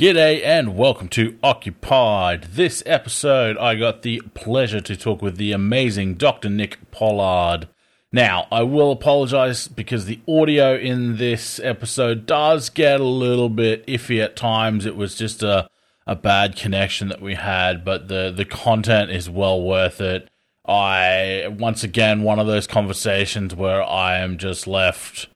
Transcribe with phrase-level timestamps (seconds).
[0.00, 2.44] G'day and welcome to Occupied.
[2.54, 6.48] This episode, I got the pleasure to talk with the amazing Dr.
[6.48, 7.68] Nick Pollard.
[8.10, 13.86] Now, I will apologize because the audio in this episode does get a little bit
[13.86, 14.86] iffy at times.
[14.86, 15.68] It was just a,
[16.06, 20.30] a bad connection that we had, but the, the content is well worth it.
[20.64, 25.28] I, once again, one of those conversations where I am just left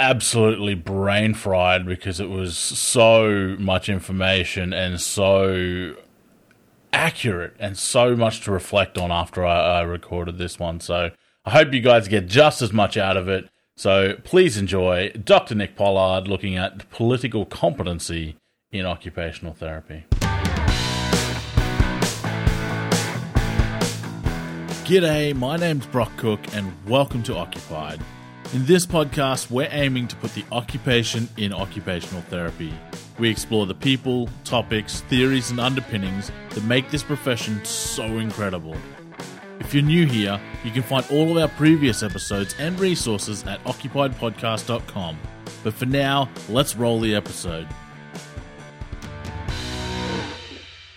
[0.00, 5.94] absolutely brain fried because it was so much information and so
[6.92, 10.80] accurate and so much to reflect on after I, I, recorded this one.
[10.80, 11.10] So
[11.44, 13.48] I hope you guys get just as much out of it.
[13.76, 15.54] So please enjoy Dr.
[15.54, 18.36] Nick Pollard looking at political competency
[18.70, 20.04] in occupational therapy.
[24.86, 28.00] G'day, my name's Brock Cook, and welcome to Occupied
[28.54, 32.72] in this podcast, we're aiming to put the occupation in occupational therapy.
[33.18, 38.76] We explore the people, topics, theories, and underpinnings that make this profession so incredible.
[39.58, 43.62] If you're new here, you can find all of our previous episodes and resources at
[43.64, 45.18] occupiedpodcast.com.
[45.64, 47.66] But for now, let's roll the episode.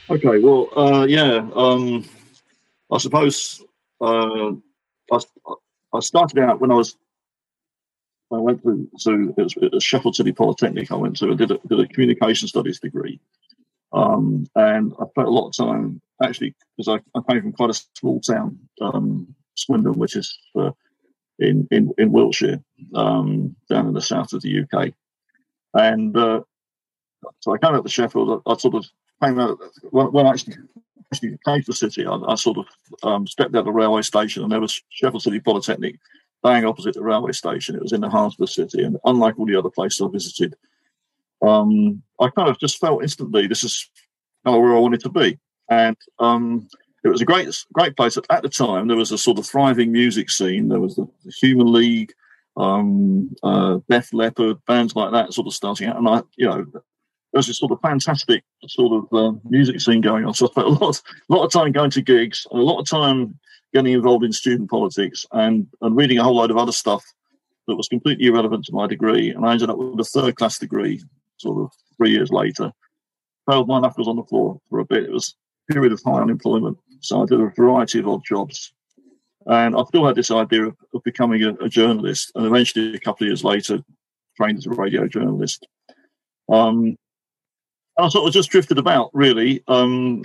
[0.10, 2.08] Okay, well, uh, yeah, um,
[2.92, 3.64] I suppose
[4.02, 4.52] uh,
[5.12, 5.20] I,
[5.94, 6.96] I started out when I was
[8.32, 10.92] I went to, so it was, it was Sheffield City Polytechnic.
[10.92, 13.20] I went to, I did a, did a communication studies degree.
[13.92, 17.72] Um, and I spent a lot of time actually because I, I, came from quite
[17.72, 20.72] a small town, um, Swindon, which is uh,
[21.40, 22.62] in, in, in Wiltshire,
[22.94, 24.94] um, down in the south of the UK.
[25.74, 26.42] And uh,
[27.40, 28.44] so I came out to Sheffield.
[28.46, 28.86] I, I sort of
[29.24, 29.58] came out
[29.90, 30.58] when, when I actually,
[31.12, 32.06] actually came to the city.
[32.06, 32.66] I, I sort of
[33.02, 35.96] um, stepped out of the railway station, and there was Sheffield City Polytechnic
[36.44, 37.76] bang opposite the railway station.
[37.76, 40.08] It was in the heart of the city, and unlike all the other places I
[40.12, 40.56] visited,
[41.42, 43.90] um, I kind of just felt instantly this is
[44.46, 46.68] kind of where I wanted to be, and um,
[47.04, 48.18] it was a great, great place.
[48.18, 50.70] At, the time, there was a sort of thriving music scene.
[50.70, 52.14] There was the, the Human League,
[52.58, 56.66] um, uh, Def Leppard, bands like that, sort of starting out, and I, you know.
[57.32, 60.34] There was this sort of fantastic sort of uh, music scene going on.
[60.34, 61.00] So I spent a lot,
[61.30, 63.38] a lot of time going to gigs, and a lot of time
[63.74, 67.04] getting involved in student politics and, and reading a whole load of other stuff
[67.68, 69.30] that was completely irrelevant to my degree.
[69.30, 71.02] And I ended up with a third class degree
[71.38, 72.72] sort of three years later.
[73.50, 75.04] Failed my knuckles on the floor for a bit.
[75.04, 75.36] It was
[75.70, 76.78] a period of high unemployment.
[77.02, 78.74] So I did a variety of odd jobs.
[79.46, 82.32] And I still had this idea of, of becoming a, a, journalist.
[82.36, 83.80] And eventually, a couple of years later,
[84.36, 85.66] trained as a radio journalist.
[86.52, 86.98] Um,
[87.98, 89.64] and I sort of just drifted about, really.
[89.68, 90.24] Um,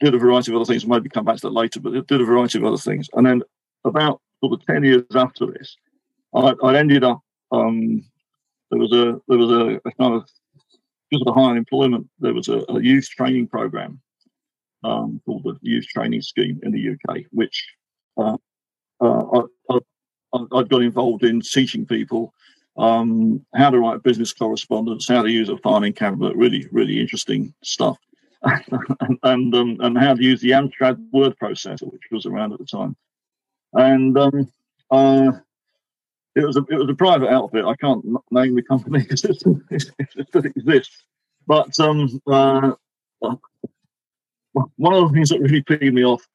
[0.00, 0.86] did a variety of other things.
[0.86, 3.08] Maybe come back to that later, but did a variety of other things.
[3.14, 3.42] And then
[3.84, 5.76] about sort of ten years after this,
[6.34, 7.20] I, I ended up.
[7.52, 8.04] Um,
[8.70, 10.28] there was a there was a, a, kind of
[11.10, 14.00] because of the high unemployment, there was a, a youth training program
[14.84, 17.64] um, called the Youth Training Scheme in the UK, which
[18.16, 18.36] uh,
[19.00, 19.78] uh, I,
[20.34, 22.34] I, I got involved in teaching people
[22.76, 27.54] um, how to write business correspondence, how to use a filing cabinet, really, really interesting
[27.62, 27.98] stuff.
[29.22, 32.64] and um, and how to use the Amstrad word processor, which was around at the
[32.64, 32.96] time.
[33.72, 34.48] And um,
[34.90, 35.32] uh,
[36.34, 37.64] it was a it was a private outfit.
[37.64, 39.24] I can't name the company because
[39.70, 41.04] it, exists.
[41.46, 42.72] But um, uh,
[44.76, 46.26] one of the things that really peed me off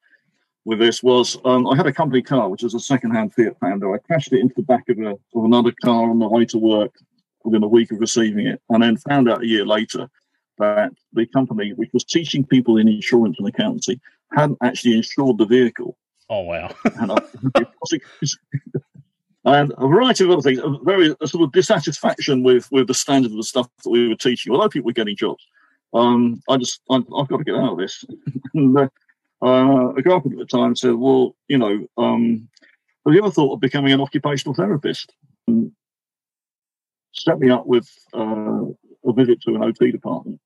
[0.64, 3.88] with this was um, I had a company car, which was a second-hand Fiat Panda.
[3.88, 6.58] I crashed it into the back of, a, of another car on the way to
[6.58, 6.94] work
[7.44, 10.08] within a week of receiving it, and then found out a year later
[10.58, 14.00] that the company, which was teaching people in insurance and accountancy,
[14.32, 15.96] hadn't actually insured the vehicle.
[16.30, 16.70] Oh wow!
[16.84, 17.10] and,
[19.44, 20.58] and, a variety of other things.
[20.58, 24.08] A very a sort of dissatisfaction with with the standard of the stuff that we
[24.08, 24.52] were teaching.
[24.52, 25.46] Although people were getting jobs,
[25.94, 28.04] um, I just I, have got to get out of this.
[28.54, 28.88] and, uh,
[29.42, 32.48] uh, a girlfriend at the time said, "Well, you know, um,
[33.04, 35.12] have you ever thought of becoming an occupational therapist?"
[35.48, 35.72] And
[37.12, 38.62] set me up with uh,
[39.04, 40.40] a visit to an OT department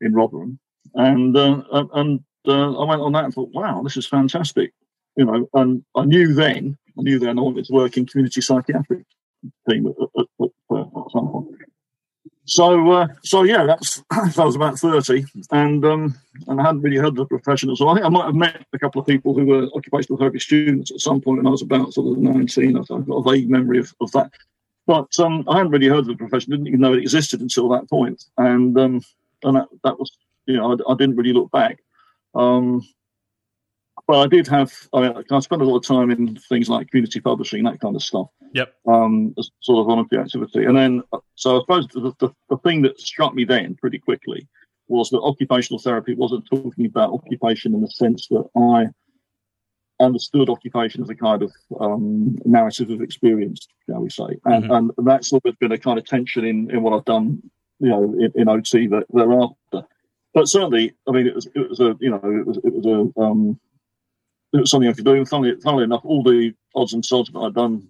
[0.00, 0.58] in Rotherham,
[0.94, 1.62] and uh,
[1.94, 4.72] and uh, I went on that and thought, wow, this is fantastic,
[5.16, 5.48] you know.
[5.54, 9.04] And I knew then, I knew then I wanted to work in community psychiatric
[9.68, 11.48] team at, at, at, at some point.
[12.44, 16.14] So, uh, so yeah, that's I was about thirty, and um,
[16.48, 17.74] and I hadn't really heard the profession.
[17.76, 20.40] So I think I might have met a couple of people who were occupational therapy
[20.40, 22.76] students at some point when I was about sort of nineteen.
[22.76, 24.32] I've got a vague memory of, of that.
[24.86, 27.68] But um, I hadn't really heard of the profession, didn't even know it existed until
[27.70, 28.24] that point.
[28.36, 29.00] And um,
[29.44, 30.10] and that, that was,
[30.46, 31.78] you know, I, I, didn't really look back.
[32.34, 32.82] Um,
[34.06, 34.72] but I did have.
[34.92, 37.94] I mean, I spent a lot of time in things like community publishing, that kind
[37.94, 38.28] of stuff.
[38.54, 38.74] Yep.
[38.86, 41.02] Um, as sort of voluntary activity, and then
[41.36, 44.46] so I suppose the, the, the thing that struck me then pretty quickly
[44.88, 48.88] was that occupational therapy wasn't talking about occupation in the sense that I
[50.02, 54.90] understood occupation as a kind of um, narrative of experience, shall we say, and, mm-hmm.
[54.98, 57.42] and that's always been a kind of tension in, in what I've done,
[57.78, 59.88] you know, in, in OT that, thereafter.
[60.34, 62.86] But certainly, I mean, it was it was a you know it was it was
[62.86, 63.60] a um,
[64.52, 65.14] it was something I could do.
[65.14, 67.88] And funnily, funnily enough, all the odds and sods that I'd done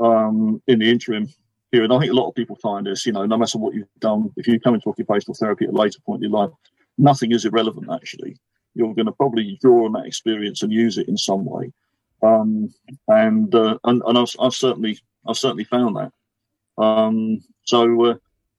[0.00, 1.28] um, in the interim
[1.70, 3.88] period, I think a lot of people find this, you know, no matter what you've
[4.00, 6.50] done, if you come into occupational therapy at a later point in your life,
[6.98, 8.36] nothing is irrelevant actually
[8.74, 11.72] you're going to probably draw on that experience and use it in some way.
[12.22, 12.72] Um,
[13.08, 16.12] and, uh, and and I've, I've, certainly I've certainly found that.
[16.82, 18.14] Um, so uh,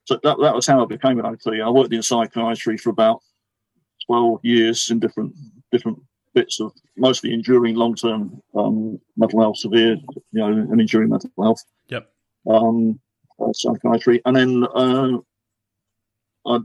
[0.06, 1.62] so that that was how I became an OT.
[1.62, 3.22] I worked in psychiatry for about
[4.06, 5.34] twelve years in different
[5.72, 6.00] different
[6.34, 11.30] bits of mostly enduring long term um, mental health, severe you know, and enduring mental
[11.40, 11.64] health.
[11.88, 12.10] Yep.
[12.50, 13.00] Um,
[13.40, 15.18] uh, psychiatry, and then uh,
[16.46, 16.60] I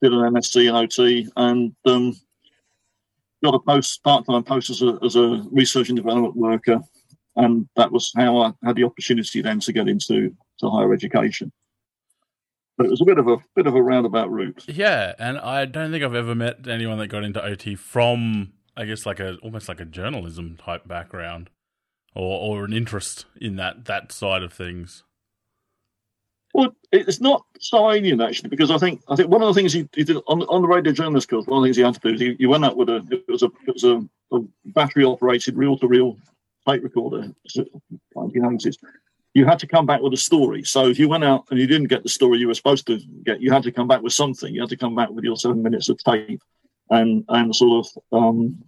[0.00, 2.14] did an MSc in OT, and um,
[3.44, 6.80] got a post part-time post as a, as a research and development worker,
[7.36, 11.52] and that was how I had the opportunity then to get into to higher education.
[12.76, 14.64] But it was a bit of a bit of a roundabout route.
[14.66, 18.84] Yeah, and I don't think I've ever met anyone that got into OT from, I
[18.84, 21.50] guess, like a almost like a journalism type background,
[22.14, 25.04] or or an interest in that that side of things.
[26.54, 29.88] Well, it's not signing actually, because I think I think one of the things he,
[29.92, 32.00] he did on, on the radio journalist course, one of the things he had to
[32.00, 34.00] do is he, he went out with a it was a it was a,
[34.32, 36.16] a battery operated reel to reel
[36.66, 37.34] tape recorder,
[38.14, 38.78] nineties.
[39.34, 40.62] You had to come back with a story.
[40.62, 43.00] So if you went out and you didn't get the story you were supposed to
[43.24, 44.54] get, you had to come back with something.
[44.54, 46.40] You had to come back with your seven minutes of tape,
[46.90, 48.62] and and sort of um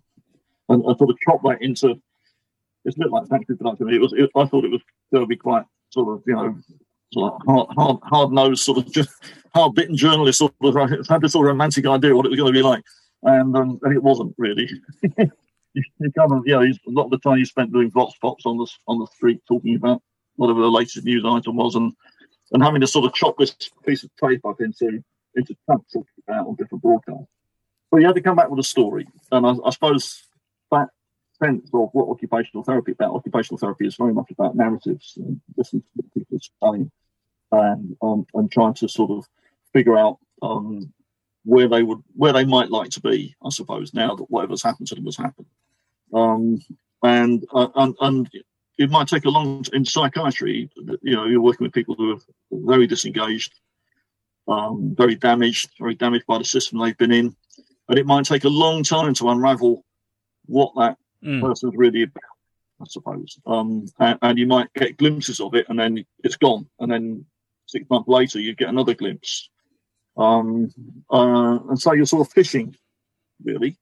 [0.69, 1.95] and, and sort of chop that into.
[2.85, 3.91] It's a bit like factory production.
[3.91, 4.13] It was.
[4.13, 6.57] It, I thought it was going to be quite sort of you know
[7.15, 9.09] hard, hard, hard nosed, sort of
[9.55, 10.75] hard bitten journalist, sort of
[11.09, 12.85] had this sort of romantic idea what it was going to be like,
[13.23, 14.69] and um, and it wasn't really.
[15.03, 18.59] you, kind of, yeah, a lot of the time you spent doing vox pops on
[18.59, 20.03] the on the street talking about
[20.37, 21.93] whatever the latest news item was, and
[22.53, 23.55] and having to sort of chop this
[23.85, 25.03] piece of tape up into
[25.35, 25.95] into chunks
[26.27, 27.31] about on different broadcasts.
[27.91, 30.27] But you had to come back with a story, and I, I suppose
[31.39, 33.15] sense of what occupational therapy about.
[33.15, 36.75] Occupational therapy is very much about narratives and listening to what people are
[37.53, 39.27] and um, and trying to sort of
[39.73, 40.93] figure out um,
[41.45, 43.35] where they would where they might like to be.
[43.45, 45.47] I suppose now that whatever's happened to them has happened,
[46.13, 46.61] um,
[47.03, 48.31] and, uh, and and
[48.79, 50.71] it might take a long in psychiatry.
[51.03, 52.21] You know, you're working with people who are
[52.53, 53.55] very disengaged,
[54.49, 57.37] um, very damaged, very damaged by the system they've been in,
[57.89, 59.85] and it might take a long time to unravel
[60.47, 61.41] what that mm.
[61.41, 62.23] person's really about.
[62.79, 66.69] I suppose, um, and, and, you might get glimpses of it, and then it's gone,
[66.79, 67.25] and then
[67.65, 69.49] six months later you get another glimpse,
[70.19, 70.71] um,
[71.11, 72.77] uh, and so you're sort of fishing,
[73.43, 73.79] really,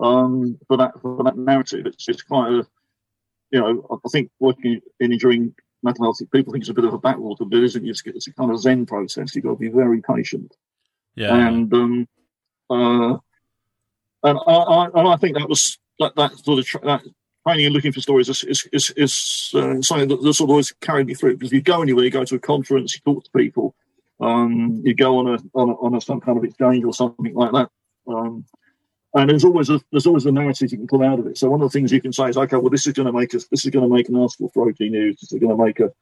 [0.00, 1.86] um, for that for that narrative.
[1.86, 2.66] It's it's quite a,
[3.52, 5.54] you know, I think working in enduring
[5.84, 7.86] mental health, people think it's a bit of a backwater, but it isn't.
[7.86, 9.36] It's, it's a kind of zen process.
[9.36, 10.52] You've got to be very patient.
[11.14, 11.36] Yeah.
[11.36, 12.08] And um,
[12.68, 13.18] uh,
[14.24, 17.02] and I, I, and I think that was that, that sort of that
[17.46, 20.50] training and looking for stories is is is, is uh, something that, that sort of
[20.50, 23.24] always carried me through because you go anywhere, you go to a conference, you talk
[23.24, 23.74] to people,
[24.20, 27.34] um, you go on a on a, on a some kind of exchange or something
[27.34, 27.70] like that.
[28.06, 28.44] Um,
[29.14, 31.38] and there's always a there's always a narrative you can pull out of it.
[31.38, 33.12] So one of the things you can say is, okay, well, this is going to
[33.12, 35.20] make us this is going to make an article for OT News.
[35.20, 35.92] This is going to make a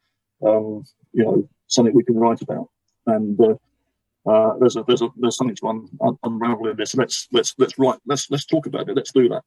[0.47, 2.69] um, you know something we can write about.
[3.07, 6.95] And uh, uh, there's a there's a there's something to un, un, unravel in this.
[6.95, 8.97] Let's let's let's write let's let's talk about it.
[8.97, 9.43] Let's do that.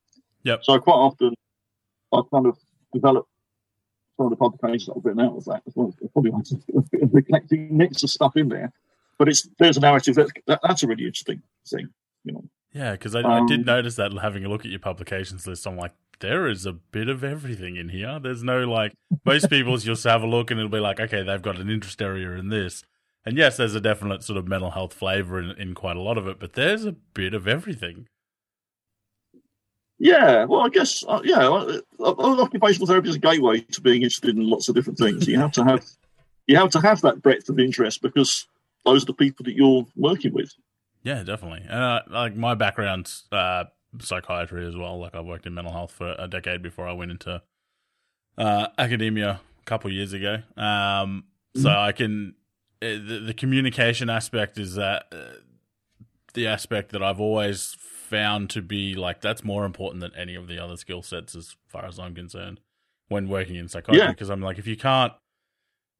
[0.45, 0.63] Yep.
[0.63, 1.33] So quite often
[2.13, 2.57] I kind of
[2.93, 3.29] developed
[4.15, 5.93] some of the publications that I've written out of that as well.
[6.13, 6.31] Probably
[7.11, 8.71] reflecting mix of stuff in there,
[9.17, 11.89] but it's there's a narrative that, that that's a really interesting thing,
[12.23, 12.43] you know.
[12.71, 15.65] Yeah, because I, um, I, did notice that having a look at your publications list,
[15.65, 18.19] I'm like, there is a bit of everything in here.
[18.21, 18.93] There's no like
[19.25, 19.85] most people's.
[19.85, 22.49] You'll have a look and it'll be like, okay, they've got an interest area in
[22.49, 22.83] this,
[23.25, 26.17] and yes, there's a definite sort of mental health flavor in, in quite a lot
[26.17, 28.07] of it, but there's a bit of everything.
[30.05, 34.03] Yeah, well, I guess uh, yeah, uh, uh, occupational therapy is a gateway to being
[34.03, 35.27] interested in lots of different things.
[35.27, 35.83] You have to have
[36.45, 38.45] you have to have that breadth of interest because
[38.85, 40.53] those are the people that you're working with.
[41.01, 41.65] Yeah, definitely.
[41.67, 43.63] Uh, like my background's uh,
[44.00, 45.00] psychiatry as well.
[45.00, 47.41] Like I worked in mental health for a decade before I went into
[48.38, 50.35] uh, academia a couple years ago.
[50.55, 51.24] Um,
[51.55, 51.67] so mm-hmm.
[51.67, 52.35] I can
[52.79, 55.12] the, the, communication aspect is that
[56.35, 60.47] the aspect that I've always found to be like that's more important than any of
[60.47, 62.59] the other skill sets, as far as I'm concerned,
[63.07, 64.03] when working in psychology.
[64.03, 64.12] Yeah.
[64.12, 65.13] Because I'm like, if you can't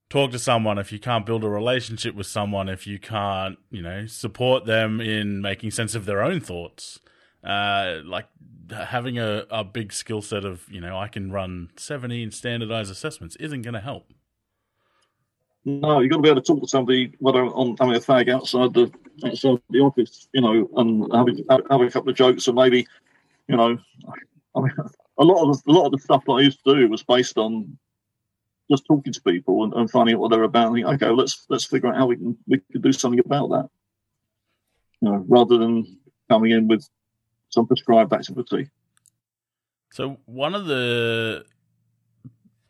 [0.10, 3.82] talk to someone, if you can't build a relationship with someone, if you can't, you
[3.82, 7.00] know, support them in making sense of their own thoughts,
[7.44, 8.28] uh, like
[8.72, 13.36] having a, a big skill set of, you know, I can run 17 standardized assessments
[13.38, 14.12] isn't going to help.
[15.66, 18.30] No, you've got to be able to talk to somebody, whether on having a fag
[18.30, 18.92] outside the
[19.26, 22.86] outside the office, you know, and having have a couple of jokes, and maybe,
[23.48, 23.78] you know,
[24.56, 24.72] I mean,
[25.18, 27.02] a lot of the, a lot of the stuff that I used to do was
[27.02, 27.78] based on
[28.70, 30.76] just talking to people and, and finding out what they're about.
[30.76, 33.70] And okay, let's let's figure out how we can we can do something about that,
[35.02, 35.98] you know, rather than
[36.30, 36.88] coming in with
[37.50, 38.70] some prescribed activity.
[39.92, 41.46] So one of the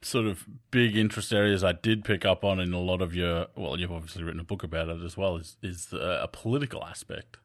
[0.06, 3.48] sort of big interest areas I did pick up on in a lot of your
[3.56, 5.38] well, you've obviously written a book about it as well.
[5.38, 7.38] Is is the, a political aspect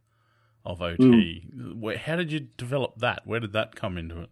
[0.64, 1.46] of OT?
[1.54, 1.76] Mm.
[1.76, 3.26] Where, how did you develop that?
[3.26, 4.30] Where did that come into it?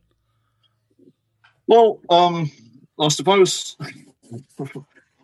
[1.66, 2.50] Well, um,
[3.00, 3.76] I suppose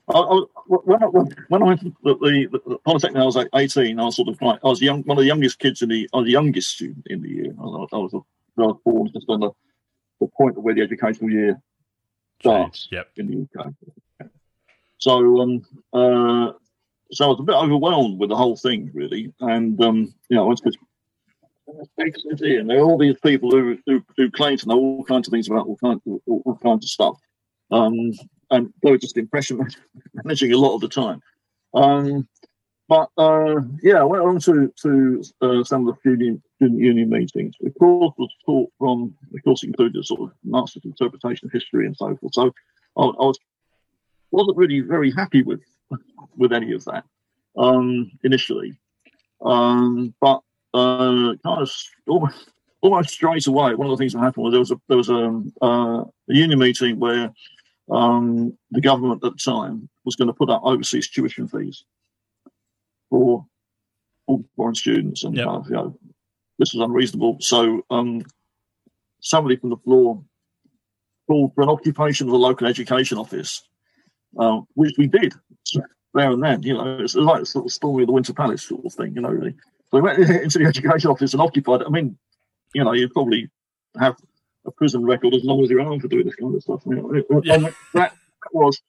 [0.08, 3.48] I, I, when, I, when I went to the, the, the Polytechnic, I was like
[3.54, 3.98] 18.
[3.98, 6.08] I was sort of like, I was young, one of the youngest kids in the,
[6.12, 7.54] I was the youngest student in the year.
[7.58, 9.50] I was, I was, I was born just on the,
[10.20, 11.60] the point of where the educational year
[12.40, 13.08] starts yep.
[13.16, 13.72] in the UK.
[14.98, 15.62] So, um,
[15.92, 16.52] uh,
[17.12, 19.32] so I was a bit overwhelmed with the whole thing, really.
[19.40, 20.72] And, um, you know, I went to
[21.96, 25.04] big city, and there are all these people who, who, who claim to know all
[25.04, 27.18] kinds of things about all kinds of, all, all kinds of stuff.
[27.70, 28.12] Um,
[28.50, 29.66] and they were just impression
[30.14, 31.20] managing a lot of the time.
[31.74, 32.28] Um,
[32.88, 37.08] but uh, yeah, I went on to to uh, some of the student, student union
[37.08, 37.54] meetings.
[37.60, 41.96] The course was taught from the course included sort of master's interpretation of history and
[41.96, 42.34] so forth.
[42.34, 42.52] So
[42.96, 43.38] I, I was
[44.30, 45.62] wasn't really very happy with
[46.36, 47.04] with any of that
[47.56, 48.76] um, initially,
[49.40, 50.40] um, but
[50.74, 51.70] uh, kind of
[52.06, 52.50] almost,
[52.82, 53.74] almost straight away.
[53.74, 56.34] One of the things that happened was there was a there was a, uh, a
[56.34, 57.32] union meeting where
[57.90, 61.84] um, the government at the time was going to put up overseas tuition fees
[63.14, 63.46] for
[64.26, 65.46] all foreign students, and yep.
[65.46, 65.98] uh, you know,
[66.58, 67.36] this was unreasonable.
[67.38, 68.22] So um,
[69.20, 70.24] somebody from the floor
[71.28, 73.62] called for an occupation of the local education office,
[74.36, 75.32] uh, which we did
[76.12, 76.64] there and then.
[76.64, 79.14] You know, it's like a sort of story of the Winter Palace sort of thing.
[79.14, 79.54] You know, really.
[79.90, 81.86] So we went into the education office and occupied it.
[81.86, 82.18] I mean,
[82.74, 83.48] you know, you'd probably
[84.00, 84.16] have
[84.66, 86.82] a prison record as long as you're around for doing this kind of stuff.
[86.84, 87.70] You know, yeah.
[87.92, 88.16] that
[88.52, 88.82] was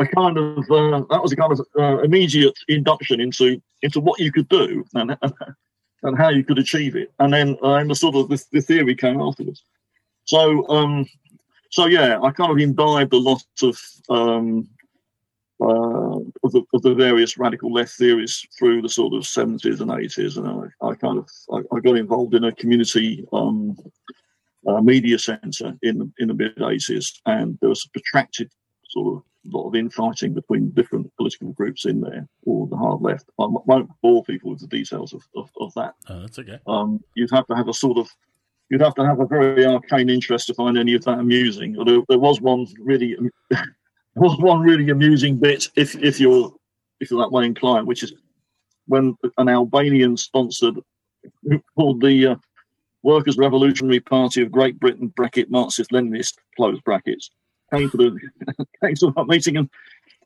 [0.00, 4.20] a kind of uh, that was a kind of uh, immediate induction into into what
[4.20, 5.16] you could do and
[6.02, 8.60] and how you could achieve it, and then uh, and the sort of the, the
[8.60, 9.64] theory came afterwards.
[10.24, 11.06] So um,
[11.70, 14.68] so yeah, I kind of imbibed a lot of um,
[15.60, 19.90] uh, of, the, of the various radical left theories through the sort of seventies and
[19.92, 23.76] eighties, and I, I, kind of I, I, got involved in a community um,
[24.66, 28.50] uh, media centre in in the mid eighties, and there was a protracted
[28.88, 33.28] sort of lot of infighting between different political groups in there, or the hard left.
[33.40, 35.94] I won't bore people with the details of, of, of that.
[36.08, 36.58] Oh, that's okay.
[36.66, 38.08] Um, you'd have to have a sort of
[38.70, 41.76] you'd have to have a very arcane interest to find any of that amusing.
[41.78, 43.16] Although there was one really
[43.50, 43.66] there
[44.14, 46.52] was one really amusing bit if if you're
[47.00, 48.12] if you're that way inclined, which is
[48.86, 50.78] when an Albanian sponsored
[51.76, 52.36] called the uh,
[53.02, 57.30] Workers' Revolutionary Party of Great Britain bracket Marxist Leninist close brackets
[57.72, 59.70] came to the came to that meeting and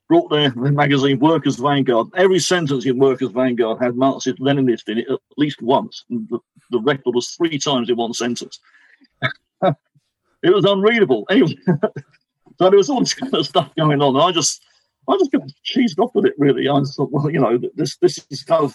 [0.09, 2.09] brought their, magazine Workers' Vanguard.
[2.17, 6.05] Every sentence in Workers' Vanguard had Marxist Leninist in it at least once.
[6.09, 6.39] The,
[6.71, 8.61] the, record was three times in one sentence.
[9.63, 9.75] it
[10.43, 11.27] was unreadable.
[11.29, 14.17] Anyway, so there was all this kind of stuff going on.
[14.17, 14.65] I just
[15.09, 16.69] I just got cheesed off with it really.
[16.69, 18.75] I thought, well, you know, this this is kind of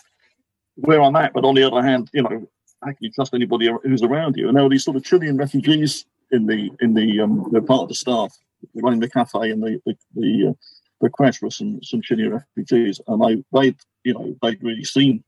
[0.76, 2.50] where I'm at, but on the other hand, you know,
[2.84, 4.48] how can you trust anybody who's around you?
[4.48, 7.90] And there were these sort of Chilean refugees in the in the um, part of
[7.90, 8.38] the staff
[8.76, 10.54] running the cafe and the the the, uh,
[11.02, 15.24] the crash for some some Chilean refugees, and they they you know they'd really seen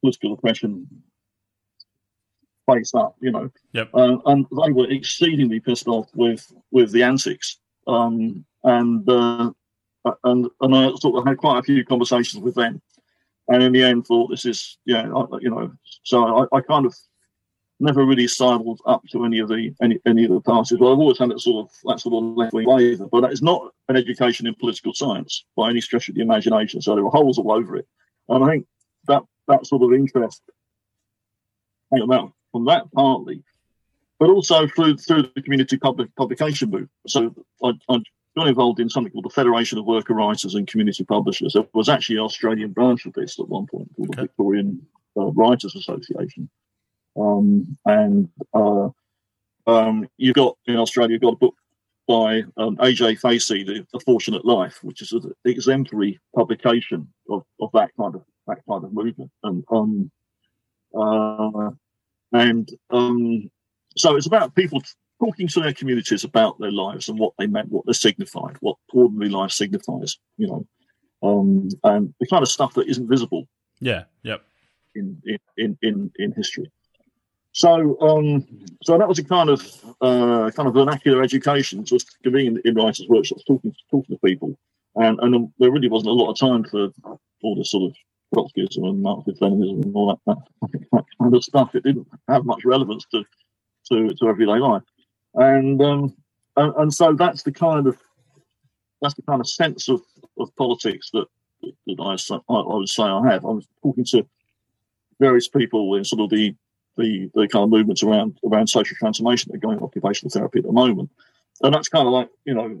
[0.00, 0.86] political oppression
[2.70, 3.90] face up, you know, yep.
[3.94, 9.50] uh, and they were exceedingly pissed off with with the antics, um, and uh,
[10.24, 12.80] and and I sort of had quite a few conversations with them,
[13.48, 15.72] and in the end thought this is yeah I, you know
[16.02, 16.94] so I, I kind of
[17.82, 20.78] never really sidled up to any of the any, any of the parties.
[20.78, 23.32] Well, I've always had that sort of that sort of left wing flavour, but that
[23.32, 26.80] is not an education in political science by any stretch of the imagination.
[26.80, 27.86] So there were holes all over it,
[28.28, 28.66] and I think
[29.08, 30.42] that that sort of interest
[31.92, 33.42] came about from that partly,
[34.18, 36.90] but also through through the community public publication movement.
[37.08, 37.98] So I, I
[38.36, 41.52] got involved in something called the Federation of Worker Writers and Community Publishers.
[41.52, 44.86] There was actually an Australian branch of this at one point called the Victorian
[45.16, 46.48] uh, Writers Association
[47.18, 48.88] Um, and uh,
[49.66, 51.54] um, you've got in Australia, you've got a book
[52.08, 57.70] by um, AB Facey, the, the, Fortunate Life, which is an exemplary publication of, of
[57.74, 59.30] that kind of that kind of movement.
[59.42, 60.10] And um,
[60.94, 61.70] uh,
[62.32, 63.50] and um,
[63.96, 64.82] so it's about people
[65.20, 68.76] talking to their communities about their lives and what they meant, what they signified, what
[68.92, 70.18] ordinary life signifies.
[70.36, 70.66] You know,
[71.22, 73.46] um, and the kind of stuff that isn't visible.
[73.80, 74.04] Yeah.
[74.22, 74.42] Yep.
[74.94, 75.22] In
[75.56, 76.70] in in in history.
[77.52, 78.46] So, um,
[78.82, 79.60] so that was a kind of
[80.00, 84.58] uh, kind of vernacular education, just giving in, in writers' workshops, talking talking to people,
[84.96, 86.88] and and there really wasn't a lot of time for
[87.42, 87.96] all this sort of
[88.34, 90.36] Trotskyism and Marxist Leninism and all that,
[90.92, 91.74] that, kind of stuff.
[91.74, 93.22] It didn't have much relevance to
[93.90, 94.82] to, to everyday life,
[95.34, 96.16] and, um,
[96.56, 97.98] and and so that's the kind of
[99.02, 100.00] that's the kind of sense of,
[100.38, 101.26] of politics that
[101.86, 103.44] that I, I would say I have.
[103.44, 104.26] I was talking to
[105.20, 106.54] various people in sort of the
[106.96, 110.64] the, the kind of movements around around social transformation that are going occupational therapy at
[110.64, 111.10] the moment.
[111.62, 112.80] And that's kind of like, you know,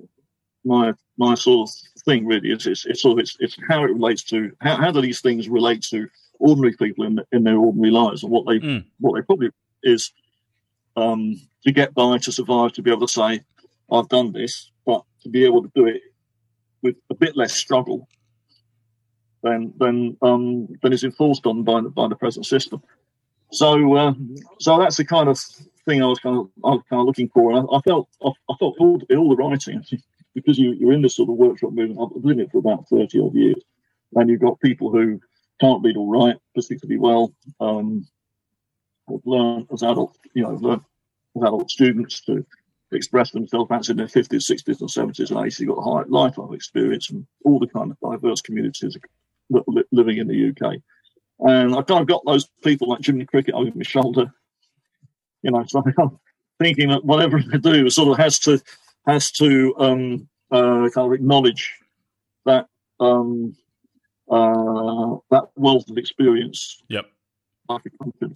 [0.64, 3.92] my my sort of thing really is it's, it's sort of it's, it's how it
[3.92, 7.90] relates to how, how do these things relate to ordinary people in in their ordinary
[7.90, 8.84] lives and what they mm.
[9.00, 9.50] what they probably
[9.82, 10.12] is
[10.96, 13.40] um, to get by to survive to be able to say
[13.90, 16.02] I've done this but to be able to do it
[16.82, 18.08] with a bit less struggle
[19.42, 22.82] than than um, than is enforced on by the, by the present system.
[23.52, 24.14] So, uh,
[24.60, 25.38] so that's the kind of
[25.86, 27.52] thing I was kind of, I was kind of looking for.
[27.52, 29.84] And I, I felt, I, I, felt all, all the writing,
[30.34, 32.00] because you, you're in this sort of workshop movement.
[32.00, 33.62] I've been in it for about thirty odd years,
[34.14, 35.20] and you've got people who
[35.60, 37.32] can't read or write particularly well.
[37.60, 38.06] Um,
[39.10, 40.82] have learned as adult, you know, learned
[41.36, 42.46] as adult students to
[42.92, 45.60] express themselves perhaps in their 50s, 60s, and 70s and 80s.
[45.60, 48.96] You've got high lifetime experience from all the kind of diverse communities
[49.90, 50.76] living in the UK.
[51.42, 54.32] And I kind of got those people like Jiminy Cricket over my shoulder.
[55.42, 56.18] You know, so I'm
[56.60, 58.60] thinking that whatever I do sort of has to
[59.06, 61.72] has to um, uh, kind of acknowledge
[62.44, 62.68] that
[63.00, 63.56] um,
[64.30, 66.82] uh, that wealth of experience.
[66.88, 67.06] Yep.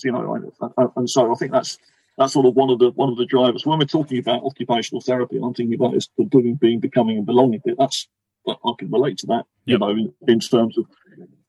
[0.02, 0.52] You know,
[0.96, 1.78] and so I think that's
[2.16, 5.00] that's sort of one of the one of the drivers when we're talking about occupational
[5.00, 5.38] therapy.
[5.42, 7.76] I'm thinking about is the doing, being, becoming, and belonging bit.
[7.78, 8.08] That's
[8.48, 9.44] I can relate to that.
[9.66, 9.74] Yep.
[9.74, 10.86] You know, in, in terms of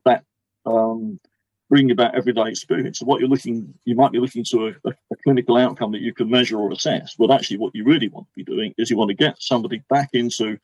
[0.05, 0.23] that
[0.65, 1.19] um,
[1.69, 2.99] bring about everyday experience.
[2.99, 6.13] So what you're looking, you might be looking to a, a, clinical outcome that you
[6.13, 7.15] can measure or assess.
[7.17, 9.83] But actually, what you really want to be doing is you want to get somebody
[9.89, 10.57] back into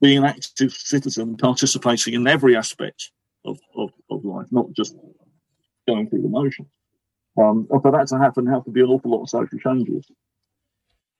[0.00, 3.10] being an active citizen, participating in every aspect
[3.44, 4.94] of, of, of life, not just
[5.88, 6.68] going through the motions.
[7.38, 9.58] Um, and for that to happen, there have to be an awful lot of social
[9.58, 10.06] changes.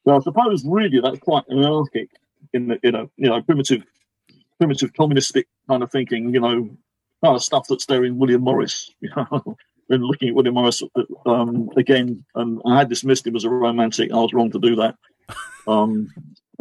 [0.05, 2.11] So I suppose really that's quite anarchic
[2.53, 3.83] in the, in a you know primitive
[4.59, 6.35] primitive communistic kind of thinking.
[6.35, 6.77] You know,
[7.23, 8.91] kind of stuff that's there in William Morris.
[9.89, 10.81] You been looking at William Morris
[11.27, 14.11] um, again, and I had dismissed him as a romantic.
[14.11, 14.95] I was wrong to do that.
[15.67, 16.09] Um,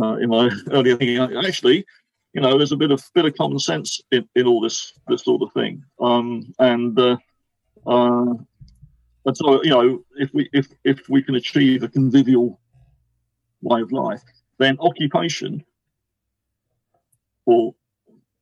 [0.01, 1.85] uh, in my earlier thinking, actually,
[2.33, 5.23] you know, there's a bit of bit of common sense in, in all this this
[5.23, 5.83] sort of thing.
[6.01, 7.17] Um, and uh,
[7.85, 8.33] uh,
[9.25, 12.59] and so, you know, if we if if we can achieve a convivial
[13.61, 14.23] way of life,
[14.57, 15.63] then occupation
[17.45, 17.75] or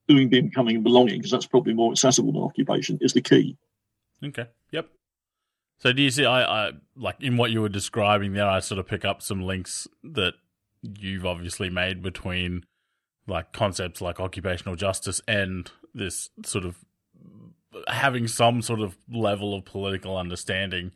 [0.09, 3.55] doing, becoming, and belonging, because that's probably more accessible than occupation, is the key.
[4.23, 4.47] Okay.
[4.71, 4.87] Yep.
[5.77, 6.25] So do you see?
[6.25, 8.47] I, I like in what you were describing there.
[8.47, 10.33] I sort of pick up some links that
[10.81, 12.65] you've obviously made between
[13.27, 16.83] like concepts like occupational justice and this sort of
[17.87, 20.91] having some sort of level of political understanding.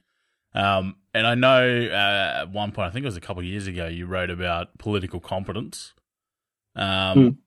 [0.55, 3.45] Um, and I know uh, at one point, I think it was a couple of
[3.45, 5.93] years ago, you wrote about political competence.
[6.75, 7.37] Um, mm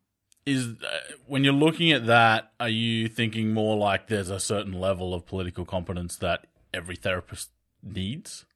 [0.46, 4.72] is uh, when you're looking at that, are you thinking more like there's a certain
[4.72, 7.50] level of political competence that every therapist
[7.82, 8.46] needs,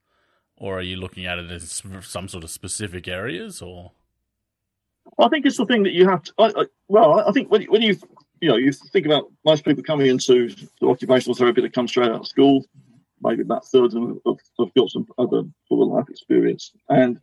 [0.57, 3.93] or are you looking at it as some sort of specific areas, or?
[5.19, 6.33] I think it's the thing that you have to.
[6.39, 7.97] I, I, well, I think when, when you
[8.41, 10.49] you know you think about most people coming into
[10.81, 12.65] the occupational therapy that come straight out of school,
[13.21, 17.21] maybe about thirds of them have got some other sort of life experience, and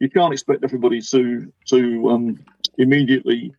[0.00, 2.44] you can't expect everybody to to um,
[2.78, 3.54] immediately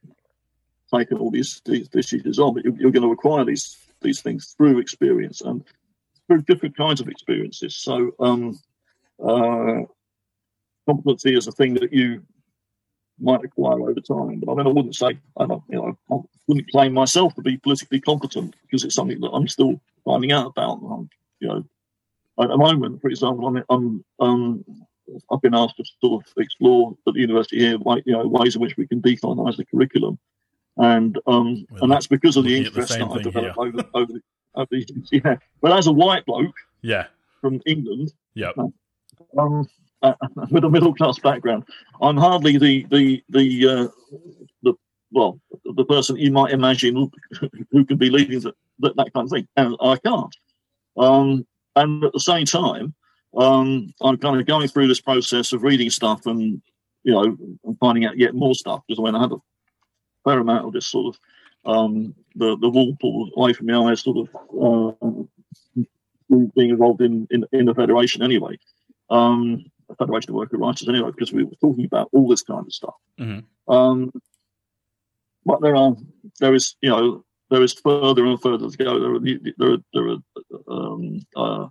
[0.93, 4.55] taken all these these, these on, but you're, you're, going to acquire these these things
[4.57, 5.63] through experience and
[6.27, 7.75] through different kinds of experiences.
[7.75, 8.59] So, um,
[9.23, 9.81] uh,
[10.85, 12.23] competency is a thing that you
[13.19, 14.41] might acquire over time.
[14.41, 17.41] But I mean, I wouldn't say I don't, you know, I wouldn't claim myself to
[17.41, 20.79] be politically competent because it's something that I'm still finding out about.
[20.83, 21.63] I'm, you know,
[22.39, 24.65] at the moment, for example, I'm, I'm um,
[25.31, 28.61] I've been asked to sort of explore at the university here, you know, ways in
[28.61, 30.19] which we can decolonise the curriculum
[30.77, 34.13] and um, well, and that's because of the interest the that I developed over, over,
[34.55, 35.37] over the, yeah.
[35.61, 37.07] But as a white bloke, yeah,
[37.41, 38.13] from England.
[38.35, 38.55] Yep.
[39.37, 39.67] Um,
[40.01, 40.13] uh,
[40.51, 41.63] with a middle class background,
[42.01, 43.87] I'm hardly the the the uh,
[44.63, 44.73] the
[45.11, 47.09] well the person you might imagine
[47.71, 50.35] who, can be leading that, that, that kind of thing, and I can't.
[50.97, 52.93] Um, and at the same time,
[53.35, 56.61] um, I'm kind of going through this process of reading stuff and
[57.03, 59.37] you know and finding out yet more stuff because when I had a
[60.27, 61.19] fair amount of this sort of
[61.65, 64.97] um, the the wall pulled away from me, I sort of
[65.79, 65.85] uh,
[66.55, 68.57] being involved in, in in the federation anyway.
[69.09, 69.65] Um,
[69.97, 72.95] Federation of Worker Writers anyway, because we were talking about all this kind of stuff.
[73.19, 73.73] Mm-hmm.
[73.73, 74.11] Um,
[75.45, 75.95] but there are
[76.39, 78.99] there is you know there is further and further to go.
[78.99, 79.19] There are
[79.57, 80.17] there are, there are
[80.67, 81.67] um, uh,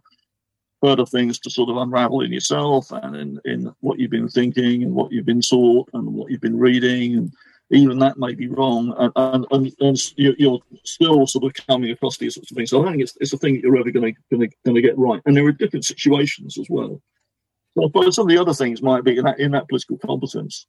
[0.83, 4.83] further things to sort of unravel in yourself and in, in what you've been thinking
[4.83, 7.33] and what you've been taught and what you've been reading and
[7.71, 12.17] even that may be wrong and, and, and, and you're still sort of coming across
[12.17, 12.71] these sorts of things.
[12.71, 15.21] So I think it's, it's a thing that you're ever going to get right.
[15.27, 17.03] And there are different situations as well.
[17.75, 20.67] But some of the other things might be in that, in that political competence.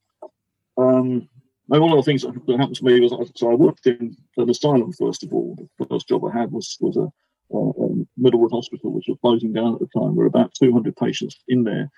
[0.77, 1.29] Um,
[1.67, 4.91] one of the things that, happened to me was so I worked in an asylum
[4.93, 5.57] first of all.
[5.77, 7.09] The first job I had was was a,
[7.53, 10.15] a, a Middlewood Hospital, which was closing down at the time.
[10.15, 11.89] There were about 200 patients in there,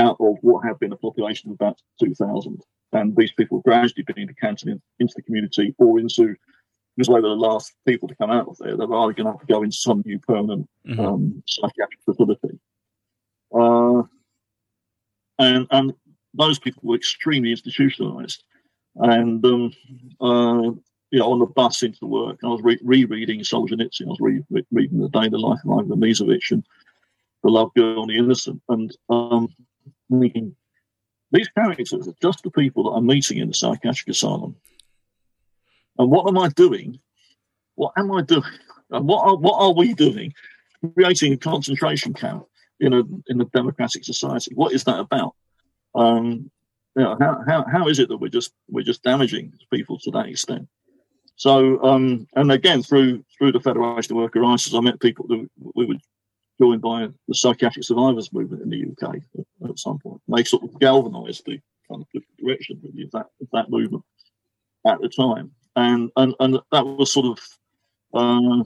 [0.00, 2.60] out of what had been a population of about 2,000.
[2.92, 6.34] And these people gradually being decanted in, into the community or into
[6.96, 8.76] because they were the last people to come out of there.
[8.76, 11.00] they're either going to have to go into some new permanent mm-hmm.
[11.00, 12.58] um, psychiatric facility.
[13.54, 14.02] Uh,
[15.38, 15.94] and and
[16.34, 18.44] those people were extremely institutionalized.
[18.96, 19.72] And um,
[20.20, 20.72] uh,
[21.10, 24.06] you know, on the bus into work, I was re- rereading Solzhenitsyn.
[24.06, 26.64] I was re- re- reading The Day, the Life of Ivan Denisovich and
[27.42, 29.48] The Love Girl and the Innocent, and um,
[30.20, 30.56] thinking
[31.30, 34.56] these characters are just the people that I'm meeting in the psychiatric asylum.
[35.98, 37.00] And what am I doing?
[37.74, 38.42] What am I doing?
[38.90, 40.34] And what are, what are we doing?
[40.94, 42.46] Creating a concentration camp
[42.80, 44.52] in a in a democratic society.
[44.54, 45.34] What is that about?
[45.94, 46.50] Um,
[46.96, 50.10] you know, how, how, how is it that we're just we're just damaging people to
[50.10, 50.68] that extent?
[51.36, 55.48] So, um, and again, through through the Federation of Worker Writers, I met people that
[55.74, 55.94] we were
[56.62, 60.20] joined by the psychiatric survivors movement in the UK at, at some point.
[60.28, 64.04] They sort of galvanised the kind of direction really, of that of that movement
[64.86, 67.38] at the time, and and and that was sort of
[68.14, 68.64] uh,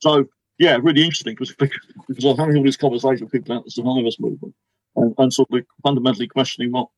[0.00, 0.26] so
[0.58, 4.20] yeah, really interesting because because I'm having all these conversations with people about the survivors
[4.20, 4.54] movement
[4.96, 6.88] and, and sort of fundamentally questioning what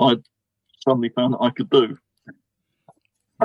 [0.00, 0.16] I
[0.80, 1.98] suddenly found that I could do.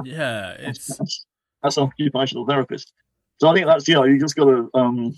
[0.05, 1.25] Yeah, it's as,
[1.65, 2.93] as an occupational therapist.
[3.41, 5.13] So I think that's you know you just got to um,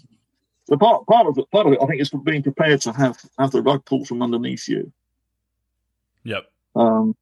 [0.67, 3.17] the part part of it part of it I think is being prepared to have
[3.37, 4.91] have the rug pulled from underneath you.
[6.23, 6.45] Yep.
[6.75, 7.15] Um,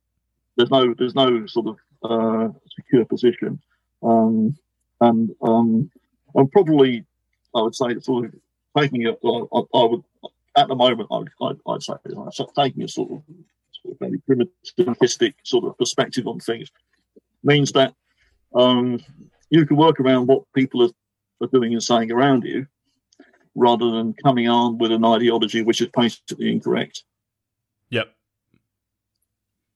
[0.57, 3.59] there's no there's no sort of uh, secure position,
[4.03, 4.57] um,
[4.99, 5.91] and um,
[6.35, 7.05] and probably
[7.55, 8.33] I would say sort of
[8.77, 9.19] taking it.
[9.23, 10.03] I, I would
[10.55, 11.93] at the moment I would I'd, I'd say
[12.55, 13.23] taking a sort of
[13.81, 16.69] sort of very primitivistic sort of perspective on things
[17.43, 17.95] means that
[18.53, 18.99] um,
[19.49, 20.91] you can work around what people are,
[21.41, 22.67] are doing and saying around you
[23.55, 27.03] rather than coming on with an ideology which is patently incorrect.
[27.89, 28.13] Yep.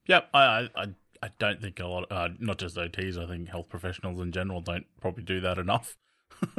[0.07, 0.29] Yep.
[0.33, 0.85] I, I,
[1.21, 4.61] I don't think a lot, uh, not just OTs, I think health professionals in general
[4.61, 5.97] don't probably do that enough.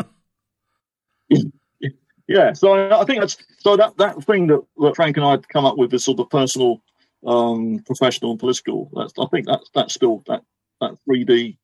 [2.28, 2.52] yeah.
[2.52, 5.64] So I think that's, so that, that thing that, that Frank and I had come
[5.64, 6.82] up with, is sort of personal,
[7.26, 10.42] um, professional and political, that's, I think that's, that's still that,
[10.80, 11.56] that 3D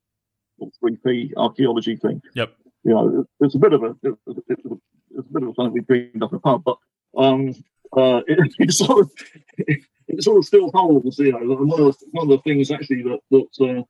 [0.59, 2.23] or 3P archaeology thing.
[2.35, 2.55] Yep.
[2.85, 4.77] You know, it's a bit of a, it's a,
[5.17, 6.77] it's a bit of something we dreamed up in a pub, but
[7.17, 7.51] um,
[7.97, 9.11] uh, it, it, sort of
[9.59, 11.19] it, it, sort of still holds.
[11.19, 13.83] You know, one of the, one of the things actually that that uh,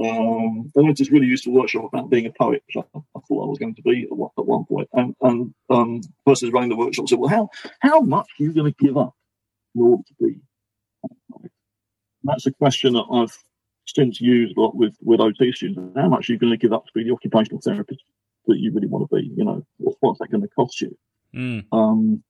[0.00, 3.44] um, I just really used to workshop about being a poet, which I, I, thought
[3.44, 4.88] I was going to be at one, at one point.
[4.92, 7.48] And, and um, person running the workshop said, "Well, how
[7.80, 9.14] how much are you going to give up
[9.74, 10.40] in order to be?"
[12.22, 13.36] That's a question that I've
[13.86, 15.96] since used a lot with with OT students.
[15.96, 18.02] How much are you going to give up to be the occupational therapist?
[18.48, 19.30] That you really want to be.
[19.36, 20.96] You know, what's that going to cost you?
[21.34, 21.64] Mm.
[21.72, 22.22] Um,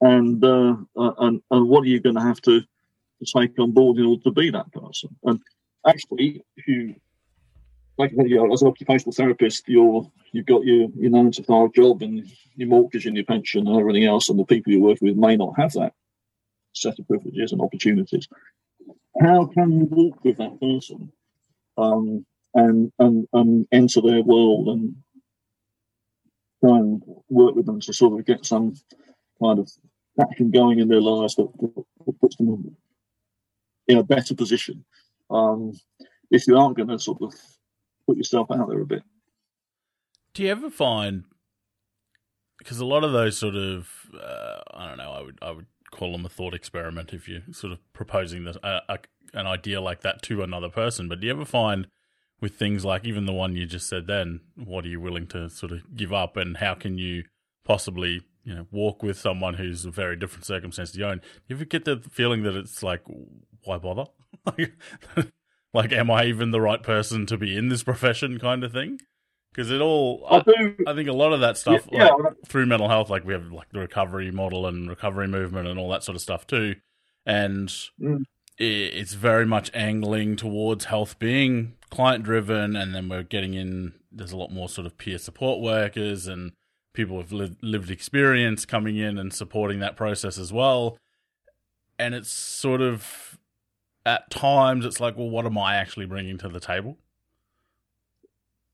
[0.00, 3.72] and, uh, uh, and and what are you going to have to, to take on
[3.72, 5.16] board in order to be that person?
[5.24, 5.40] And
[5.86, 6.96] actually, if you
[7.98, 11.72] like you know, as an occupational therapist, you're you've got your your nine to five
[11.72, 14.98] job and your mortgage and your pension and everything else, and the people you work
[15.00, 15.92] with may not have that
[16.74, 18.28] set of privileges and opportunities.
[19.20, 21.12] How can you walk with that person
[21.76, 24.96] um, and, and and enter their world and
[26.64, 28.74] try and work with them to sort of get some
[29.42, 29.70] kind of
[30.20, 31.48] action going in their lives that,
[32.06, 32.76] that puts them
[33.88, 34.84] in a better position.
[35.30, 35.72] Um,
[36.30, 37.34] if you aren't going to sort of
[38.06, 39.02] put yourself out there a bit.
[40.34, 41.24] Do you ever find?
[42.62, 45.66] because a lot of those sort of uh, I don't know I would I would
[45.90, 48.98] call them a thought experiment if you're sort of proposing this, uh, a,
[49.34, 51.08] an idea like that to another person.
[51.08, 51.86] But do you ever find
[52.42, 55.48] with things like even the one you just said then, what are you willing to
[55.48, 57.22] sort of give up, and how can you
[57.64, 61.22] possibly you know walk with someone who's a very different circumstance to your own?
[61.46, 63.02] You ever get the feeling that it's like
[63.64, 64.06] why bother?
[65.72, 68.98] like, am I even the right person to be in this profession, kind of thing?
[69.54, 70.74] Because it all, I, do.
[70.86, 72.30] I think a lot of that stuff yeah, like, yeah.
[72.48, 75.90] through mental health, like we have like the recovery model and recovery movement and all
[75.90, 76.74] that sort of stuff too,
[77.26, 77.68] and
[78.00, 78.22] mm.
[78.58, 83.92] it's very much angling towards health being client driven, and then we're getting in.
[84.10, 86.52] There's a lot more sort of peer support workers and
[86.92, 90.98] people with li- lived experience coming in and supporting that process as well,
[91.98, 93.38] and it's sort of
[94.04, 96.98] at times it's like, well, what am I actually bringing to the table?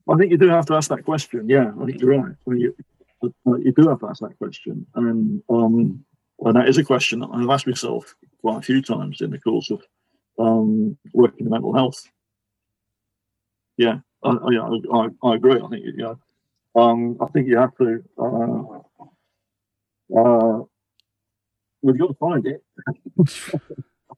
[0.09, 1.49] I think you do have to ask that question.
[1.49, 2.33] Yeah, I think you're right.
[2.47, 2.75] I mean, you,
[3.59, 6.05] you do have to ask that question, and um,
[6.41, 9.41] and that is a question that I've asked myself quite a few times in the
[9.41, 9.83] course of
[10.39, 12.09] um, working in mental health.
[13.79, 15.61] Yeah, I, I, I, I agree.
[15.65, 16.19] I think you know,
[16.75, 18.03] um, I think you have to.
[18.19, 19.07] Uh,
[20.19, 20.65] uh,
[21.83, 22.63] you've got to find it.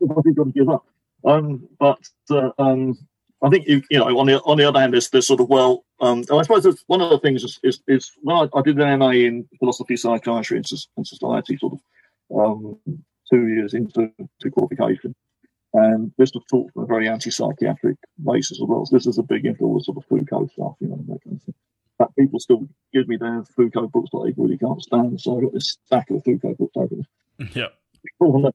[0.01, 0.87] you've got to give up.
[1.25, 1.99] Um, but
[2.31, 2.97] uh, um,
[3.43, 5.51] I think you you know on the on the other hand, there's there's sort of
[5.51, 8.79] well, um, I suppose one of the things is is, is when I, I, did
[8.81, 11.81] an MA in philosophy, psychiatry, and, and society, sort of
[12.35, 12.79] um,
[13.31, 15.15] two years into to qualification,
[15.73, 18.85] and this was taught from a very anti-psychiatric basis as well.
[18.85, 21.43] So this is a big influence of the Foucault stuff, you know, that kind of
[21.43, 21.55] thing.
[21.99, 25.43] But people still give me their Foucault books that they really can't stand, so I
[25.43, 26.97] got this stack of Foucault books over
[27.55, 27.69] Yeah.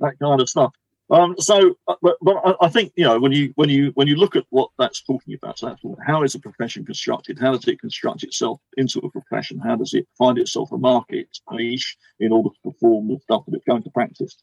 [0.00, 0.72] that kind of stuff.
[1.08, 4.16] Um, so, uh, but, but I think you know when you when you when you
[4.16, 7.38] look at what that's talking about, so how is a profession constructed?
[7.38, 9.60] How does it construct itself into a profession?
[9.60, 13.54] How does it find itself a market niche in order to perform the stuff that
[13.54, 14.36] it's going to practice?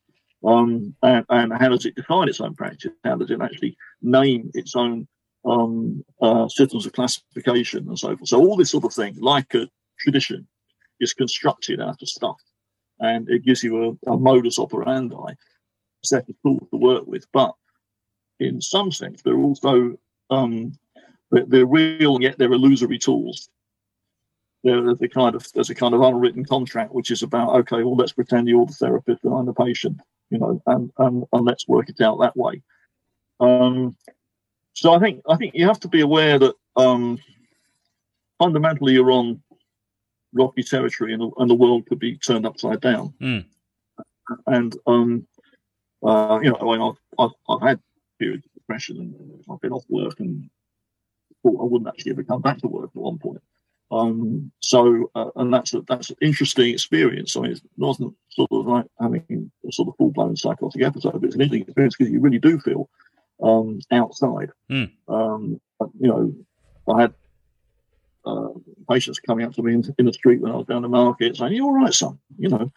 [0.45, 2.91] Um, and, and, how does it define its own practice?
[3.03, 5.07] How does it actually name its own
[5.45, 8.27] um, uh, systems of classification and so forth?
[8.27, 10.47] So all this sort of thing, like a tradition,
[10.99, 12.37] is constructed out of stuff,
[12.99, 15.33] and it gives you a, a modus operandi
[16.03, 17.25] set of tools to work with.
[17.31, 17.53] But
[18.39, 19.97] in some sense, they're also
[20.29, 20.77] um,
[21.31, 23.49] they're, they're real, yet they're illusory tools.
[24.63, 27.95] There's a kind of there's a kind of unwritten contract which is about okay, well,
[27.95, 29.99] let's pretend you're the therapist and I'm the patient,
[30.33, 32.61] you know, and and, and let's work it out that way.
[33.39, 33.95] Um,
[34.73, 37.19] so I think I think you have to be aware that um,
[38.39, 39.41] fundamentally you're on
[40.33, 43.13] rocky territory and, and the world could be turned upside down.
[43.21, 43.45] Mm.
[44.47, 45.27] And um,
[46.03, 47.79] uh, you know, I mean, I've, I've, I've, had
[48.19, 50.49] periods of depression and I've been off work and
[51.43, 53.41] thought I wouldn't actually ever come back to work at one point.
[53.91, 57.35] Um, so, uh, and that's a, that's an interesting experience.
[57.35, 61.13] I mean, it wasn't sort of like having a sort of full blown psychotic episode,
[61.13, 62.89] but it's an interesting experience because you really do feel
[63.41, 64.51] um, outside.
[64.69, 64.91] Mm.
[65.07, 65.61] Um,
[65.99, 66.33] you know,
[66.91, 67.13] I had
[68.25, 68.49] uh,
[68.89, 71.35] patients coming up to me in, in, the street when I was down the market
[71.35, 72.71] saying, "You're all right, son." You know,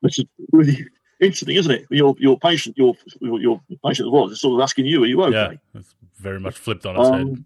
[0.00, 0.86] which is really
[1.20, 1.86] interesting, isn't it?
[1.90, 5.06] Your your patient, your your, your patient as well, is sort of asking you, "Are
[5.06, 7.44] you okay?" Yeah, it's very much flipped on its um, head.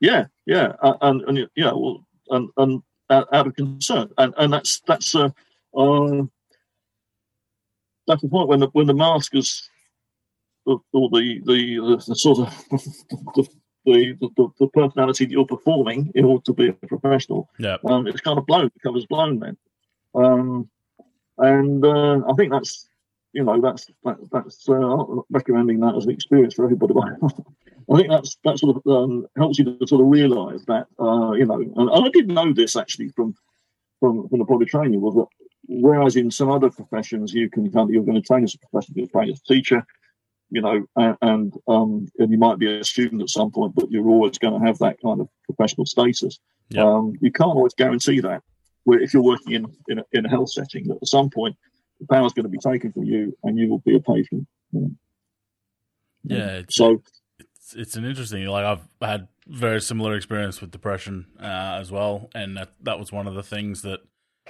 [0.00, 4.80] Yeah, yeah, and and you know, well, and and out of concern, and and that's
[4.86, 5.30] that's uh,
[5.76, 6.22] uh
[8.06, 9.68] that's the point when the when the mask is
[10.66, 12.64] or the the, the, sort of
[13.34, 13.48] the,
[13.84, 17.50] the, the, the, personality that you're performing in order to be a professional.
[17.58, 17.76] Yeah.
[17.84, 19.56] Um, it's kind of blown, the cover's blown then.
[20.14, 20.70] Um,
[21.38, 22.88] and uh, I think that's
[23.32, 26.94] you know that's that, that's uh, recommending that as an experience for everybody.
[27.90, 31.32] I think that's that sort of um, helps you to sort of realise that uh,
[31.32, 33.34] you know, and, I did know this actually from
[34.00, 35.26] from from the body training was that
[35.66, 38.58] whereas in some other professions you can kind of, you're going to train as a
[38.58, 39.84] professional, you're train as a teacher,
[40.50, 43.90] you know, and and, um, and you might be a student at some point, but
[43.90, 46.38] you're always going to have that kind of professional status.
[46.70, 46.84] Yep.
[46.84, 48.42] Um, you can't always guarantee that
[48.84, 51.56] where if you're working in in a, in a health setting, that at some point
[52.00, 54.46] the power is going to be taken from you, and you will be a patient.
[56.24, 56.62] Yeah.
[56.70, 57.02] So
[57.74, 58.46] it's it's an interesting.
[58.46, 63.12] Like I've had very similar experience with depression uh, as well, and that that was
[63.12, 64.00] one of the things that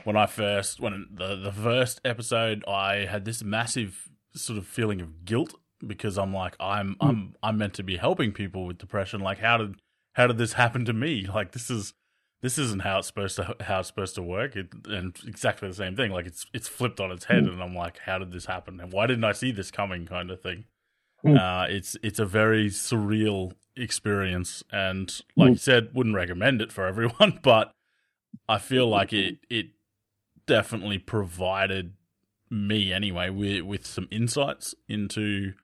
[0.04, 5.00] when I first when the the first episode, I had this massive sort of feeling
[5.00, 6.96] of guilt because I'm like I'm mm.
[7.00, 9.20] I'm I'm meant to be helping people with depression.
[9.20, 9.76] Like how did
[10.14, 11.26] how did this happen to me?
[11.34, 11.94] Like this is
[12.42, 14.54] this isn't how it's supposed to how it's supposed to work.
[14.54, 16.10] It, and exactly the same thing.
[16.10, 17.52] Like it's it's flipped on its head, mm.
[17.52, 18.80] and I'm like, how did this happen?
[18.80, 20.06] And why didn't I see this coming?
[20.06, 20.64] Kind of thing.
[21.24, 21.38] Mm.
[21.38, 25.52] Uh, it's it's a very surreal experience, and like mm.
[25.52, 27.40] you said, wouldn't recommend it for everyone.
[27.42, 27.72] But
[28.48, 29.68] I feel like it it
[30.46, 31.94] definitely provided
[32.50, 35.54] me anyway with with some insights into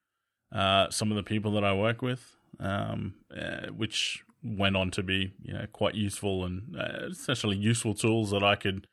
[0.52, 5.02] uh, some of the people that I work with, um, uh, which went on to
[5.02, 8.86] be you know quite useful and uh, essentially useful tools that I could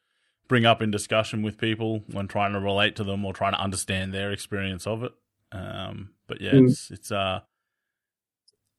[0.47, 3.59] bring up in discussion with people when trying to relate to them or trying to
[3.59, 5.13] understand their experience of it.
[5.51, 6.69] Um, but yeah, mm.
[6.69, 7.41] it's it's uh,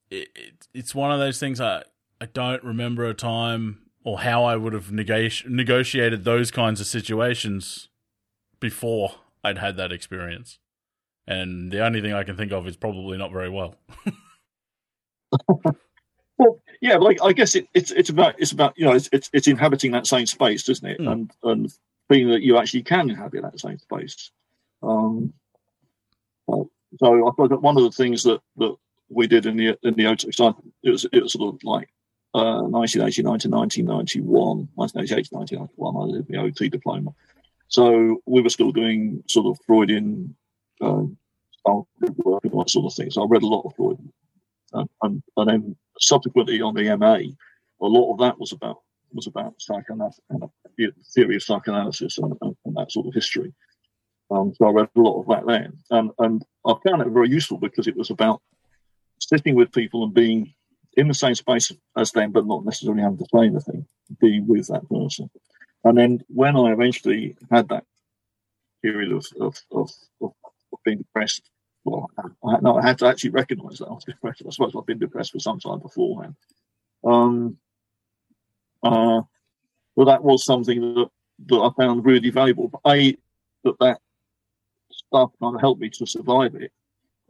[0.09, 1.83] it, it, it's one of those things I
[2.21, 7.89] I don't remember a time or how I would have negotiated those kinds of situations
[8.59, 10.59] before I'd had that experience.
[11.27, 13.75] And the only thing I can think of is probably not very well.
[16.37, 19.29] well, yeah, like I guess it, it's it's about it's about you know it's it's,
[19.31, 20.99] it's inhabiting that same space, isn't it?
[20.99, 21.11] Mm.
[21.11, 21.73] And and
[22.07, 24.31] being that you actually can inhabit that same space.
[24.81, 25.33] Um,
[26.99, 28.75] so I that one of the things that, that
[29.09, 31.89] we did in the in the OTEC, it was it was sort of like
[32.33, 37.13] uh, 1989 to 1991, 1988 to 1991, I did the OT diploma.
[37.67, 40.35] So we were still doing sort of Freudian
[40.81, 41.03] uh,
[41.65, 43.11] work and that sort of thing.
[43.11, 43.97] So I read a lot of Freud.
[44.73, 47.15] And, and, and then subsequently on the MA,
[47.81, 48.81] a lot of that was about
[49.11, 50.21] was about psychoanalysis,
[51.15, 53.51] theory of psychoanalysis and, and, that sort of history.
[54.31, 55.77] Um, so I read a lot of that then.
[55.89, 58.41] And, and I found it very useful because it was about
[59.19, 60.53] sitting with people and being
[60.95, 63.85] in the same space as them, but not necessarily having to say anything,
[64.19, 65.29] be with that person.
[65.83, 67.85] And then when I eventually had that
[68.81, 70.33] period of, of, of, of
[70.83, 71.49] being depressed,
[71.85, 74.43] well, I, no, I had to actually recognise that I was depressed.
[74.45, 76.35] I suppose I've been depressed for some time beforehand.
[77.03, 77.57] Um,
[78.83, 79.21] uh,
[79.95, 81.09] well, that was something that,
[81.47, 82.67] that I found really valuable.
[82.67, 83.15] But I,
[83.63, 84.01] that that
[85.09, 86.71] stuff kind of helped me to survive it.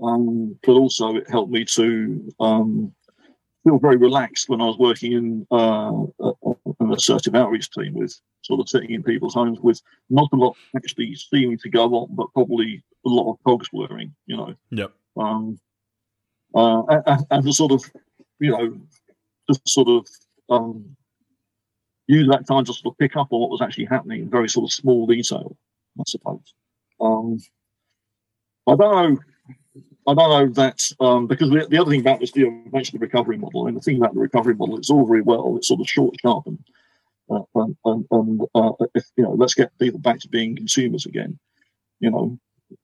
[0.01, 2.93] Um, but also it helped me to um,
[3.63, 6.03] feel very relaxed when I was working in uh,
[6.79, 10.55] an assertive outreach team with sort of sitting in people's homes with not a lot
[10.75, 14.55] actually seeming to go on, but probably a lot of cogs whirring, you know.
[14.71, 14.93] Yep.
[15.17, 15.59] Um,
[16.55, 17.83] uh, and, and to sort of,
[18.39, 18.77] you know,
[19.49, 20.07] just sort of
[20.49, 20.95] um,
[22.07, 24.49] use that time to sort of pick up on what was actually happening in very
[24.49, 25.57] sort of small detail,
[25.99, 26.53] I suppose.
[27.01, 27.39] Um,
[28.69, 29.19] I don't know
[30.09, 33.05] I don't know that um, because the, the, other thing about this, you mentioned the
[33.05, 35.81] recovery model, and the thing about the recovery model, it's all very well, it's sort
[35.81, 36.59] of short, sharp, and,
[37.29, 41.05] uh, and, and, and uh, if, you know, let's get people back to being consumers
[41.05, 41.37] again,
[41.99, 42.39] you know,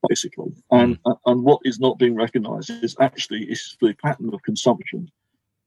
[0.08, 0.52] basically.
[0.70, 1.18] And mm.
[1.26, 5.10] and what is not being recognised is actually is the pattern of consumption,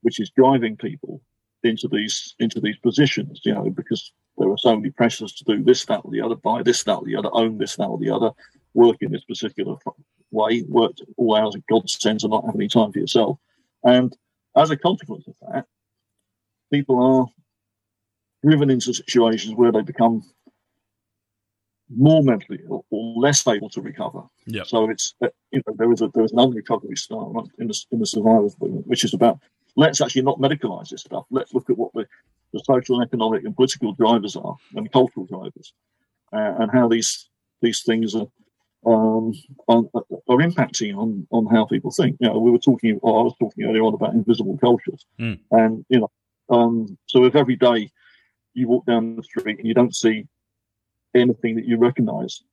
[0.01, 1.21] which is driving people
[1.63, 5.61] into these into these positions, you know, because there are so many pressures to do
[5.61, 7.97] this, that, or the other, buy this, that, or the other, own this, that, or
[7.97, 8.31] the other,
[8.73, 9.75] work in this particular
[10.31, 13.37] way, worked all hours of God's sense and not have any time for yourself.
[13.83, 14.15] And
[14.55, 15.65] as a consequence of that,
[16.71, 17.27] people are
[18.43, 20.23] driven into situations where they become
[21.95, 24.21] more mentally ill or less able to recover.
[24.45, 24.67] Yep.
[24.67, 27.67] So it's uh, you know there is a there is an unrecovery style right, in
[27.67, 29.39] the in the survivors movement, which is about
[29.75, 31.25] let's actually not medicalize this stuff.
[31.31, 32.05] Let's look at what the,
[32.53, 35.73] the social and economic and political drivers are and cultural drivers,
[36.31, 37.29] uh, and how these
[37.61, 38.27] these things are
[38.85, 39.33] um,
[39.67, 42.17] are, are, impacting on, on how people think.
[42.19, 45.39] You know, we were talking, or I was talking earlier on about invisible cultures, mm.
[45.51, 46.11] and you know,
[46.49, 47.91] um, so if every day
[48.53, 50.27] you walk down the street and you don't see
[51.13, 52.43] anything that you recognise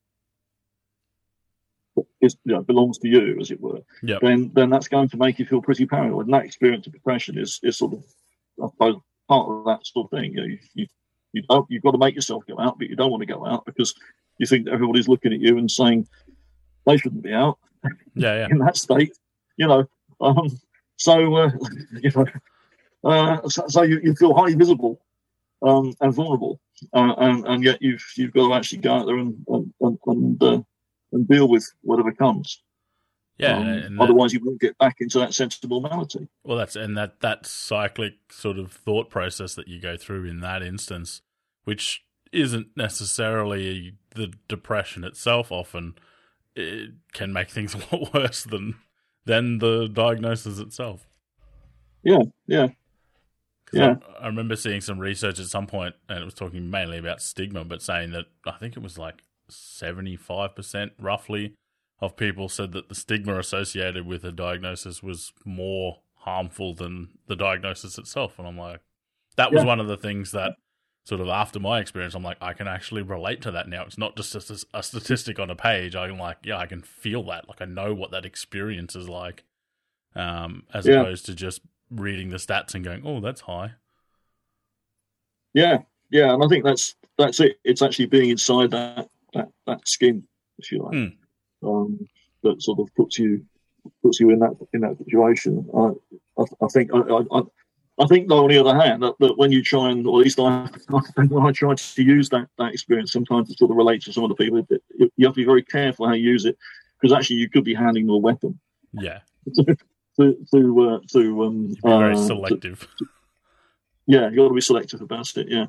[2.21, 4.21] is you know belongs to you, as it were, yep.
[4.21, 6.27] then then that's going to make you feel pretty paranoid.
[6.27, 8.05] And that experience of depression is is sort of
[8.63, 10.33] I suppose part of that sort of thing.
[10.33, 10.87] You know, you, you,
[11.33, 13.45] you don't, you've got to make yourself go out, but you don't want to go
[13.47, 13.95] out because
[14.39, 16.07] you think everybody's looking at you and saying
[16.87, 17.59] they shouldn't be out.
[18.15, 18.49] Yeah, yeah.
[18.51, 19.17] in that state,
[19.57, 19.89] you know.
[20.21, 20.51] Um,
[20.97, 21.51] so uh,
[22.01, 22.27] you know,
[23.05, 25.01] uh, so, so you, you, feel highly visible
[25.63, 26.61] um, and vulnerable,
[26.95, 30.43] uh, and, and yet you've you've got to actually go out there and and and,
[30.43, 30.61] uh,
[31.13, 32.63] and deal with whatever comes.
[33.39, 36.29] Yeah, um, that, otherwise you won't get back into that sense of normality.
[36.43, 40.41] Well, that's and that that cyclic sort of thought process that you go through in
[40.41, 41.21] that instance,
[41.65, 45.53] which isn't necessarily the depression itself.
[45.53, 45.95] Often,
[46.55, 48.77] it can make things a lot worse than
[49.25, 51.07] than the diagnosis itself.
[52.03, 52.69] Yeah, yeah,
[53.73, 53.97] yeah.
[54.21, 57.21] I, I, remember seeing some research at some point, and it was talking mainly about
[57.21, 61.55] stigma, but saying that I think it was like seventy five percent, roughly,
[62.01, 67.37] of people said that the stigma associated with a diagnosis was more harmful than the
[67.37, 68.39] diagnosis itself.
[68.39, 68.81] And I'm like,
[69.37, 69.69] that was yeah.
[69.69, 70.57] one of the things that
[71.07, 73.85] sort of after my experience, I'm like, I can actually relate to that now.
[73.85, 75.95] It's not just a, a statistic on a page.
[75.95, 77.47] I'm like, yeah, I can feel that.
[77.49, 79.45] Like I know what that experience is like,
[80.17, 81.01] um, as yeah.
[81.01, 81.61] opposed to just
[81.93, 83.75] reading the stats and going, oh, that's high.
[85.55, 85.79] Yeah,
[86.11, 87.61] yeah, and I think that's that's it.
[87.63, 90.25] It's actually being inside that that, that skin,
[90.59, 91.13] if you like, Mm.
[91.63, 92.09] um,
[92.43, 93.45] that sort of puts you
[94.03, 95.71] puts you in that in that situation.
[95.73, 95.93] I
[96.37, 97.43] I, I think I, I,
[97.99, 100.25] I think though on the other hand that, that when you try and or at
[100.25, 100.69] least I,
[101.29, 104.25] when I try to use that that experience sometimes to sort of relate to some
[104.25, 106.57] of the people, it, it- you have to be very careful how you use it
[107.01, 108.59] because actually you could be handing them a weapon
[108.93, 109.21] Yeah,
[109.57, 112.87] to to uh, to um be very uh, to- selective.
[114.07, 115.49] yeah, you got to be selective about it.
[115.49, 115.67] Yeah.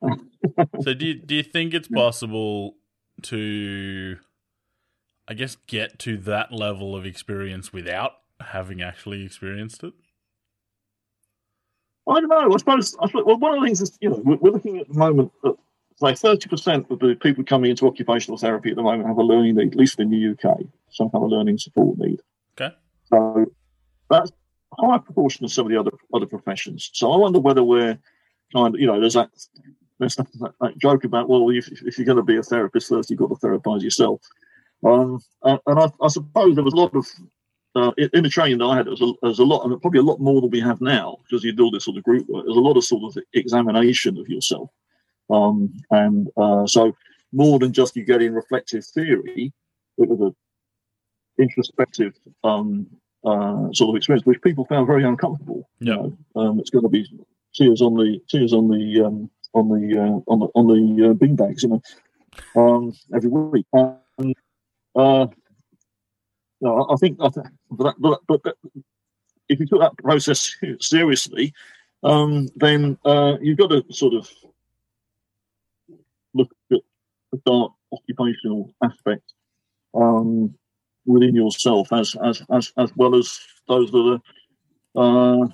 [0.82, 2.76] so do you, do you think it's possible
[3.22, 4.16] to
[5.26, 9.92] I guess get to that level of experience without having actually experienced it?
[12.08, 12.52] I don't know.
[12.52, 14.78] I suppose, I suppose well, one of the things is, you know, we're, we're looking
[14.78, 15.56] at the moment that
[16.00, 19.56] like 30% of the people coming into occupational therapy at the moment have a learning
[19.56, 22.20] need, at least in the UK, some kind of learning support need.
[22.58, 22.74] Okay.
[23.06, 23.46] So
[24.08, 24.30] that's
[24.78, 26.90] a high proportion of some of the other other professions.
[26.92, 27.98] So I wonder whether we're
[28.52, 29.30] kind of, you know, there's that
[29.98, 32.88] there's that, that, that joke about, well, if, if you're going to be a therapist
[32.88, 34.20] first, you've got to therapize yourself.
[34.84, 37.06] Um, and, and I, I suppose there was a lot of
[37.78, 39.60] uh, in, in the training that I had, there was, a, there was a lot,
[39.64, 41.98] and probably a lot more than we have now, because you do all this sort
[41.98, 42.44] of group work.
[42.44, 44.70] There's a lot of sort of examination of yourself,
[45.30, 45.56] um,
[45.90, 46.82] and uh, so
[47.32, 49.52] more than just you getting reflective theory,
[49.98, 50.34] it was an
[51.38, 52.14] introspective
[52.44, 52.86] um,
[53.24, 55.68] uh, sort of experience, which people found very uncomfortable.
[55.80, 56.06] You know,
[56.36, 57.06] um, it's going to be
[57.54, 61.14] tears on the tears on the um, on the uh, on the on the uh,
[61.14, 61.82] beanbags, you know,
[62.60, 63.66] um, every week.
[63.72, 64.34] And,
[64.94, 65.26] uh,
[66.60, 67.28] no, I think, I
[67.70, 68.56] but, but, but
[69.48, 71.52] if you took that process seriously,
[72.02, 74.28] um, then uh, you've got to sort of
[76.34, 76.80] look at
[77.32, 79.32] the dark occupational aspect
[79.94, 80.54] um,
[81.06, 84.20] within yourself, as as as as well as those that
[84.96, 85.44] are.
[85.44, 85.48] Uh,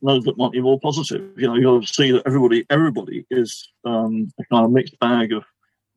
[0.00, 3.26] those that might be more positive, you know, you got to see that everybody, everybody
[3.30, 5.44] is um, a kind of mixed bag of,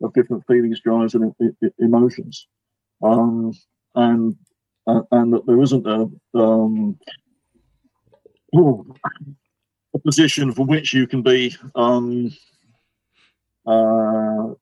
[0.04, 1.34] of different feelings, drives, and
[1.80, 2.48] emotions
[3.04, 3.54] um,
[3.96, 4.36] and
[4.88, 6.98] uh, and that there isn't a um,
[9.94, 12.32] a position from which you can be um,
[13.68, 14.54] uh,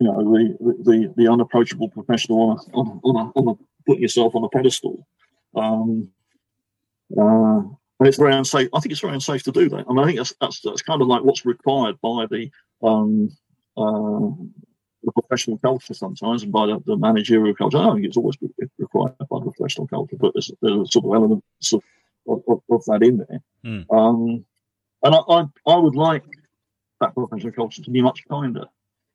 [0.00, 3.54] you know the, the the unapproachable professional on a, on, a, on a
[3.86, 5.06] putting yourself on a pedestal.
[5.54, 6.10] Um,
[7.18, 7.60] uh,
[8.02, 8.68] and it's very unsafe.
[8.74, 9.84] I think it's very unsafe to do that.
[9.88, 12.50] I mean, I think that's that's, that's kind of like what's required by the
[12.82, 13.30] um,
[13.76, 14.30] uh,
[15.04, 17.78] the professional culture sometimes and by the, the managerial culture.
[17.78, 18.36] I don't think it's always
[18.78, 21.82] required by the professional culture, but there's, there's sort of elements of,
[22.28, 23.42] of, of, of that in there.
[23.64, 23.86] Mm.
[23.92, 24.44] Um,
[25.02, 26.24] and I, I, I would like
[27.00, 28.66] that professional culture to be much kinder,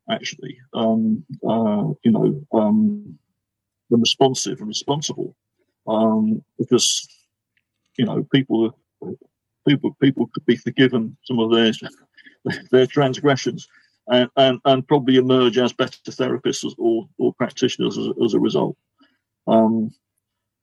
[0.09, 0.59] actually.
[0.73, 3.17] Um, uh, you know, um,
[3.89, 5.35] and responsive and responsible,
[5.87, 7.07] um, because
[7.97, 8.77] you know people
[9.67, 11.71] people people could be forgiven some of their
[12.71, 13.67] their transgressions
[14.07, 18.77] and, and, and probably emerge as better therapists or, or practitioners as, as a result.
[19.47, 19.93] Um,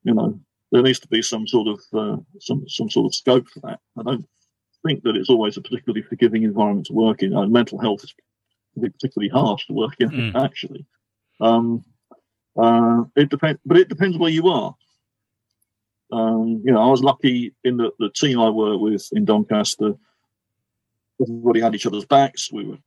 [0.02, 0.38] you know,
[0.72, 3.80] there needs to be some sort of uh, some some sort of scope for that.
[3.98, 4.26] I don't
[4.84, 7.34] think that it's always a particularly forgiving environment to work in.
[7.34, 8.14] Uh, mental health is
[8.74, 10.44] particularly harsh to work in, Mm.
[10.44, 10.84] actually.
[11.40, 11.84] Um,
[12.56, 14.74] uh, it depends, but it depends where you are.
[16.12, 19.94] Um, you know, I was lucky in the, the team I worked with in Doncaster.
[21.20, 22.52] Everybody had each other's backs.
[22.52, 22.78] We were,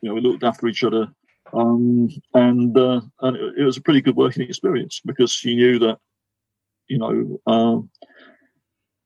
[0.00, 1.08] you know, we looked after each other,
[1.52, 5.78] um, and uh, and it, it was a pretty good working experience because you knew
[5.80, 5.98] that,
[6.88, 7.90] you know, um,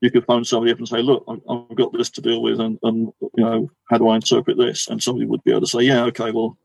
[0.01, 2.61] you could phone somebody up and say, "Look, I- I've got this to deal with,
[2.61, 5.67] and, and you know, how do I interpret this?" And somebody would be able to
[5.67, 6.59] say, "Yeah, okay, well,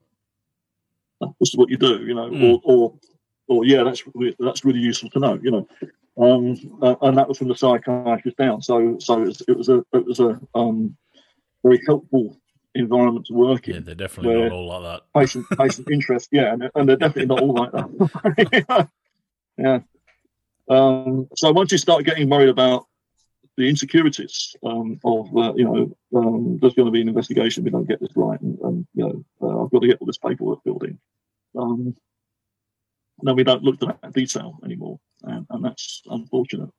[1.22, 2.44] this is what you do," you know, Mm.
[2.44, 2.94] or or
[3.50, 5.68] or yeah, that's really, that's really useful to know, you know.
[6.20, 8.62] Um, uh, and that was from the psychiatrist down.
[8.62, 10.98] So so it was, it was a it was a um,
[11.64, 12.36] very helpful
[12.80, 15.20] environment to work in Yeah, they're definitely not all like that.
[15.20, 16.30] patient patient interest.
[16.32, 18.90] Yeah, and, and they're definitely not all like that.
[19.58, 19.80] yeah.
[20.70, 22.86] Um, so once you start getting worried about
[23.56, 27.66] the insecurities um, of uh, you know um, there's going to be an investigation if
[27.66, 30.08] we don't get this right, and, and you know uh, I've got to get all
[30.08, 31.00] this paperwork in.
[31.58, 31.96] Um,
[33.24, 36.70] then we don't look at that detail anymore, and, and that's unfortunate.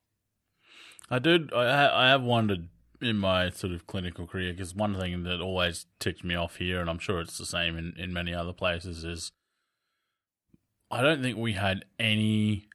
[1.09, 1.51] I did.
[1.53, 2.69] I I have wondered
[3.01, 6.81] in my sort of clinical career because one thing that always ticked me off here,
[6.81, 9.31] and I'm sure it's the same in in many other places, is
[10.91, 12.67] I don't think we had any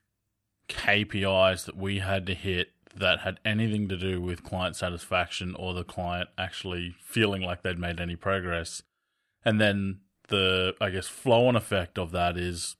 [0.69, 5.73] KPIs that we had to hit that had anything to do with client satisfaction or
[5.73, 8.81] the client actually feeling like they'd made any progress.
[9.43, 9.99] And then
[10.29, 12.77] the, I guess, flow on effect of that is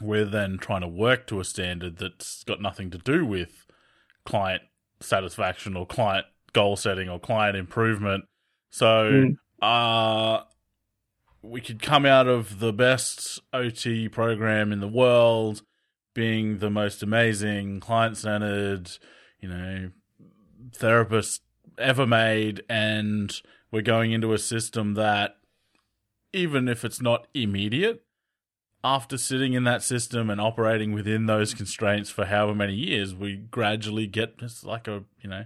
[0.00, 3.66] we're then trying to work to a standard that's got nothing to do with
[4.24, 4.62] client
[5.00, 8.24] satisfaction or client goal setting or client improvement.
[8.70, 9.36] So Mm.
[9.62, 10.44] uh,
[11.42, 15.62] we could come out of the best OT program in the world,
[16.14, 18.90] being the most amazing client centered,
[19.40, 19.90] you know,
[20.74, 21.42] therapist
[21.78, 23.40] ever made, and
[23.70, 25.36] we're going into a system that,
[26.32, 28.02] even if it's not immediate,
[28.82, 33.36] after sitting in that system and operating within those constraints for however many years, we
[33.36, 35.44] gradually get it's like a you know,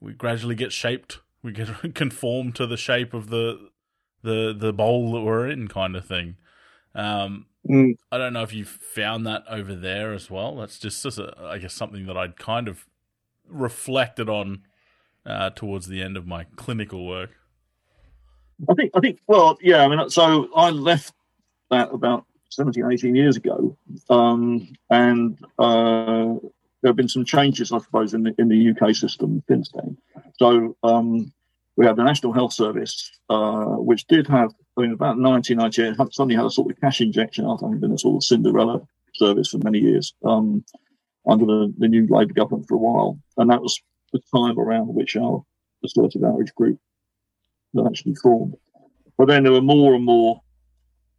[0.00, 1.20] we gradually get shaped.
[1.42, 3.70] We get conform to the shape of the
[4.22, 6.36] the the bowl that we're in, kind of thing.
[6.94, 7.98] Um, Mm.
[8.10, 10.56] I don't know if you found that over there as well.
[10.56, 12.86] That's just, just a, I guess something that I'd kind of
[13.46, 14.62] reflected on
[15.26, 17.30] uh, towards the end of my clinical work.
[18.68, 21.12] I think, I think, well, yeah, I mean, so I left
[21.70, 23.76] that about 17, 18 years ago.
[24.08, 26.34] Um, and uh,
[26.82, 29.96] there have been some changes, I suppose, in the, in the UK system since then.
[30.38, 31.32] So um,
[31.76, 36.12] we have the National Health Service, uh, which did have, I mean, about 1998, had-
[36.12, 38.80] suddenly had a sort of cash injection after having been a sort of Cinderella
[39.14, 40.64] service for many years um,
[41.28, 43.18] under the, the new Labour government for a while.
[43.36, 43.80] And that was
[44.12, 45.44] the time around which our
[45.84, 46.78] assertive outreach group
[47.72, 48.54] was actually formed.
[49.16, 50.40] But then there were more and more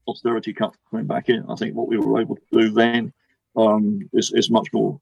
[0.07, 1.45] austerity cuts coming back in.
[1.49, 3.14] I think what we were able to do then
[3.55, 4.99] um, is, is much more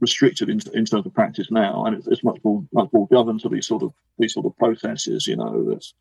[0.00, 3.40] restricted in, in terms of practice now, and it's, it's much more much more governed
[3.40, 5.26] to these sort of these sort of processes.
[5.26, 5.94] You know, there's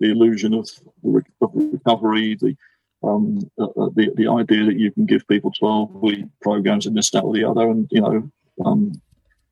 [0.00, 0.68] the illusion of,
[1.02, 2.56] re- of recovery, the
[3.02, 6.94] um, uh, uh, the the idea that you can give people twelve week programs in
[6.94, 8.30] this, that, or the other, and you know.
[8.64, 9.00] Um,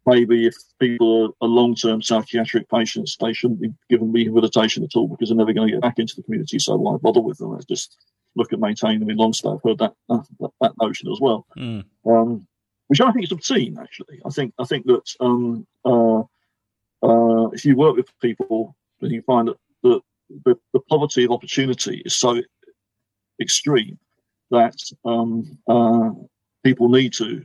[0.04, 5.06] Maybe if people are, are long-term psychiatric patients, they shouldn't be given rehabilitation at all
[5.06, 6.58] because they're never going to get back into the community.
[6.58, 7.52] So why bother with them?
[7.52, 7.96] Let's just
[8.34, 9.50] look at maintaining them in long stay.
[9.50, 11.84] I've heard that, that that notion as well Mm.
[12.04, 12.48] um,
[12.92, 13.78] which I think is obscene.
[13.80, 16.18] Actually, I think I think that um, uh,
[17.02, 20.02] uh, if you work with people, then you find that the,
[20.44, 22.42] the, the poverty of opportunity is so
[23.40, 23.98] extreme
[24.50, 24.76] that
[25.06, 26.10] um, uh,
[26.64, 27.42] people need to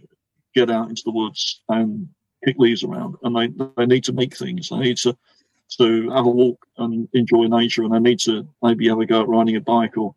[0.53, 2.09] get out into the woods and
[2.43, 4.67] kick leaves around, and they they need to make things.
[4.67, 5.17] They need to
[5.77, 9.21] to have a walk and enjoy nature, and they need to maybe have a go
[9.21, 10.13] at riding a bike or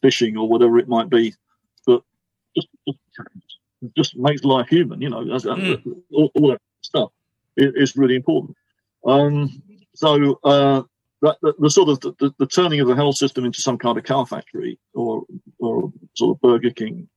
[0.00, 1.36] fishing or whatever it might be.
[1.86, 2.02] But
[2.56, 2.98] just, just
[3.96, 5.24] just makes life human, you know.
[5.26, 6.02] That's, Mm.
[6.12, 7.10] all, all that stuff
[7.56, 8.56] is, is really important.
[9.06, 9.62] Um,
[9.94, 10.82] so uh,
[11.22, 13.98] that, the, the sort of the, the, turning of the health system into some kind
[13.98, 15.24] of car factory or
[15.58, 17.08] or sort of Burger King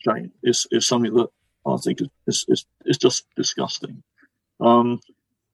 [0.00, 1.28] chain is is something that
[1.66, 4.02] I think is is, is, is just disgusting.
[4.60, 5.00] Um,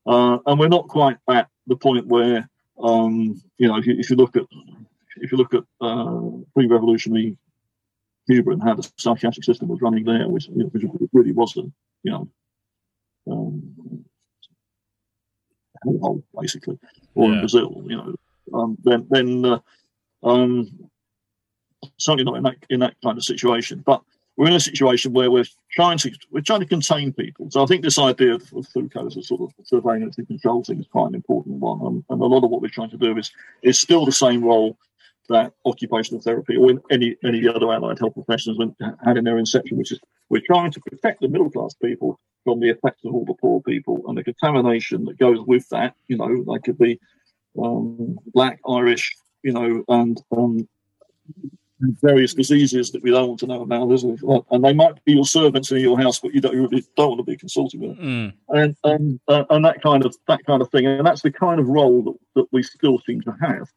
[0.07, 2.49] uh, and we're not quite at the point where
[2.83, 4.45] um, you know if you, if you look at
[5.17, 6.21] if you look at uh,
[6.55, 7.37] pre-revolutionary
[8.29, 11.73] Cuba and how the psychiatric system was running there, which, you know, which really wasn't,
[12.03, 12.29] you know,
[13.31, 14.05] um,
[15.85, 16.79] hellhole basically,
[17.15, 18.15] or in Brazil, you know,
[18.55, 19.59] um, then then uh,
[20.23, 20.69] um,
[21.99, 23.83] certainly not in that in that kind of situation.
[23.85, 24.03] But
[24.37, 27.51] we're in a situation where we're trying to we're trying to contain people.
[27.51, 30.65] So I think this idea of, of Foucault as a sort of surveillance and control
[30.65, 32.99] thing is quite an important one, and, and a lot of what we're trying to
[32.99, 33.31] do is
[33.63, 34.77] is still the same role
[35.31, 38.59] that occupational therapy or in any any of the other allied health professions
[39.05, 42.61] had in their inception, which is we're trying to protect the middle class people from
[42.61, 45.95] the effects of all the poor people and the contamination that goes with that.
[46.09, 46.99] You know, they could be
[47.63, 50.69] um, black, Irish, you know, and um,
[51.81, 54.45] various diseases that we don't want to know about, isn't it?
[54.51, 57.09] and they might be your servants in your house, but you don't you really don't
[57.11, 58.33] want to be consulting with them Mm.
[58.49, 61.59] and and uh, and that kind of that kind of thing, and that's the kind
[61.61, 63.69] of role that, that we still seem to have,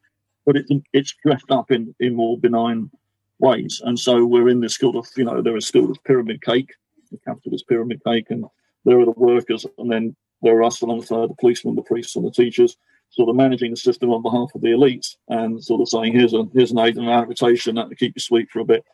[0.46, 2.90] but it's it's dressed up in in more benign
[3.38, 6.42] ways, and so we're in this sort of you know there is still this pyramid
[6.42, 6.72] cake,
[7.10, 8.44] the capitalist pyramid cake, and
[8.84, 12.26] there are the workers, and then there are us alongside the policemen, the priests, and
[12.26, 12.76] the teachers,
[13.10, 16.34] sort of managing the system on behalf of the elites, and sort of saying here's
[16.34, 18.84] a here's an aid and an invitation that to keep you sweet for a bit,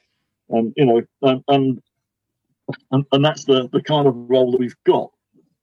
[0.50, 1.82] and you know and and
[2.92, 5.10] and, and that's the the kind of role that we've got.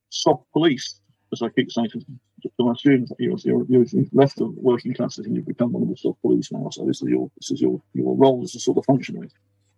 [0.09, 1.01] Soft police,
[1.33, 5.25] as I keep saying to, to my students, you're, you're, you've left the working classes
[5.25, 6.69] and you've become one of the soft police now.
[6.71, 9.29] So this is your this is your your role as a sort of functionary.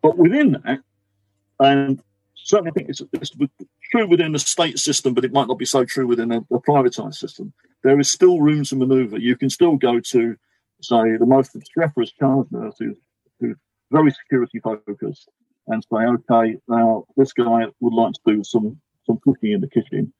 [0.01, 0.79] But within that,
[1.59, 2.01] and
[2.35, 3.31] certainly I think it's, it's
[3.91, 6.61] true within the state system, but it might not be so true within a, a
[6.61, 7.53] privatised system.
[7.83, 9.19] There is still room to manoeuvre.
[9.19, 10.35] You can still go to,
[10.81, 12.97] say, the most obstreperous charge nurse who's,
[13.39, 13.57] who's
[13.91, 15.29] very security focused
[15.67, 19.67] and say, okay, now this guy would like to do some some cooking in the
[19.67, 20.13] kitchen.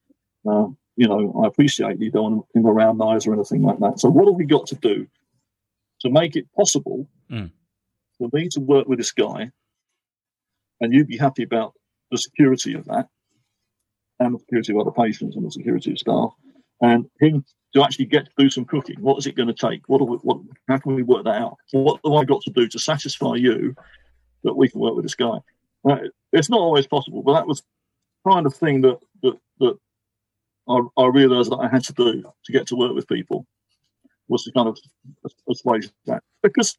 [0.49, 0.67] Uh,
[0.99, 4.01] you know, I appreciate you don't want him around knives or anything like that.
[4.01, 5.07] So what have we got to do
[6.01, 7.51] to make it possible Mm.
[8.17, 9.51] for me to work with this guy
[10.81, 11.73] and you'd be happy about
[12.11, 13.07] the security of that
[14.19, 16.31] and the security of other patients and the security of staff
[16.81, 17.45] and him
[17.75, 18.97] to actually get to do some cooking.
[18.99, 19.87] What is it going to take?
[19.87, 21.55] What, we, what how can we work that out?
[21.71, 23.75] What have I got to do to satisfy you
[24.43, 25.37] that we can work with this guy?
[25.83, 26.09] Right.
[26.33, 27.61] It's not always possible, but that was
[28.27, 28.97] kind of thing that
[30.69, 33.45] I, I realised that I had to do to get to work with people
[34.27, 34.77] was to kind of
[35.49, 36.77] assuage that because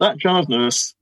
[0.00, 0.94] that charge nurse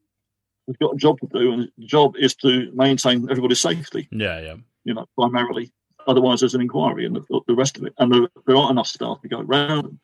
[0.69, 4.09] has got a job to do, and the job is to maintain everybody's safety.
[4.13, 4.57] Yeah, yeah.
[4.85, 5.73] You know, primarily.
[6.07, 8.87] Otherwise, there's an inquiry and the, the rest of it, and there, there aren't enough
[8.87, 9.99] staff to go around and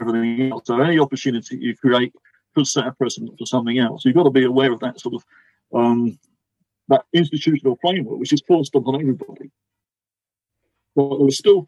[0.00, 0.62] everything else.
[0.66, 2.14] So any opportunity you create
[2.54, 4.04] could set a precedent for something else.
[4.04, 5.24] You've got to be aware of that sort of
[5.74, 6.18] um,
[6.88, 9.50] that institutional framework, which is forced upon everybody.
[10.94, 11.66] But there are still,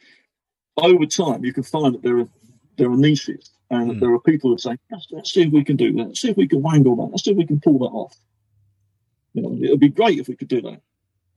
[0.77, 2.29] over time, you can find that there are
[2.77, 4.01] there are niches, and mm.
[4.01, 6.09] there are people who say, let's, let's, see if we can do that.
[6.09, 7.13] Let's see if we can wangle that.
[7.13, 8.17] Let's see if we can pull that off.
[9.33, 10.81] You know, it would be great if we could do that.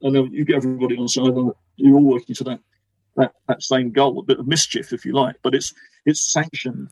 [0.02, 2.60] And then you get everybody on side, and you're all working to that,
[3.16, 4.20] that that same goal.
[4.20, 5.72] A bit of mischief, if you like, but it's
[6.06, 6.88] it's sanctioned.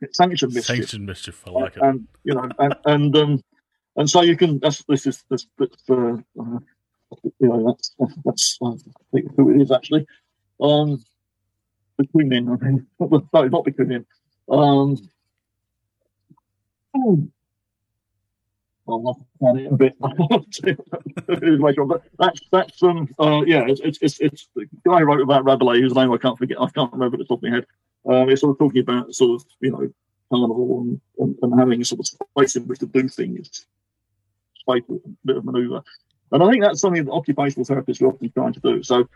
[0.00, 0.76] It's sanctioned mischief.
[0.76, 1.42] Sanctioned mischief.
[1.46, 1.82] I like it.
[1.82, 3.44] And you know, and, and um,
[3.96, 4.58] and so you can.
[4.58, 5.46] That's this is this.
[5.58, 6.58] this uh, uh,
[7.38, 7.94] you know, that's
[8.24, 8.72] that's I
[9.12, 10.06] think who it is actually.
[10.60, 11.04] Um,
[11.98, 12.86] between I.
[13.32, 14.06] Sorry, not between in.
[14.48, 14.96] Um,
[16.96, 17.28] oh,
[18.86, 19.94] well, I'll it a bit
[22.18, 25.80] that's that's um uh yeah it's it's it's, it's the guy who wrote about Rabelais
[25.80, 27.66] whose name I can't forget I can't remember at the top of my head.
[28.08, 29.92] Um, it's sort of talking about sort of you know
[30.30, 33.66] carnival and, and, and having a sort of space in which to do things,
[34.54, 34.84] space
[35.24, 35.82] bit of manoeuvre,
[36.32, 38.82] and I think that's something that occupational therapists are often trying to do.
[38.84, 39.08] So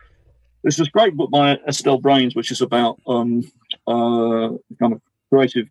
[0.62, 3.50] there's this great book by Estelle Breines, which is about um,
[3.86, 5.00] uh, kind of
[5.30, 5.68] creative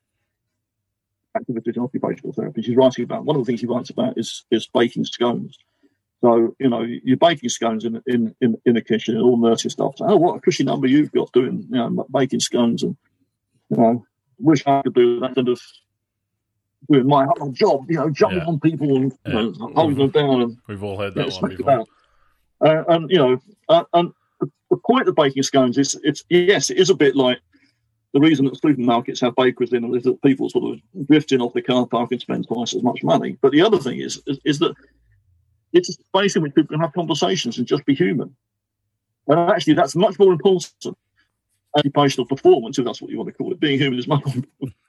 [1.35, 2.61] activities in occupational therapy.
[2.61, 5.57] She's writing about one of the things she writes about is is baking scones.
[6.21, 9.73] So you know you're baking scones in in in, in a kitchen, and all nurses
[9.73, 9.97] stuff.
[9.97, 12.97] So, oh, what a cushy number you've got doing you know baking scones, and
[13.69, 14.05] you know
[14.39, 15.61] wish I could do that kind of
[16.89, 17.89] doing my whole job.
[17.89, 18.45] You know, jumping yeah.
[18.45, 20.41] on people and know, holding them down.
[20.41, 21.85] And, We've all heard that know, one before.
[22.61, 24.11] Uh, and you know, uh, and
[24.69, 27.39] the, the point of baking scones is it's yes, it is a bit like
[28.13, 31.53] the reason that supermarkets have bakeries in them is that people sort of drifting off
[31.53, 33.37] the car park and spend twice as much money.
[33.41, 34.73] But the other thing is, is, is that
[35.73, 38.35] it's a space in which people can have conversations and just be human.
[39.27, 40.73] And actually, that's much more important
[41.77, 43.59] occupational performance, if that's what you want to call it.
[43.59, 44.43] Being human is much more,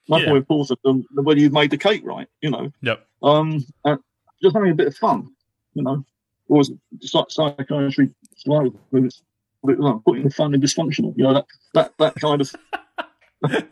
[0.08, 0.28] much yeah.
[0.28, 2.72] more important than, than, whether you've made the cake right, you know.
[2.80, 3.06] Yep.
[3.22, 3.66] Um,
[4.42, 5.28] just having a bit of fun,
[5.74, 6.02] you know.
[6.48, 8.10] Or is psychiatry
[9.62, 12.54] putting the fun in dysfunctional, you know, that, that, that kind of
[13.42, 13.64] that's,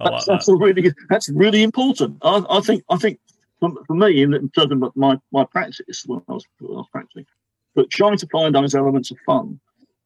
[0.00, 0.58] like that's that.
[0.60, 2.18] really that's really important.
[2.22, 3.18] I, I think I think
[3.60, 6.88] for, for, me, in terms of my, my practice when I was, when I was
[6.92, 7.26] practicing,
[7.74, 9.60] but trying to find those elements of fun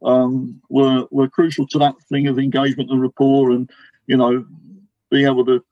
[0.04, 3.70] um, were were crucial to that thing of engagement and rapport, and
[4.06, 4.44] you know,
[5.10, 5.64] being able to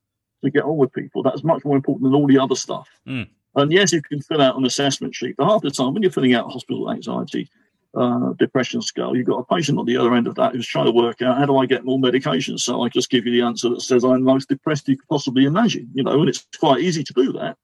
[0.45, 1.23] to get on with people.
[1.23, 2.89] That's much more important than all the other stuff.
[3.07, 3.29] Mm.
[3.55, 6.13] And yes, you can fill out an assessment sheet, but half the time when you're
[6.13, 7.51] filling out hospital anxiety,
[7.95, 10.87] uh, depression scale, you've got a patient on the other end of that who's trying
[10.87, 12.57] to work out how do I get more medication.
[12.59, 15.09] So I just give you the answer that says I'm the most depressed you could
[15.09, 17.57] possibly imagine, you know, and it's quite easy to do that.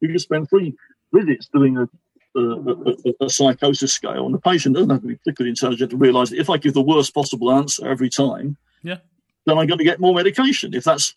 [0.00, 0.74] You can spend three
[1.12, 1.88] visits doing a
[2.36, 5.96] a, a, a, psychosis scale, and the patient doesn't have to be particularly intelligent to
[5.96, 8.98] realise that if I give the worst possible answer every time, yeah,
[9.46, 10.74] then I'm going to get more medication.
[10.74, 11.14] If that's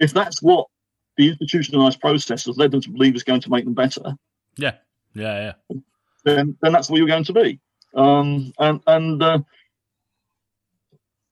[0.00, 0.68] if that's what
[1.16, 4.16] the institutionalised process has led them to believe is going to make them better,
[4.56, 4.74] yeah,
[5.14, 5.78] yeah, yeah,
[6.24, 7.60] then then that's where you're going to be.
[7.94, 9.38] Um, and and uh,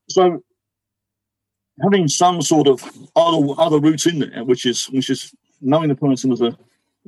[0.08, 0.42] so
[1.82, 2.82] having some sort of
[3.16, 6.56] other other route in there, which is which is knowing the person as a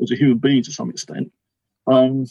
[0.03, 1.31] as a human being to some extent,
[1.87, 2.27] um,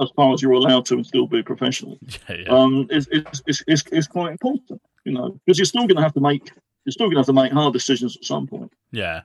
[0.00, 1.98] as far as you're allowed to and still be professional,
[2.28, 2.48] yeah, yeah.
[2.48, 4.80] Um, is, is, is, is quite important.
[5.04, 6.50] You know, because you're still going to have to make
[6.84, 8.72] you're still going to have to make hard decisions at some point.
[8.90, 9.22] Yeah,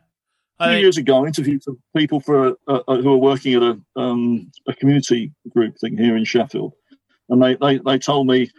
[0.59, 3.63] a few years ago, I interviewed some people for uh, uh, who are working at
[3.63, 6.73] a, um, a community group thing here in Sheffield,
[7.29, 8.49] and they, they, they told me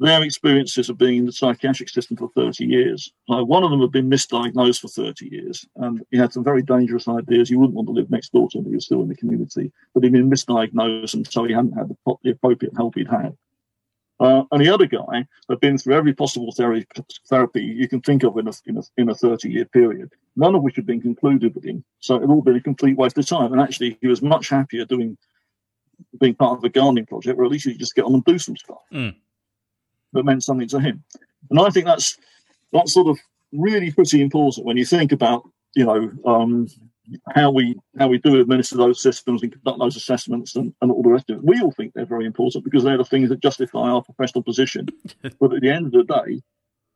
[0.00, 3.12] their experiences of being in the psychiatric system for 30 years.
[3.28, 7.06] one of them had been misdiagnosed for 30 years, and he had some very dangerous
[7.06, 7.48] ideas.
[7.48, 9.72] You wouldn't want to live next door to him, he was still in the community,
[9.94, 13.36] but he'd been misdiagnosed, and so he hadn't had the, the appropriate help he'd had.
[14.20, 16.86] Uh, and the other guy had been through every possible therapy,
[17.28, 20.54] therapy you can think of in a, in a, in a 30 year period, none
[20.54, 21.84] of which had been concluded with him.
[21.98, 23.52] So it had all been a complete waste of time.
[23.52, 25.18] And actually, he was much happier doing
[26.20, 28.38] being part of a gardening project where at least you just get on and do
[28.38, 29.14] some stuff mm.
[30.12, 31.02] that meant something to him.
[31.50, 32.16] And I think that's
[32.72, 33.18] that's sort of
[33.52, 36.68] really pretty important when you think about, you know, um,
[37.34, 41.02] how we how we do administer those systems and conduct those assessments and, and all
[41.02, 41.44] the rest of it.
[41.44, 44.88] We all think they're very important because they're the things that justify our professional position.
[45.40, 46.42] but at the end of the day,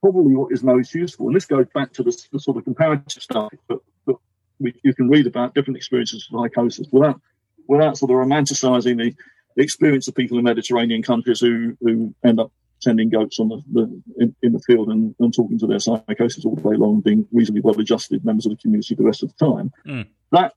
[0.00, 1.26] probably what is most useful.
[1.26, 4.16] And this goes back to the, the sort of comparative stuff that, that
[4.58, 7.20] we, you can read about different experiences of psychosis without
[7.66, 9.14] without sort of romanticising the,
[9.56, 12.50] the experience of people in Mediterranean countries who who end up
[12.80, 16.44] tending goats on the, the in, in, the field and, and, talking to their psychosis
[16.44, 19.44] all day long, being reasonably well adjusted members of the community the rest of the
[19.44, 19.72] time.
[19.86, 20.06] Mm.
[20.32, 20.54] That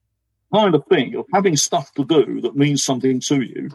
[0.53, 3.69] kind of thing of having stuff to do that means something to you,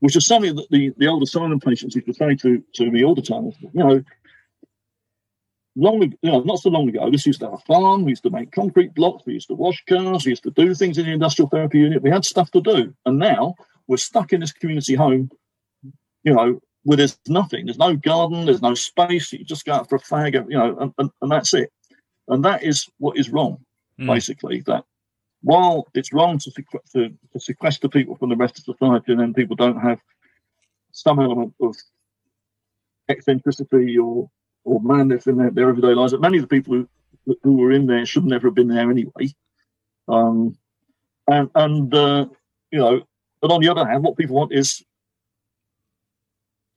[0.00, 3.04] which is something that the, the old asylum patients used to say to, to me
[3.04, 3.52] all the time.
[3.60, 4.04] You know,
[5.76, 8.22] long you know, not so long ago, this used to have a farm, we used
[8.22, 11.06] to make concrete blocks, we used to wash cars, we used to do things in
[11.06, 12.02] the industrial therapy unit.
[12.02, 12.94] We had stuff to do.
[13.06, 13.54] And now
[13.86, 15.30] we're stuck in this community home,
[16.22, 17.66] you know, where there's nothing.
[17.66, 19.32] There's no garden, there's no space.
[19.32, 21.70] You just go out for a fag, you know, and, and, and that's it.
[22.28, 23.58] And that is what is wrong,
[23.98, 24.06] mm.
[24.06, 24.60] basically.
[24.66, 24.84] That
[25.42, 26.50] while it's wrong to,
[26.92, 30.00] to, to sequester people from the rest of society and then people don't have
[30.92, 31.74] some element of
[33.08, 34.30] eccentricity or
[34.64, 36.86] or madness in their, their everyday lives, that many of the people
[37.26, 39.28] who, who were in there should never have been there anyway.
[40.08, 40.56] Um,
[41.28, 42.26] and and uh,
[42.70, 43.02] you know,
[43.40, 44.82] but on the other hand, what people want is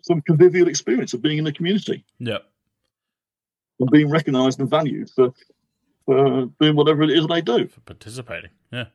[0.07, 2.03] some convivial experience of being in the community.
[2.19, 2.39] Yeah.
[3.79, 5.33] And being recognised and valued for,
[6.05, 7.67] for doing whatever it is they do.
[7.67, 8.85] For participating, yeah.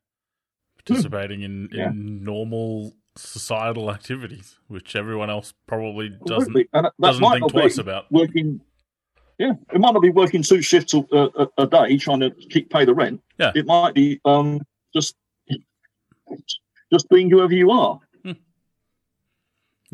[0.85, 1.91] Participating in, in yeah.
[1.95, 6.57] normal societal activities, which everyone else probably doesn't,
[7.01, 8.11] doesn't think twice about.
[8.11, 8.61] Working,
[9.39, 12.71] yeah, it might not be working two shifts a, a, a, day trying to keep
[12.71, 13.21] pay the rent.
[13.39, 14.61] Yeah, it might be um,
[14.95, 15.15] just
[16.93, 18.01] just being whoever you are.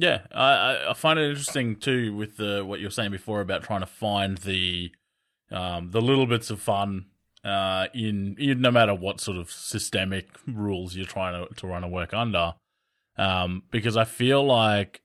[0.00, 3.64] Yeah, I, I find it interesting too with the what you were saying before about
[3.64, 4.92] trying to find the
[5.50, 7.06] um, the little bits of fun
[7.44, 11.82] uh, in, in no matter what sort of systemic rules you're trying to to run
[11.82, 12.54] a work under,
[13.16, 15.02] um, because I feel like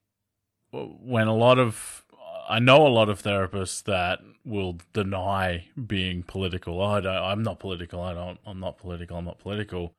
[0.71, 2.05] when a lot of
[2.47, 6.79] I know a lot of therapists that will deny being political.
[6.79, 7.99] Oh, I am not political.
[7.99, 8.37] I don't.
[8.45, 9.17] I'm not political.
[9.17, 9.95] I'm not political.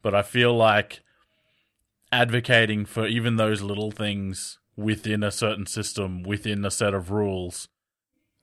[0.00, 1.00] But I feel like
[2.12, 7.68] advocating for even those little things within a certain system, within a set of rules,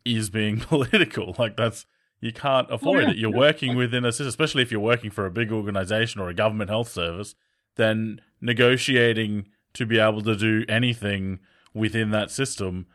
[0.03, 1.36] is being political.
[1.38, 1.86] Like that's
[2.22, 3.09] you can't avoid yeah.
[3.11, 3.18] it.
[3.18, 6.34] You're working within a system, especially if you're working for a big organization or a
[6.34, 7.36] government health service.
[7.76, 11.39] Then negotiating to be able to do anything
[11.74, 12.88] within that system,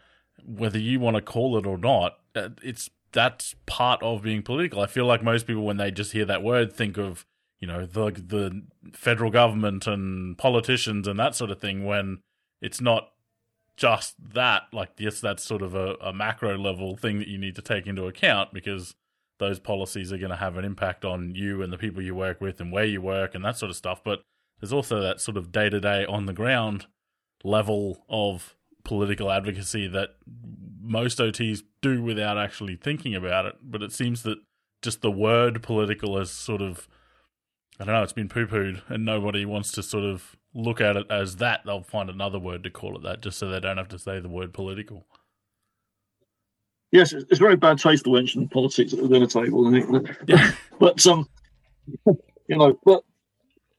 [0.44, 4.80] whether you want to call it or not, uh, it's that's part of being political.
[4.80, 7.26] I feel like most people, when they just hear that word, think of
[7.60, 12.18] you know the the federal government and politicians and that sort of thing when
[12.60, 13.10] it's not
[13.76, 17.54] just that like yes that's sort of a, a macro level thing that you need
[17.54, 18.94] to take into account because
[19.38, 22.40] those policies are going to have an impact on you and the people you work
[22.40, 24.22] with and where you work and that sort of stuff but
[24.60, 26.86] there's also that sort of day-to-day on the ground
[27.42, 28.54] level of
[28.84, 30.10] political advocacy that
[30.82, 34.38] most OTs do without actually thinking about it but it seems that
[34.82, 36.86] just the word political has sort of
[37.80, 40.96] I don't know, it's been poo pooed and nobody wants to sort of look at
[40.96, 41.62] it as that.
[41.64, 44.20] They'll find another word to call it that just so they don't have to say
[44.20, 45.06] the word political.
[46.92, 49.72] Yes, it's very bad taste to mention politics at the dinner table.
[50.26, 50.52] Yeah.
[50.78, 51.26] but, um,
[52.06, 53.02] you know, but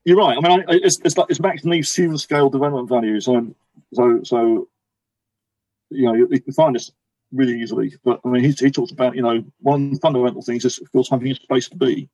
[0.04, 0.38] you're right.
[0.42, 3.26] I mean, it's, it's, like, it's Max Neef's human scale development values.
[3.26, 3.54] So,
[3.94, 4.68] so, so
[5.92, 6.90] you know, you, you can find this
[7.32, 7.94] really easily.
[8.04, 11.10] But I mean, he, he talks about, you know, one fundamental thing is, of course,
[11.10, 12.10] having a space to be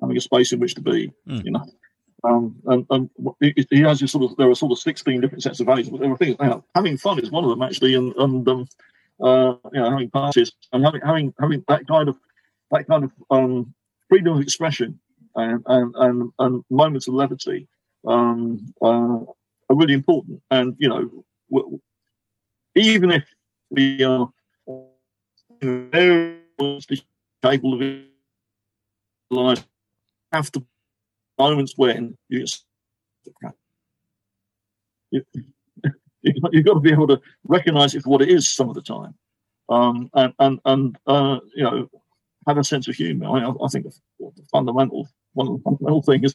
[0.00, 1.44] having a space in which to be, mm.
[1.44, 1.64] you know.
[2.24, 3.10] Um, and, and
[3.70, 5.90] he has this sort of there are sort of sixteen different sets of values.
[5.90, 8.68] But there are things now having fun is one of them actually, and and um,
[9.20, 12.16] uh, you know having parties and having having having that kind of
[12.70, 13.74] that kind of um,
[14.08, 14.98] freedom of expression
[15.36, 17.68] and and and, and moments of levity
[18.06, 19.18] um, uh,
[19.68, 20.40] are really important.
[20.50, 21.78] And you know,
[22.74, 23.24] even if
[23.70, 24.30] we are
[25.60, 26.38] very
[27.42, 28.04] capable of
[29.30, 29.66] life
[30.34, 30.62] have the
[31.38, 32.44] moments when you
[35.10, 35.22] you,
[36.22, 38.82] you've got to be able to recognize it for what it is some of the
[38.82, 39.14] time,
[39.68, 41.88] um, and and and uh, you know
[42.46, 43.26] have a sense of humor.
[43.26, 43.86] I, I think
[44.18, 46.34] the fundamental one of the fundamental things is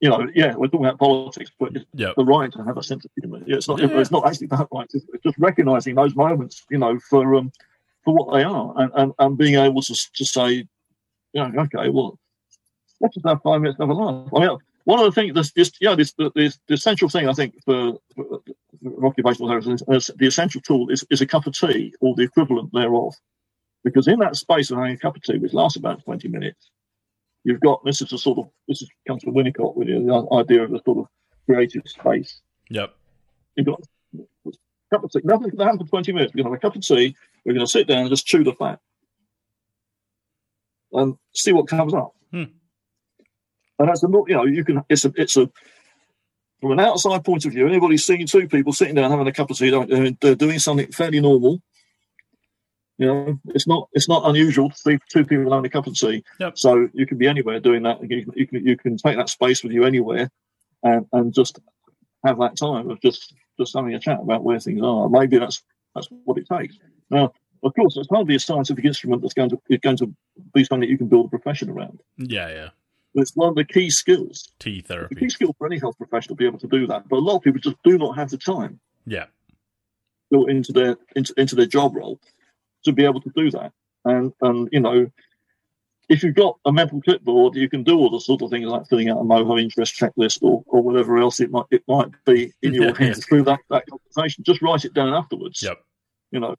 [0.00, 2.14] you know, yeah, we're talking about politics, but it's yep.
[2.16, 3.40] the right to have a sense of humor.
[3.46, 3.80] Yeah, it's not.
[3.80, 3.98] Yeah.
[3.98, 4.86] It's not actually that right.
[4.92, 7.50] It's, just recognizing those moments, you know, for um,
[8.04, 10.68] for what they are, and, and, and being able to to say, you
[11.34, 12.18] know, okay, well,
[13.00, 14.28] let's just have five minutes of a laugh.
[14.34, 17.32] I mean, one of the things, this, this yeah, this, this, the essential thing I
[17.32, 18.40] think for, for,
[18.82, 22.22] for occupational therapy is the essential tool is, is a cup of tea or the
[22.22, 23.14] equivalent thereof.
[23.84, 26.70] Because in that space of having a cup of tea, which lasts about 20 minutes,
[27.44, 30.64] you've got this is a sort of this is, comes from Winnicott with the idea
[30.64, 31.06] of a sort of
[31.46, 32.40] creative space.
[32.70, 32.94] Yep.
[33.56, 33.80] You've got
[34.14, 34.50] a
[34.92, 35.20] cup of tea.
[35.24, 36.32] Nothing can happen for 20 minutes.
[36.34, 38.26] We're going to have a cup of tea We're going to sit down and just
[38.26, 38.80] chew the fat
[40.92, 42.14] and see what comes up.
[42.32, 42.44] Hmm.
[43.78, 45.50] And that's a you know you can it's a it's a
[46.60, 47.66] from an outside point of view.
[47.66, 49.70] Anybody's seeing two people sitting down having a cup of tea,
[50.20, 51.60] they're doing something fairly normal.
[52.98, 55.94] You know, it's not it's not unusual to see two people having a cup of
[55.94, 56.24] tea.
[56.40, 56.56] Yep.
[56.56, 58.02] So you can be anywhere doing that.
[58.02, 60.30] You can, you can you can take that space with you anywhere,
[60.82, 61.58] and and just
[62.24, 65.10] have that time of just just having a chat about where things are.
[65.10, 65.62] Maybe that's
[65.94, 66.78] that's what it takes.
[67.10, 70.14] Now, of course, it's hardly a scientific instrument that's going to is going to
[70.54, 72.00] be something that you can build a profession around.
[72.16, 72.68] Yeah, yeah.
[73.16, 74.52] It's one of the key skills.
[74.58, 75.14] Tea The therapy.
[75.16, 77.08] key skill for any health professional to be able to do that.
[77.08, 79.26] But a lot of people just do not have the time Yeah.
[80.30, 82.20] built into their into, into their job role
[82.84, 83.72] to be able to do that.
[84.04, 85.10] And and you know,
[86.08, 88.86] if you've got a mental clipboard, you can do all the sort of things like
[88.86, 92.52] filling out a MOHO interest checklist or, or whatever else it might it might be
[92.62, 92.96] in your Yeah.
[92.98, 94.44] hands through that, that conversation.
[94.44, 95.62] Just write it down afterwards.
[95.62, 95.78] Yep.
[96.32, 96.54] You know.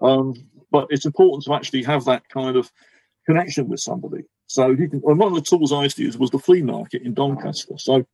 [0.00, 0.34] Um,
[0.70, 2.70] but it's important to actually have that kind of
[3.26, 4.24] connection with somebody.
[4.52, 6.60] So you can and one of the tools I used to use was the flea
[6.60, 7.78] market in Doncaster.
[7.78, 8.04] So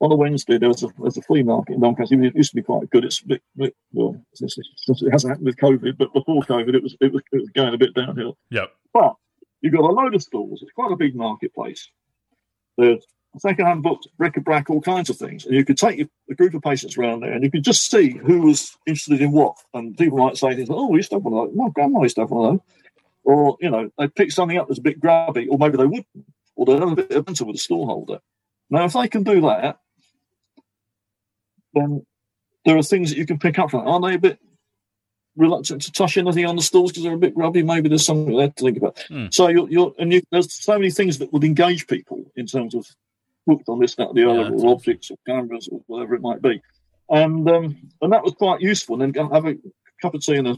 [0.00, 2.22] on a Wednesday there was a there's a flea market in Doncaster.
[2.22, 3.04] It used to be quite good.
[3.04, 6.96] It's a bit, bit well, it hasn't happened with COVID, but before COVID it was
[7.00, 8.38] it was, it was going a bit downhill.
[8.50, 8.70] Yep.
[8.94, 9.16] But
[9.60, 10.62] you've got a load of stalls.
[10.62, 11.90] It's quite a big marketplace.
[12.76, 13.04] There's
[13.38, 15.44] second-hand books, bric-a-brac, all kinds of things.
[15.44, 17.90] And you could take your- a group of patients around there and you could just
[17.90, 19.56] see who was interested in what.
[19.74, 21.56] And people might say things like, oh, we used to have one of those.
[21.56, 22.60] My grandma used to have one of those.
[23.24, 26.06] Or, you know, they'd pick something up that's a bit grubby, or maybe they wouldn't.
[26.56, 28.20] Or they'd have a bit of banter with the storeholder.
[28.70, 29.78] Now, if they can do that,
[31.74, 32.04] then
[32.64, 33.86] there are things that you can pick up from.
[33.86, 34.38] Aren't they a bit
[35.36, 37.62] reluctant to touch anything on the stalls because they're a bit grubby?
[37.62, 38.98] Maybe there's something there to think about.
[39.08, 39.26] Hmm.
[39.30, 42.74] So you're, you're and you, there's so many things that would engage people in terms
[42.74, 42.86] of
[43.46, 46.22] books on this, that, or the other, that's or objects, or cameras, or whatever it
[46.22, 46.60] might be.
[47.08, 49.00] And um, and that was quite useful.
[49.00, 49.56] And then have a
[50.02, 50.56] cup of tea and a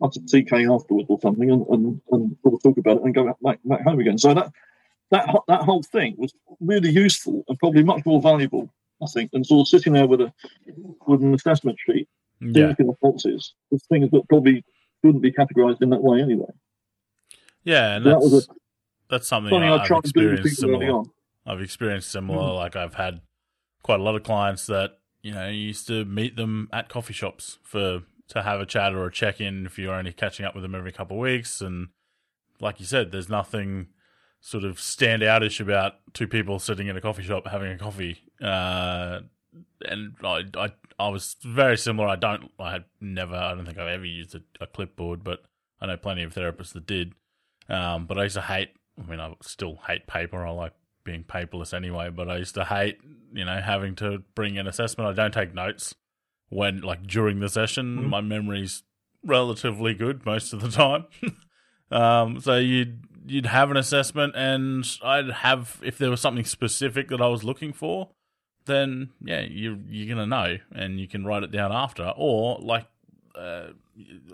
[0.00, 3.14] lots of TK afterwards or something, and, and, and sort of talk about it and
[3.14, 4.18] go back, back home again.
[4.18, 4.50] So that
[5.10, 8.72] that that whole thing was really useful and probably much more valuable,
[9.02, 10.32] I think, than sort of sitting there with a
[11.06, 12.08] with an assessment sheet,
[12.40, 12.74] Yeah.
[12.78, 14.64] of boxes with things that probably
[15.04, 16.50] shouldn't be categorised in that way anyway.
[17.64, 18.52] Yeah, and That that's was a-
[19.10, 20.86] that's something Something I, I've try and do with experienced similar.
[20.98, 21.10] on.
[21.46, 22.38] I've experienced similar.
[22.38, 22.54] Mm.
[22.56, 23.20] Like I've had
[23.82, 27.12] quite a lot of clients that you know you used to meet them at coffee
[27.12, 30.54] shops for to have a chat or a check in if you're only catching up
[30.54, 31.60] with them every couple of weeks.
[31.60, 31.88] And
[32.60, 33.88] like you said, there's nothing
[34.40, 38.18] sort of stand outish about two people sitting in a coffee shop having a coffee.
[38.40, 39.20] Uh,
[39.82, 42.08] and I, I I was very similar.
[42.08, 45.42] I don't I had never I don't think I've ever used a, a clipboard, but
[45.80, 47.14] I know plenty of therapists that did.
[47.68, 48.70] Um, but I used to hate.
[48.98, 50.44] I mean, I still hate paper.
[50.44, 50.74] I like
[51.04, 52.10] being paperless anyway.
[52.10, 52.98] But I used to hate,
[53.32, 55.08] you know, having to bring an assessment.
[55.08, 55.94] I don't take notes
[56.50, 57.96] when, like, during the session.
[57.96, 58.08] Mhm.
[58.08, 58.82] My memory's
[59.24, 61.06] relatively good most of the time.
[61.90, 67.08] um, so you'd you'd have an assessment, and I'd have if there was something specific
[67.08, 68.10] that I was looking for,
[68.66, 72.86] then yeah, you you're gonna know, and you can write it down after, or like.
[73.34, 73.72] Uh,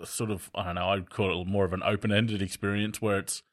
[0.05, 3.19] sort of, I don't know, I'd call it more of an open ended experience where
[3.19, 3.43] it's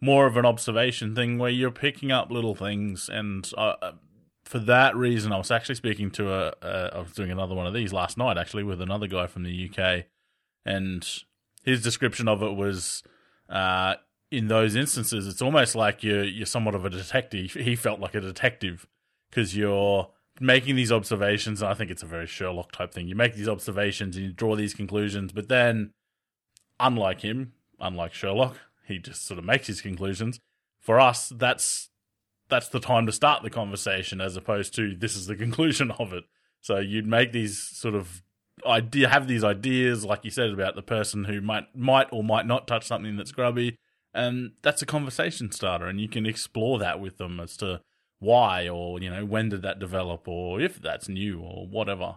[0.00, 3.08] more of an observation thing where you're picking up little things.
[3.08, 3.92] And uh,
[4.48, 7.66] for that reason, I was actually speaking to a, a, I was doing another one
[7.66, 10.06] of these last night actually with another guy from the UK.
[10.64, 11.06] And
[11.64, 13.02] his description of it was,
[13.50, 13.96] uh,
[14.30, 17.52] in those instances, it's almost like you're, you're somewhat of a detective.
[17.52, 18.86] He felt like a detective
[19.28, 20.08] because you're
[20.40, 21.60] making these observations.
[21.60, 23.06] And I think it's a very Sherlock type thing.
[23.06, 25.92] You make these observations and you draw these conclusions, but then,
[26.80, 30.40] unlike him, unlike Sherlock, he just sort of makes his conclusions.
[30.80, 31.90] For us, that's
[32.48, 36.12] that's the time to start the conversation, as opposed to this is the conclusion of
[36.12, 36.24] it.
[36.60, 38.22] So you'd make these sort of
[38.66, 42.46] idea, have these ideas, like you said, about the person who might might or might
[42.46, 43.76] not touch something that's grubby,
[44.12, 47.80] and that's a conversation starter, and you can explore that with them as to
[48.20, 52.16] why or you know when did that develop or if that's new or whatever.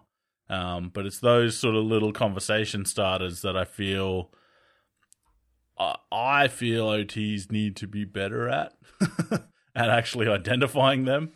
[0.49, 4.31] Um, but it's those sort of little conversation starters that I feel
[5.77, 8.73] I I feel OTs need to be better at
[9.75, 11.31] at actually identifying them.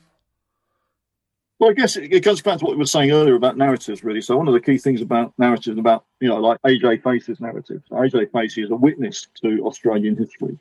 [1.60, 4.04] Well, I guess it, it goes back to what we were saying earlier about narratives,
[4.04, 4.22] really.
[4.22, 7.82] So one of the key things about narratives, about you know, like AB Facey's narrative.
[7.94, 10.58] AB Facey is a witness to Australian history,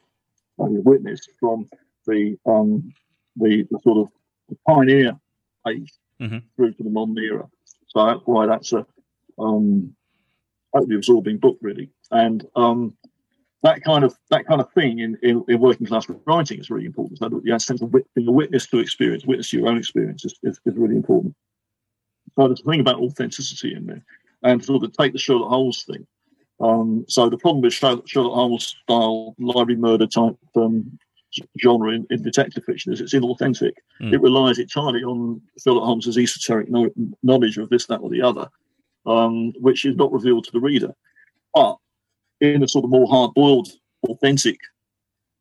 [0.60, 1.68] a witness from
[2.06, 2.92] the um,
[3.36, 4.08] the, the sort of
[4.48, 5.18] the pioneer
[5.66, 6.44] age Mhm.
[6.54, 7.48] through to the modern era.
[7.88, 8.86] So that's why that's a
[9.36, 9.96] um,
[10.72, 11.90] totally absorbing book, really.
[12.12, 12.96] And um,
[13.64, 16.84] that kind of that kind of thing in, in, in working class writing is really
[16.84, 17.18] important.
[17.18, 20.34] So the sense of being a witness to experience, witness to your own experience is,
[20.42, 21.34] is, is really important.
[22.36, 24.04] So there's a thing about authenticity in there,
[24.42, 26.06] and sort of take the Sherlock Holmes thing.
[26.60, 30.98] Um, so the problem with Sherlock, Sherlock Holmes style library murder type um,
[31.62, 33.72] genre in, in, detective fiction is it's inauthentic.
[34.02, 34.12] Mm.
[34.12, 36.92] It relies entirely on Sherlock Holmes's esoteric no-
[37.22, 38.46] knowledge of this, that, or the other,
[39.06, 40.94] um, which is not revealed to the reader.
[41.54, 41.78] But
[42.40, 43.68] in a sort of more hard boiled,
[44.08, 44.58] authentic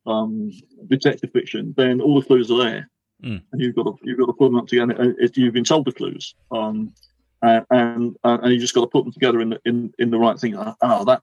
[0.05, 0.51] um,
[0.87, 2.89] detective fiction, then all the clues are there,
[3.23, 3.41] mm.
[3.51, 4.93] and you've got to you've got to put them up together.
[4.93, 6.93] And you've been told the clues, um,
[7.41, 10.19] and and, and you just got to put them together in the in, in the
[10.19, 10.55] right thing.
[10.57, 11.21] Oh, that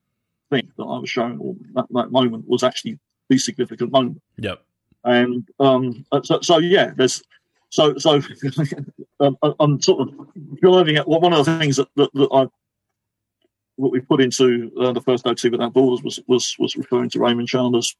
[0.51, 2.99] thing that I was shown, or that, that moment was actually
[3.29, 4.21] the significant moment.
[4.39, 4.63] Yep.
[5.05, 7.23] And um, so, so yeah, there's
[7.71, 8.21] so so
[9.21, 10.15] um, I'm sort of
[10.61, 12.47] driving at one of the things that, that, that I
[13.81, 17.21] what we put into uh, the first OT without borders was was was referring to
[17.21, 17.97] Raymond Chandler's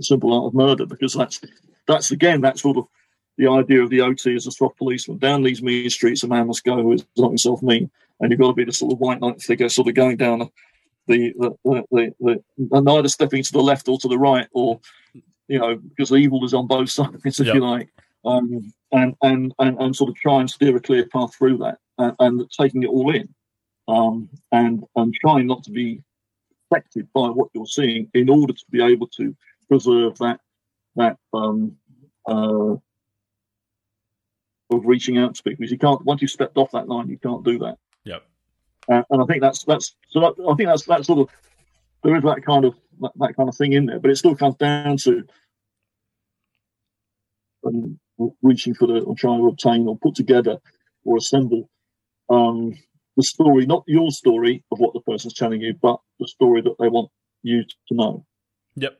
[0.00, 1.40] simple art of murder because that's
[1.86, 2.86] that's again that sort of
[3.36, 5.18] the idea of the OT as a soft policeman.
[5.18, 7.90] Down these mean streets, a man must go who is not himself mean,
[8.20, 10.50] and you've got to be the sort of white knight figure, sort of going down
[11.06, 14.80] the the the, the, the neither stepping to the left or to the right, or
[15.48, 17.54] you know, because evil is on both sides, if yep.
[17.54, 17.90] you like,
[18.24, 21.78] um, and, and and and sort of try and steer a clear path through that,
[21.98, 23.28] and, and taking it all in,
[23.88, 26.02] um, and and trying not to be
[26.70, 29.36] affected by what you're seeing in order to be able to
[29.68, 30.40] preserve that
[30.96, 31.76] that um,
[32.28, 32.74] uh,
[34.70, 35.58] of reaching out to people.
[35.58, 37.78] Because you can't once you've stepped off that line, you can't do that.
[38.04, 38.22] Yep.
[38.90, 40.20] Uh, and I think that's that's so.
[40.20, 41.28] That, I think that's that sort of
[42.02, 44.36] there is that kind of that, that, kind of thing in there, but it still
[44.36, 45.24] comes down to
[47.66, 47.98] um,
[48.42, 50.58] reaching for the or trying to obtain or put together
[51.04, 51.68] or assemble
[52.30, 52.74] um,
[53.16, 56.76] the story, not your story of what the person's telling you, but the story that
[56.78, 57.10] they want
[57.42, 58.26] you to know.
[58.76, 58.98] Yep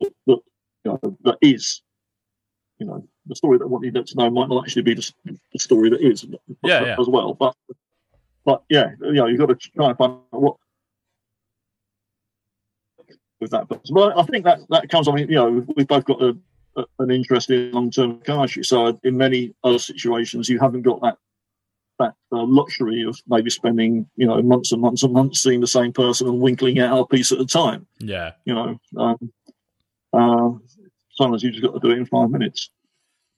[0.00, 0.38] that, you
[0.84, 1.82] know, that is,
[2.78, 5.12] you know, the story that I want you to know might not actually be the,
[5.52, 6.24] the story that is
[6.62, 6.96] yeah, yeah.
[6.98, 7.34] as well.
[7.34, 7.54] But,
[8.44, 10.56] but yeah, you know, you've got to try and find what
[13.40, 13.94] with that person.
[13.94, 15.08] But I think that that comes.
[15.08, 16.36] I mean, you know, we've both got a,
[16.76, 18.64] a, an interest in long-term psychiatry.
[18.64, 21.18] So in many other situations, you haven't got that
[22.00, 25.66] that uh, luxury of maybe spending you know months and months and months seeing the
[25.66, 27.86] same person and winkling out a piece at a time.
[27.98, 29.32] Yeah, you know, um,
[30.12, 30.58] uh,
[31.12, 32.70] sometimes you just got to do it in five minutes.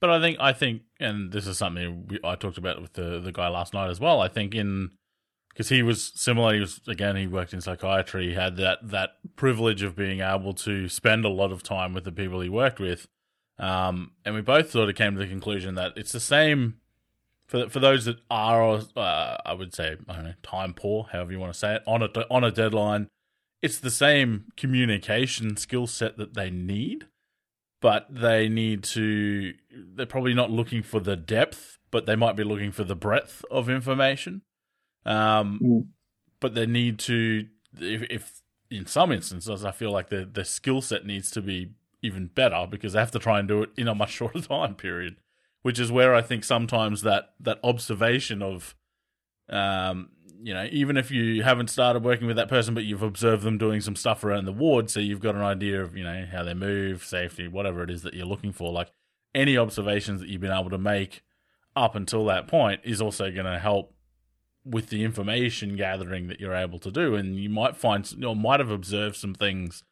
[0.01, 3.21] But I think I think, and this is something we, I talked about with the
[3.21, 4.21] the guy last night as well.
[4.21, 4.91] I think in
[5.51, 6.55] because he was similar.
[6.55, 7.17] He was again.
[7.17, 8.29] He worked in psychiatry.
[8.31, 12.05] He had that that privilege of being able to spend a lot of time with
[12.05, 13.07] the people he worked with.
[13.59, 16.79] Um, and we both sort of came to the conclusion that it's the same
[17.53, 21.31] for for those that are, uh, I would say, I don't know, time poor, however
[21.31, 23.09] you want to say it, on a on a deadline
[23.63, 27.07] it's the same communication skill set that they need,
[27.81, 29.55] but they need to.
[29.71, 33.45] They're probably not looking for the depth, but they might be looking for the breadth
[33.51, 34.43] of information.
[35.07, 35.87] Um, mm.
[36.41, 37.47] But they need to,
[37.79, 41.71] if, if in some instances, I feel like the the skill set needs to be
[42.03, 44.75] even better because they have to try and do it in a much shorter time
[44.75, 45.17] period.
[45.63, 48.75] Which is where I think sometimes that that observation of
[49.49, 50.11] um,
[50.43, 53.59] you know, even if you haven't started working with that person, but you've observed them
[53.59, 56.43] doing some stuff around the ward, so you've got an idea of, you know, how
[56.43, 58.73] they move, safety, whatever it is that you're looking for.
[58.73, 58.91] Like
[59.35, 61.23] any observations that you've been able to make
[61.77, 63.95] up until that point is also going to help
[64.65, 67.15] with the information gathering that you're able to do.
[67.15, 69.85] And you might find, or might have observed some things,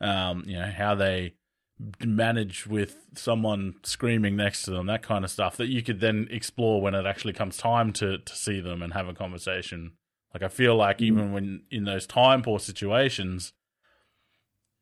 [0.00, 1.34] um, you know, how they
[2.04, 6.26] manage with someone screaming next to them, that kind of stuff that you could then
[6.30, 9.92] explore when it actually comes time to to see them and have a conversation.
[10.32, 11.06] Like I feel like mm.
[11.06, 13.52] even when in those time poor situations,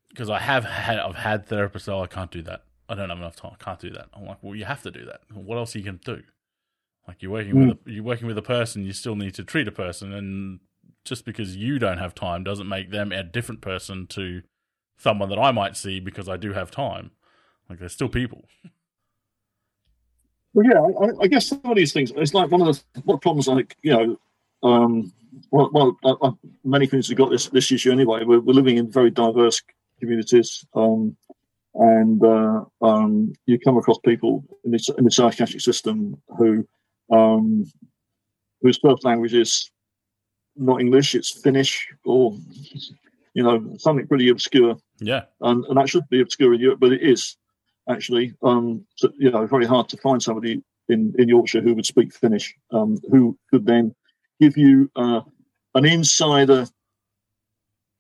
[0.09, 1.89] because I have had I've had therapists.
[1.89, 2.63] Oh, I can't do that.
[2.89, 3.53] I don't have enough time.
[3.59, 4.09] I can't do that.
[4.15, 5.21] I'm like, well, you have to do that.
[5.33, 6.23] What else are you can do?
[7.09, 7.69] Like you're working mm.
[7.69, 8.85] with a, you're working with a person.
[8.85, 10.61] You still need to treat a person, and
[11.05, 14.43] just because you don't have time doesn't make them a different person to
[14.97, 17.11] someone that I might see because I do have time.
[17.69, 18.45] Like they're still people.
[20.53, 22.13] Well, yeah, I, I guess some of these things.
[22.17, 24.19] It's like one of the what problems, like you know,
[24.63, 25.13] um,
[25.51, 26.31] well, well uh,
[26.65, 28.25] many communities have got this this issue anyway.
[28.25, 29.63] We're, we're living in very diverse
[29.99, 31.17] communities, um,
[31.75, 36.67] and uh, um, you come across people in the, in the psychiatric system who
[37.11, 37.65] um,
[38.63, 39.71] whose first language is
[40.57, 42.37] not English, it's Finnish or
[43.35, 44.77] you know, something pretty obscure.
[45.01, 45.25] Yeah.
[45.41, 47.37] And, and that should be obscure in Europe, but it is
[47.89, 51.87] actually, um, so, you know, very hard to find somebody in, in Yorkshire who would
[51.87, 53.95] speak Finnish, um, who could then
[54.41, 55.21] give you uh,
[55.75, 56.67] an insider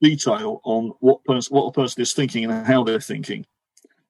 [0.00, 3.44] detail on what person, what a person is thinking and how they're thinking,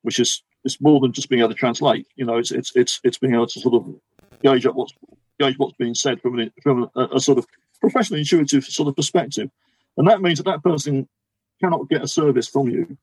[0.02, 2.06] which is it's more than just being able to translate.
[2.16, 3.94] You know, it's it's it's it's being able to sort of
[4.42, 4.94] gauge up what's
[5.38, 7.46] gauge what's being said from an, from a, a sort of
[7.80, 9.50] professional intuitive sort of perspective.
[9.96, 11.08] And that means that that person
[11.62, 12.96] cannot get a service from you.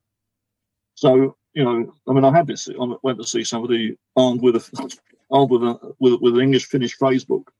[0.95, 2.69] So you know, I mean, I had this.
[2.69, 4.97] I went to see somebody armed with a
[5.31, 7.51] armed with a with, with an English Finnish phrase book,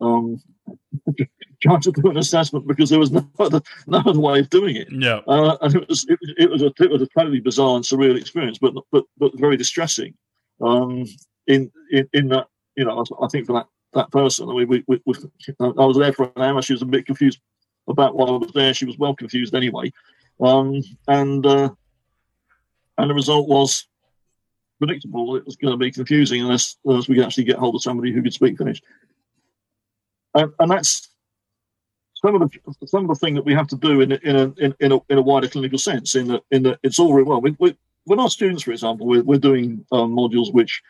[0.00, 0.40] um,
[1.62, 4.76] trying to do an assessment because there was no other no other way of doing
[4.76, 4.88] it.
[4.90, 7.84] Yeah, uh, and it was it, it, was a it was a totally bizarre and
[7.84, 10.14] surreal experience, but but but very distressing.
[10.60, 11.04] Um,
[11.46, 12.46] in in in that
[12.76, 15.14] you know, I, I think for that that person, I mean, we, we, we,
[15.60, 16.60] I was there for an hour.
[16.62, 17.40] She was a bit confused
[17.88, 18.74] about why I was there.
[18.74, 19.92] She was well confused anyway,
[20.40, 21.70] um, and uh,
[22.98, 23.86] and the result was
[24.78, 25.36] predictable.
[25.36, 28.12] It was going to be confusing unless, unless we could actually get hold of somebody
[28.12, 28.82] who could speak Finnish.
[30.34, 31.08] And, and that's
[32.16, 34.52] some of the some of the thing that we have to do in in a
[34.58, 36.16] in, in a, in a wider clinical sense.
[36.16, 37.40] In that in it's all very well.
[37.40, 40.82] We, we, when our students, for example, we're, we're doing um, modules which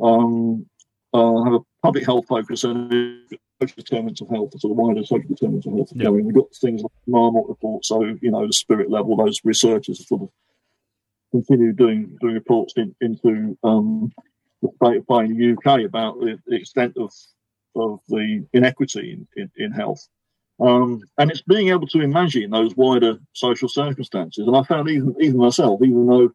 [0.00, 0.66] um,
[1.12, 2.92] uh, have a public health focus and
[3.66, 5.92] determinants of health, sort of wider social determinants of health.
[5.94, 6.12] Yep.
[6.12, 9.16] We've got things like Marmot report, so you know the spirit level.
[9.16, 10.30] Those researchers sort of
[11.30, 14.12] continue doing doing reports in, into um,
[14.62, 17.12] the state of play the UK about the, the extent of
[17.76, 20.08] of the inequity in, in, in health.
[20.60, 24.46] Um, and it's being able to imagine those wider social circumstances.
[24.46, 26.30] And I found even even myself, even though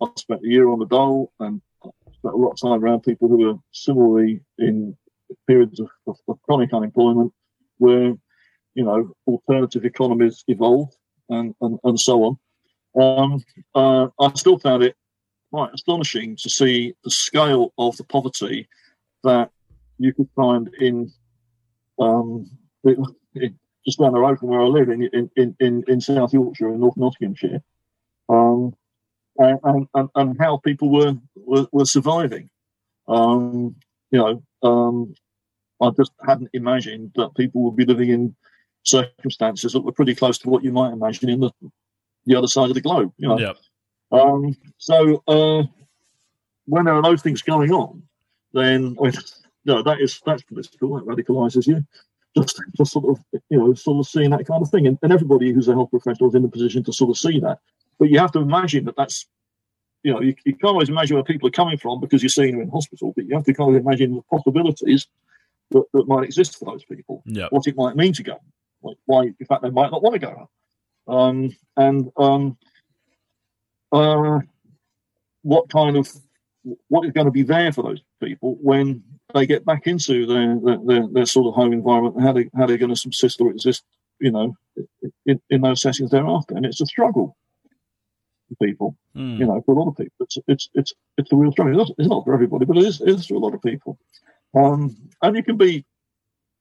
[0.00, 3.28] I spent a year on the dole and spent a lot of time around people
[3.28, 4.96] who were similarly in
[5.46, 7.32] periods of, of, of chronic unemployment,
[7.78, 8.14] where
[8.74, 10.94] you know alternative economies evolved
[11.28, 12.38] and, and, and so on.
[13.00, 14.96] Um, uh, I still found it
[15.50, 18.68] quite astonishing to see the scale of the poverty
[19.24, 19.50] that
[19.98, 21.12] you could find in,
[21.98, 22.50] um,
[22.84, 23.52] it,
[23.84, 25.04] just down the road from where I live in
[25.36, 27.62] in, in, in South Yorkshire in North Nottinghamshire,
[28.28, 28.74] um,
[29.38, 32.50] and, and, and how people were were, were surviving.
[33.08, 33.76] Um,
[34.10, 35.14] you know, um,
[35.80, 38.36] I just hadn't imagined that people would be living in
[38.82, 41.50] circumstances that were pretty close to what you might imagine in the
[42.26, 43.12] the other side of the globe.
[43.18, 43.38] You know.
[43.38, 43.56] Yep.
[44.12, 45.62] Um, so uh,
[46.66, 48.02] when there are those things going on,
[48.52, 49.12] then I mean,
[49.64, 50.96] no, that is that's political.
[50.96, 51.84] That radicalises you.
[52.36, 55.10] Just, just sort of, you know, sort of seeing that kind of thing, and, and
[55.10, 57.60] everybody who's a health professional is in a position to sort of see that.
[57.98, 59.26] But you have to imagine that that's,
[60.06, 62.52] you know, you, you can't always imagine where people are coming from because you're seeing
[62.52, 65.08] them in hospital, but you have to kind of imagine the possibilities
[65.72, 67.24] that, that might exist for those people.
[67.26, 67.50] Yep.
[67.50, 68.38] What it might mean to go.
[68.84, 70.48] Like why, in fact, they might not want to go
[71.08, 72.56] um, and um,
[73.90, 74.38] uh,
[75.42, 76.08] what kind of
[76.86, 79.02] what is going to be there for those people when
[79.34, 82.66] they get back into their their, their, their sort of home environment, how they how
[82.66, 83.82] they're going to subsist or exist,
[84.20, 84.56] you know,
[85.26, 87.36] in, in those settings thereafter, and it's a struggle
[88.48, 88.96] for people.
[89.16, 89.38] Mm.
[89.38, 91.80] You know, for a lot of people, it's it's it's it's a real struggle.
[91.80, 93.62] It's not, it's not for everybody, but it is, it is for a lot of
[93.62, 93.98] people.
[94.54, 95.84] Um, and you can be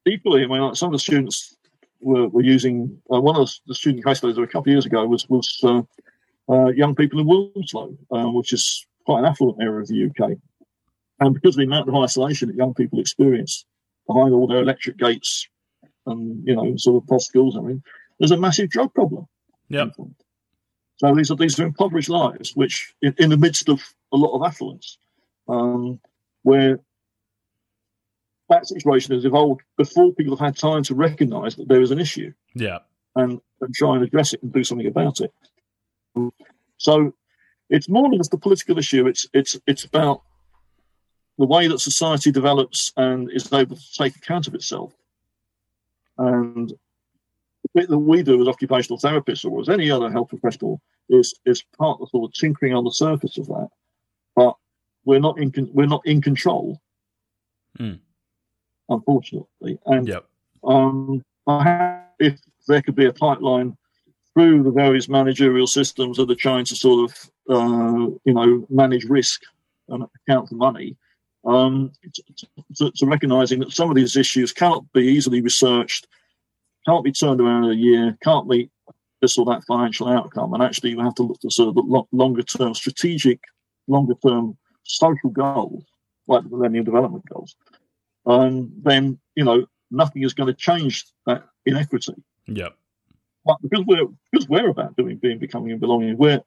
[0.05, 0.43] equally.
[0.43, 1.55] I mean, like some of the students
[2.01, 5.05] were, were using uh, one of the student case studies a couple of years ago
[5.05, 5.81] was was uh,
[6.49, 10.37] uh, young people in Wilmslow, uh, which is quite an affluent area of the UK,
[11.19, 13.65] and because of the amount of isolation that young people experience
[14.07, 15.47] behind all their electric gates
[16.05, 17.83] and you know sort of post schools, I mean,
[18.19, 19.27] there's a massive drug problem.
[19.69, 19.87] Yeah.
[20.97, 23.81] So these are these are impoverished lives, which in, in the midst of
[24.13, 24.97] a lot of affluence,
[25.47, 25.99] um,
[26.43, 26.79] where
[28.49, 31.99] that situation has evolved before people have had time to recognise that there is an
[31.99, 32.31] issue.
[32.53, 32.79] Yeah.
[33.15, 35.33] And, and try and address it and do something about it.
[36.77, 37.13] So
[37.69, 39.07] it's more than just a political issue.
[39.07, 40.21] It's it's it's about
[41.37, 44.93] the way that society develops and is able to take account of itself.
[46.17, 46.71] And
[47.75, 51.63] bit that we do as occupational therapists or as any other health professional is is
[51.77, 53.67] part of sort of tinkering on the surface of that.
[54.35, 54.55] But
[55.03, 56.81] we're not in we're not in control.
[57.77, 57.99] Mm
[58.89, 59.79] unfortunately.
[59.85, 60.25] And yep.
[60.63, 61.23] um,
[62.19, 63.77] if there could be a pipeline
[64.33, 69.05] through the various managerial systems that are trying to sort of, uh, you know, manage
[69.05, 69.41] risk
[69.87, 70.97] and account for money,
[71.45, 76.07] um, to, to, to, recognizing that some of these issues cannot be easily researched,
[76.85, 78.69] can't be turned around in a year, can't meet
[79.21, 82.03] this or that financial outcome, and actually you have to look at sort of the
[82.11, 83.39] longer term strategic,
[83.87, 85.83] longer term social goals,
[86.27, 87.55] like the Millennium Development Goals,
[88.25, 92.15] And then you know nothing is going to change that inequity.
[92.47, 92.69] Yeah.
[93.45, 96.41] But because we're because we're about doing being becoming and belonging, we're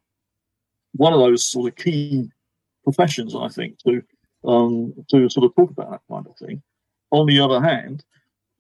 [0.93, 2.31] one of those sort of key
[2.85, 4.03] professions, I think, to
[4.45, 6.63] um, to sort of talk about that kind of thing.
[7.11, 8.05] On the other hand,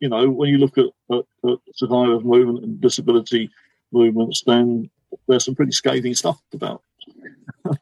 [0.00, 3.50] you know, when you look at, at, at survivors movement and disability
[3.92, 4.90] movements, then
[5.26, 6.82] there's some pretty scathing stuff about.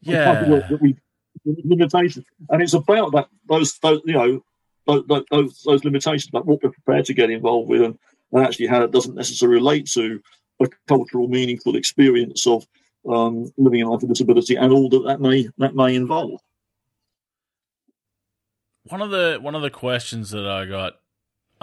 [0.00, 0.34] yeah.
[0.34, 0.96] that we
[1.44, 4.44] limitations, and it's about that those, those you know
[4.86, 7.98] those, those, those limitations about what we're prepared to get involved with and
[8.32, 10.20] and actually how it doesn't necessarily relate to
[10.60, 12.66] a cultural, meaningful experience of
[13.08, 16.40] um, living a life with disability and all that that may that may involve.
[18.84, 20.94] One of the one of the questions that I got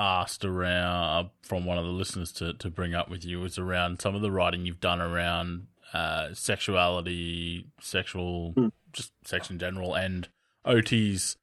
[0.01, 4.01] asked around from one of the listeners to, to bring up with you was around
[4.01, 8.71] some of the writing you've done around uh, sexuality, sexual, mm.
[8.91, 10.27] just sex in general, and
[10.65, 11.35] OTs.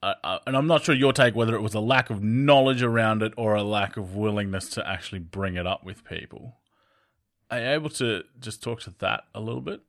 [0.00, 2.82] Uh, uh, and I'm not sure your take whether it was a lack of knowledge
[2.82, 6.56] around it or a lack of willingness to actually bring it up with people.
[7.50, 9.80] Are you able to just talk to that a little bit?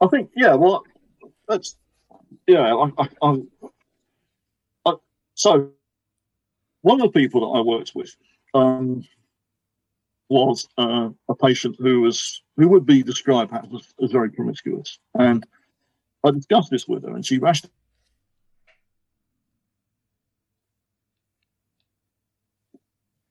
[0.00, 0.54] I think, yeah.
[0.54, 0.84] Well,
[1.48, 1.76] that's
[2.46, 2.74] yeah.
[2.74, 3.36] I, I, I,
[4.86, 4.94] I
[5.34, 5.70] so
[6.84, 8.14] one of the people that I worked with
[8.52, 9.06] um,
[10.28, 15.46] was uh, a patient who was who would be described as, as very promiscuous, and
[16.22, 17.66] I discussed this with her, and she rushed.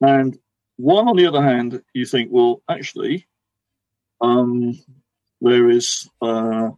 [0.01, 0.37] And
[0.77, 3.27] while on the other hand, you think, well, actually,
[4.19, 4.79] um,
[5.41, 6.71] there is uh,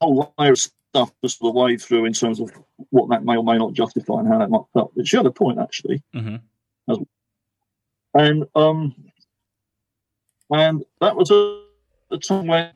[0.00, 2.50] a whole layer of stuff just the way through in terms of
[2.90, 4.92] what that may or may not justify and how that might felt.
[4.94, 6.02] But she had a point actually.
[6.14, 6.36] Mm-hmm.
[8.12, 8.94] And um,
[10.50, 11.62] and that was a,
[12.10, 12.72] a time when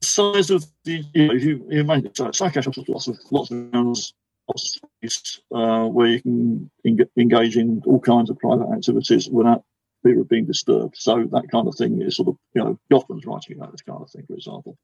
[0.00, 3.74] the size of the you know, you, you imagine so psychiatry lots of lots of
[3.74, 4.14] rounds
[4.48, 6.70] of space uh, where you can
[7.16, 9.64] engage in all kinds of private activities without
[10.04, 10.96] fear of being disturbed.
[10.96, 14.00] So that kind of thing is sort of you know Goffman's writing about this kind
[14.00, 14.78] of thing, for example.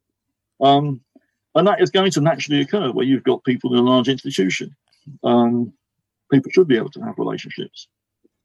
[0.61, 1.03] Um,
[1.55, 4.74] and that is going to naturally occur where you've got people in a large institution.
[5.22, 5.72] Um,
[6.31, 7.89] people should be able to have relationships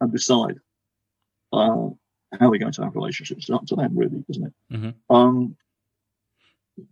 [0.01, 0.59] and decide
[1.51, 1.89] uh,
[2.39, 3.45] how they're going to have relationships.
[3.45, 4.53] It's up to them, really, isn't it?
[4.71, 5.15] Mm-hmm.
[5.15, 5.55] Um,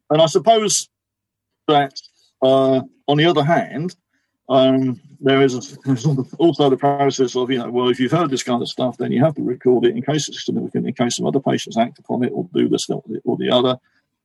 [0.09, 0.89] and I suppose
[1.67, 1.93] that
[2.41, 3.95] uh, on the other hand,
[4.49, 5.77] um, there is
[6.39, 9.11] also the process of, you know, well, if you've heard this kind of stuff, then
[9.11, 11.99] you have to record it in case it's significant, in case some other patients act
[11.99, 13.77] upon it or do this or the other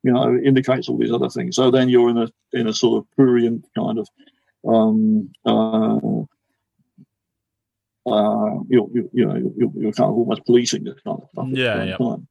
[0.02, 1.56] you know, indicates all these other things.
[1.56, 4.08] So then you're in a in a sort of prurient kind of
[4.68, 6.22] um, uh,
[8.04, 11.48] uh, you're, you, you know you're, you're, kind of almost policing this kind of stuff.
[11.50, 11.96] Yeah, yeah.
[11.96, 12.26] Time.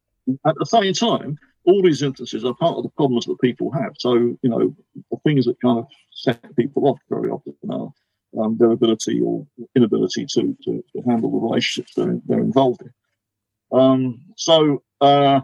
[0.45, 3.93] At the same time, all these instances are part of the problems that people have.
[3.99, 4.75] So you know
[5.09, 7.91] the things that kind of set people off very often are
[8.37, 9.45] um, their ability or
[9.75, 13.77] inability to, to, to handle the relationships they're, they're involved in.
[13.77, 15.41] Um, so uh,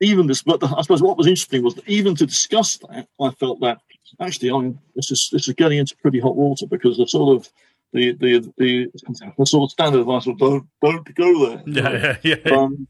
[0.00, 3.30] even this, but I suppose what was interesting was that even to discuss that, I
[3.30, 3.78] felt that
[4.20, 7.36] actually, I mean, this is this is getting into pretty hot water because the sort
[7.36, 7.52] of
[7.92, 8.90] the the the,
[9.36, 11.62] the sort of standard advice was don't don't go there.
[11.66, 12.56] Yeah, yeah, yeah.
[12.56, 12.88] Um,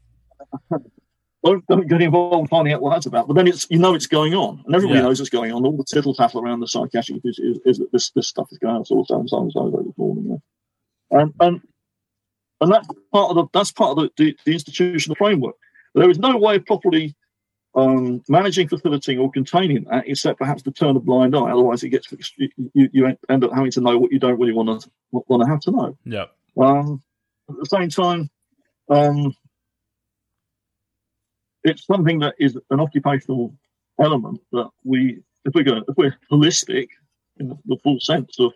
[1.43, 3.27] don't don't get involved finding out what that's about.
[3.27, 5.05] But then it's you know it's going on, and everybody yeah.
[5.05, 5.65] knows it's going on.
[5.65, 8.57] All the tittle tattle around the psychiatric is, is, is, that this this stuff is
[8.57, 8.85] going on.
[8.85, 10.39] So so so so this morning,
[11.11, 11.21] yeah.
[11.21, 11.61] and and
[12.61, 15.55] and that's part of the that's part of the, the, the institutional framework.
[15.95, 17.15] There is no way of properly
[17.75, 21.51] um, managing, facilitating, or containing that, except perhaps to turn a blind eye.
[21.51, 24.81] Otherwise, it gets you, you end up having to know what you don't really want
[24.81, 25.97] to want to have to know.
[26.05, 26.25] Yeah.
[26.57, 27.01] Um,
[27.49, 28.29] at the same time,
[28.89, 29.35] um,
[31.63, 33.53] it's something that is an occupational
[34.01, 36.89] element that we, if we're going, if we're holistic
[37.37, 38.53] in the, full sense of,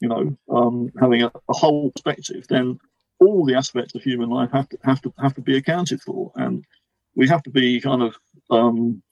[0.00, 2.78] you know, um, having a, a, whole perspective, then
[3.20, 6.32] all the aspects of human life have to have to have to be accounted for,
[6.36, 6.64] and
[7.14, 8.16] we have to be kind of
[8.50, 9.02] um,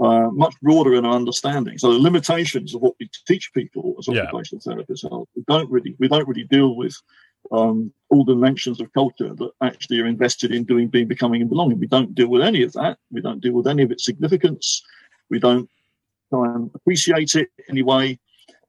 [0.00, 1.78] uh, much broader in our understanding.
[1.78, 4.72] So the limitations of what we teach people as occupational yeah.
[4.72, 6.96] therapists are we don't really we don't really deal with
[7.52, 11.50] um, all the dimensions of culture that actually are invested in doing being becoming and
[11.50, 11.78] belonging.
[11.78, 12.98] We don't deal with any of that.
[13.10, 14.82] We don't deal with any of its significance.
[15.30, 15.68] We don't
[16.30, 18.18] try and appreciate it anyway.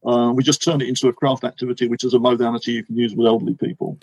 [0.06, 2.96] Uh, we just turn it into a craft activity, which is a modality you can
[2.96, 3.98] use with elderly people.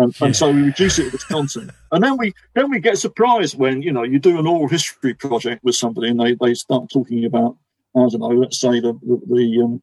[0.00, 0.26] And, yeah.
[0.26, 1.70] and, so we reduce it to its content.
[1.92, 5.14] And then we then we get surprised when you know you do an oral history
[5.14, 7.56] project with somebody and they, they start talking about
[7.94, 9.82] I don't know, let's say the the, the, um,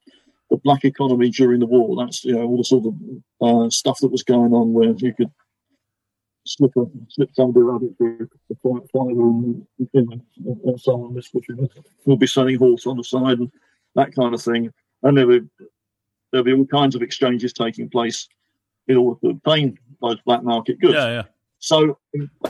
[0.49, 2.03] the black economy during the war.
[2.03, 2.95] That's you know all the sort of
[3.41, 5.31] uh, stuff that was going on where you could
[6.45, 11.14] slip a, slip somebody around it through the fire and, and so on.
[11.14, 11.30] This
[12.06, 13.52] we'll be selling horse on the side and
[13.94, 14.73] that kind of thing.
[15.03, 15.41] And there will
[16.31, 18.27] there'll be all kinds of exchanges taking place
[18.88, 20.93] in order to obtain those black market goods.
[20.93, 21.23] Yeah, yeah.
[21.59, 21.97] So,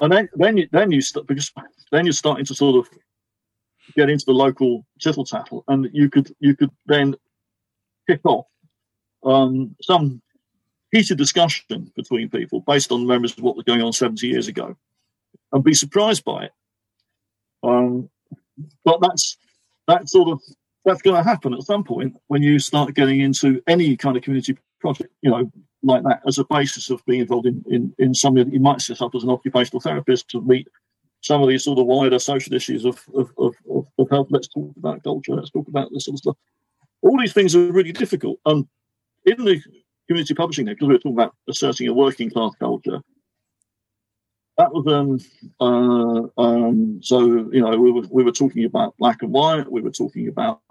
[0.01, 1.51] and then then you then you start because
[1.91, 2.89] then you're starting to sort of
[3.95, 7.15] get into the local tittle tattle, and you could you could then
[8.07, 8.45] kick off
[9.23, 10.21] um, some
[10.91, 14.75] heated discussion between people based on memories of what was going on 70 years ago,
[15.51, 16.51] and be surprised by it.
[17.63, 18.09] Um,
[18.83, 19.37] but that's
[19.87, 20.41] that sort of
[20.85, 24.23] that's going to happen at some point when you start getting into any kind of
[24.23, 25.51] community project, you know,
[25.83, 28.81] like that as a basis of being involved in, in, in something that you might
[28.81, 30.67] set up as an occupational therapist to meet
[31.21, 33.55] some of these sort of wider social issues of, of, of,
[33.97, 34.27] of health.
[34.29, 35.35] Let's talk about culture.
[35.35, 36.37] Let's talk about this sort of stuff.
[37.01, 38.39] All these things are really difficult.
[38.45, 38.67] And
[39.25, 39.61] in the
[40.07, 43.01] community publishing there, because we were talking about asserting a working class culture,
[44.57, 45.19] that was um,
[45.59, 47.21] uh, um, so
[47.51, 49.71] you know we were we were talking about black and white.
[49.71, 50.61] We were talking about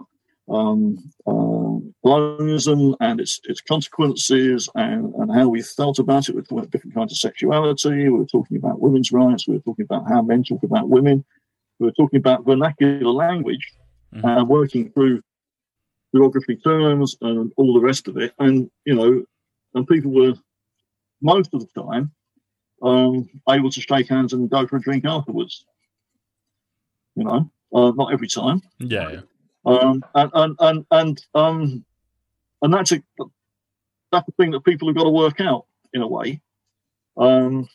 [0.49, 6.35] um, uh, colonialism and its its consequences and, and how we felt about it.
[6.35, 8.09] We were talking about different kinds of sexuality.
[8.09, 9.49] We were talking about women's rights.
[9.49, 11.25] We were talking about how men talk about women.
[11.79, 13.73] We were talking about vernacular language
[14.15, 14.27] mm-hmm.
[14.27, 15.23] and uh, working through
[16.15, 18.33] geography terms and all the rest of it.
[18.39, 19.25] And you know,
[19.75, 20.35] and people were
[21.21, 22.13] most of the time
[22.83, 25.65] um, able to shake hands and go for a drink afterwards.
[27.17, 28.63] You know, uh, not every time.
[28.79, 29.21] Yeah.
[29.67, 31.85] Um, and and and and um,
[32.63, 33.03] and that's a
[34.13, 36.41] that's the thing that people have got to work out in a way,
[37.17, 37.69] um,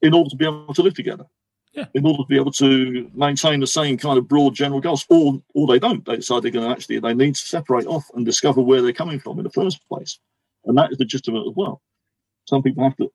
[0.00, 1.26] in order to be able to live together.
[1.72, 1.84] Yeah.
[1.92, 5.42] In order to be able to maintain the same kind of broad general goals, or
[5.52, 6.06] or they don't.
[6.06, 8.94] They decide they're going to actually they need to separate off and discover where they're
[8.94, 10.18] coming from in the first place,
[10.64, 11.82] and that is the gist of it as well.
[12.46, 13.10] Some people have to.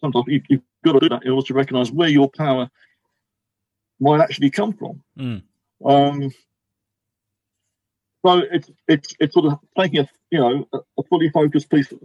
[0.00, 2.70] Sometimes you, have got to do that in order to recognise where your power
[4.00, 5.02] might actually come from.
[5.18, 5.42] Mm.
[5.84, 6.32] Um,
[8.24, 11.90] so it's it's it's sort of taking a you know a fully focused piece.
[11.92, 12.00] Of,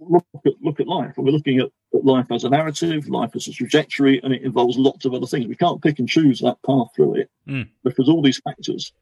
[0.00, 3.30] look at look at life, and we're looking at, at life as a narrative, life
[3.34, 5.46] as a trajectory, and it involves lots of other things.
[5.46, 7.68] We can't pick and choose that path through it mm.
[7.84, 8.92] because all these factors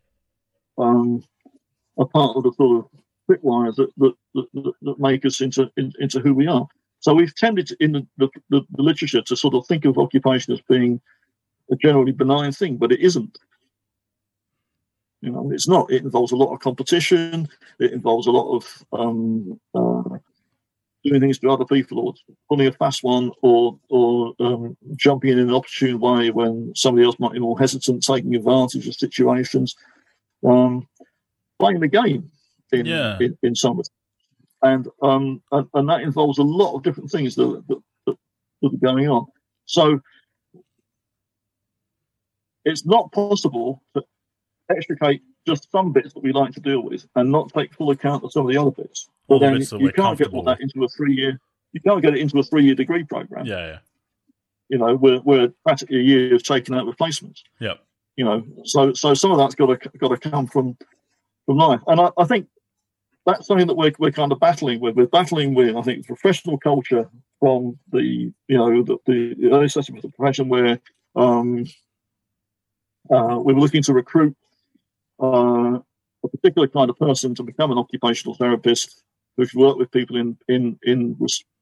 [0.76, 1.22] um,
[1.98, 2.90] are part of the sort of
[3.30, 6.66] tripwires that that, that, that make us into in, into who we are.
[7.00, 10.52] So we've tended to, in the, the, the, literature to sort of think of occupation
[10.52, 11.00] as being
[11.70, 13.38] a generally benign thing, but it isn't.
[15.20, 15.90] You know, it's not.
[15.90, 17.48] It involves a lot of competition.
[17.80, 20.18] It involves a lot of um, uh,
[21.04, 22.14] doing things to other people, or
[22.48, 27.04] pulling a fast one, or or um, jumping in, in an opportune way when somebody
[27.04, 29.74] else might be more hesitant, taking advantage of situations,
[30.46, 30.86] um,
[31.58, 32.30] playing the game
[32.70, 33.18] in yeah.
[33.20, 33.80] in, in some
[34.62, 38.16] and um, and, and, that involves a lot of different things that, that, that,
[38.62, 39.26] that are going on.
[39.66, 40.00] So
[42.64, 44.02] it's not possible to
[44.70, 48.24] extricate just some bits that we like to deal with and not take full account
[48.24, 49.08] of some of the other bits.
[49.28, 51.40] But then you can't get all that into a three year.
[51.72, 53.46] You can't get it into a three year degree program.
[53.46, 53.78] Yeah, yeah.
[54.68, 57.42] You know, we're we're practically a year of taking out replacements.
[57.60, 57.78] Yep.
[58.16, 60.76] You know, so so some of that's got to got to come from
[61.46, 62.48] from life, and I, I think
[63.28, 64.96] that's something that we're, we're kind of battling with.
[64.96, 67.08] We're battling with, I think, professional culture
[67.40, 70.80] from the you know the, the early stage of the profession where
[71.14, 71.66] um,
[73.10, 74.36] uh, we were looking to recruit
[75.20, 75.78] uh,
[76.24, 79.02] a particular kind of person to become an occupational therapist
[79.36, 81.16] who could work with people in in in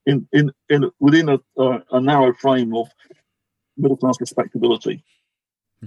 [0.06, 2.88] in in, in within a, uh, a narrow frame of
[3.76, 5.04] middle class respectability.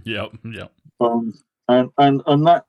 [0.04, 0.72] Yep, yep.
[1.00, 1.34] Um,
[1.68, 2.66] and and and that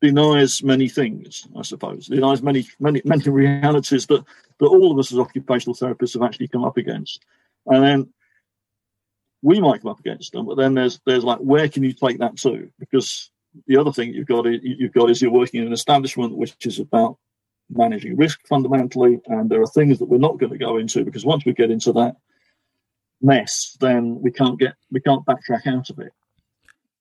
[0.00, 2.06] denies many things, I suppose.
[2.06, 4.24] denies many, many, many realities that,
[4.60, 7.24] that all of us as occupational therapists have actually come up against.
[7.66, 8.08] And then
[9.42, 12.18] we might come up against them, but then there's there's like where can you take
[12.18, 12.70] that to?
[12.78, 13.30] Because
[13.66, 16.54] the other thing you've got is, you've got is you're working in an establishment which
[16.66, 17.18] is about
[17.70, 21.24] managing risk fundamentally, and there are things that we're not going to go into because
[21.24, 22.16] once we get into that
[23.20, 26.12] mess, then we can't get we can't backtrack out of it.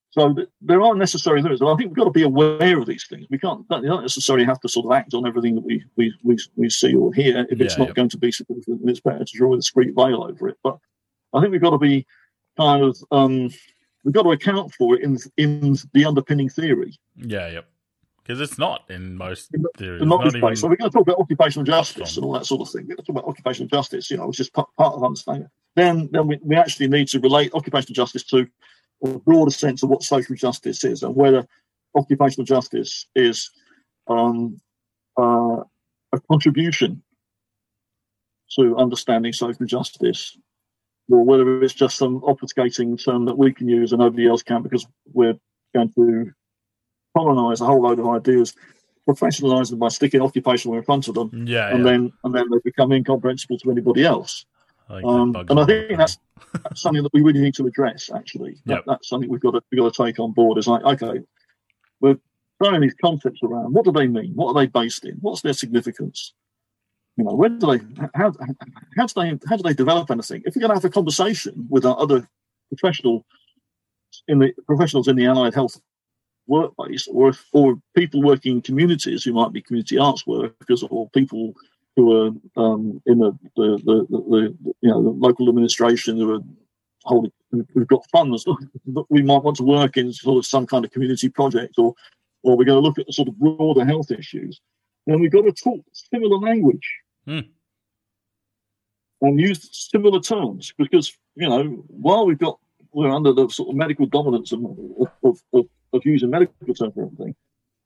[0.10, 2.88] So th- there are necessary limits, and I think we've got to be aware of
[2.88, 3.28] these things.
[3.30, 6.14] We can't don't, don't necessarily have to sort of act on everything that we we,
[6.24, 8.82] we, we see or hear if it's not going to be significant.
[8.86, 10.58] It's better to draw a discreet veil over it.
[10.64, 10.78] But
[11.34, 12.08] I think we've got to be
[12.58, 13.52] kind of um,
[14.08, 16.98] we've got to account for it in in the underpinning theory.
[17.18, 17.68] Yeah, yep.
[18.24, 20.02] Because it's not in most theories.
[20.02, 20.56] Not not even...
[20.56, 22.84] So we're going to talk about occupational justice and all that sort of thing.
[22.84, 25.50] We're going to talk about occupational justice, you know, which is part, part of understanding.
[25.76, 28.48] Then, then we, we actually need to relate occupational justice to
[29.04, 31.46] a broader sense of what social justice is and whether
[31.96, 33.52] occupational justice is
[34.08, 34.60] um,
[35.18, 35.64] uh,
[36.14, 37.04] a contribution
[38.58, 40.38] to understanding social justice
[41.10, 44.62] or whether it's just some obfuscating term that we can use and nobody else can
[44.62, 45.36] because we're
[45.74, 46.32] going to
[47.16, 48.54] colonize a whole load of ideas
[49.08, 51.92] professionalize them by sticking occupational in front of them yeah, and yeah.
[51.92, 54.46] then and then they become incomprehensible to anybody else
[54.90, 56.18] um, and I think that's,
[56.64, 58.10] that's, something that we really need to address.
[58.14, 58.84] Actually, that, yep.
[58.88, 60.58] that's something we've got to we've got to take on board.
[60.58, 61.20] Is like, okay,
[62.00, 62.18] we're
[62.58, 63.74] throwing these concepts around.
[63.74, 64.32] What do they mean?
[64.34, 65.18] What are they based in?
[65.20, 66.34] What's their significance?
[67.18, 67.80] You know, where do they?
[68.14, 68.32] How
[68.96, 70.44] how do they how do they develop anything?
[70.46, 72.28] If we're going to have a conversation with our other
[72.70, 73.26] professional
[74.28, 75.82] in the professionals in the allied health
[76.46, 81.10] workplace, or if, or people working in communities who might be community arts workers or
[81.10, 81.54] people
[81.96, 86.42] who are um, in the the, the, the, you know the local administration who are
[87.04, 87.32] holding
[87.74, 90.92] we've got funds that we might want to work in sort of some kind of
[90.92, 91.96] community project or
[92.44, 94.62] or we're going to look at the sort of broader health issues
[95.08, 96.88] then we've got to talk similar language
[97.28, 97.40] Hmm.
[99.22, 102.58] and use similar terms because you know while we've got
[102.94, 104.64] we're under the sort of medical dominance of
[105.24, 107.36] of, of, of using medical terms for everything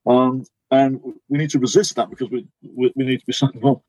[0.05, 3.59] um, and we need to resist that because we we, we need to be saying
[3.61, 3.83] well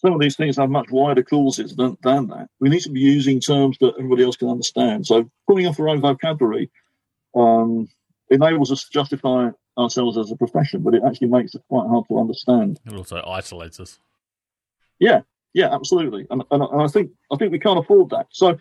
[0.00, 2.48] some of these things have much wider clauses than, than that.
[2.58, 5.06] We need to be using terms that everybody else can understand.
[5.06, 6.70] So pulling off our own vocabulary
[7.34, 7.86] um,
[8.30, 12.06] enables us to justify ourselves as a profession, but it actually makes it quite hard
[12.08, 12.80] to understand.
[12.86, 13.98] It also isolates us.
[15.00, 15.22] Yeah,
[15.54, 18.26] yeah, absolutely, and, and, and I think I think we can't afford that.
[18.30, 18.58] So,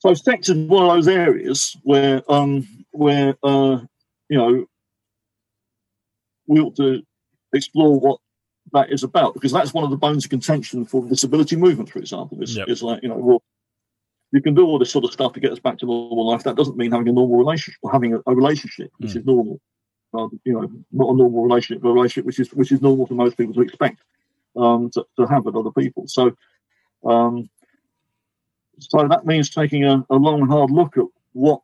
[0.00, 3.78] so sex is one of those areas where um, where uh,
[4.28, 4.66] you know
[6.46, 7.02] we ought to
[7.52, 8.20] explore what
[8.72, 11.90] that is about because that's one of the bones of contention for the disability movement,
[11.90, 12.42] for example.
[12.42, 12.68] Is, Yep.
[12.68, 13.42] is like you know, well,
[14.32, 16.42] you can do all this sort of stuff to get us back to normal life.
[16.42, 19.16] That doesn't mean having a normal relationship or having a, a relationship which Mm.
[19.20, 19.60] is normal.
[20.12, 20.62] Uh, you know,
[20.92, 23.54] not a normal relationship, but a relationship which is which is normal for most people
[23.54, 24.00] to expect
[24.56, 26.04] um, to, to have with other people.
[26.06, 26.32] So,
[27.04, 27.48] um,
[28.78, 31.60] so that means taking a, a long, hard look at what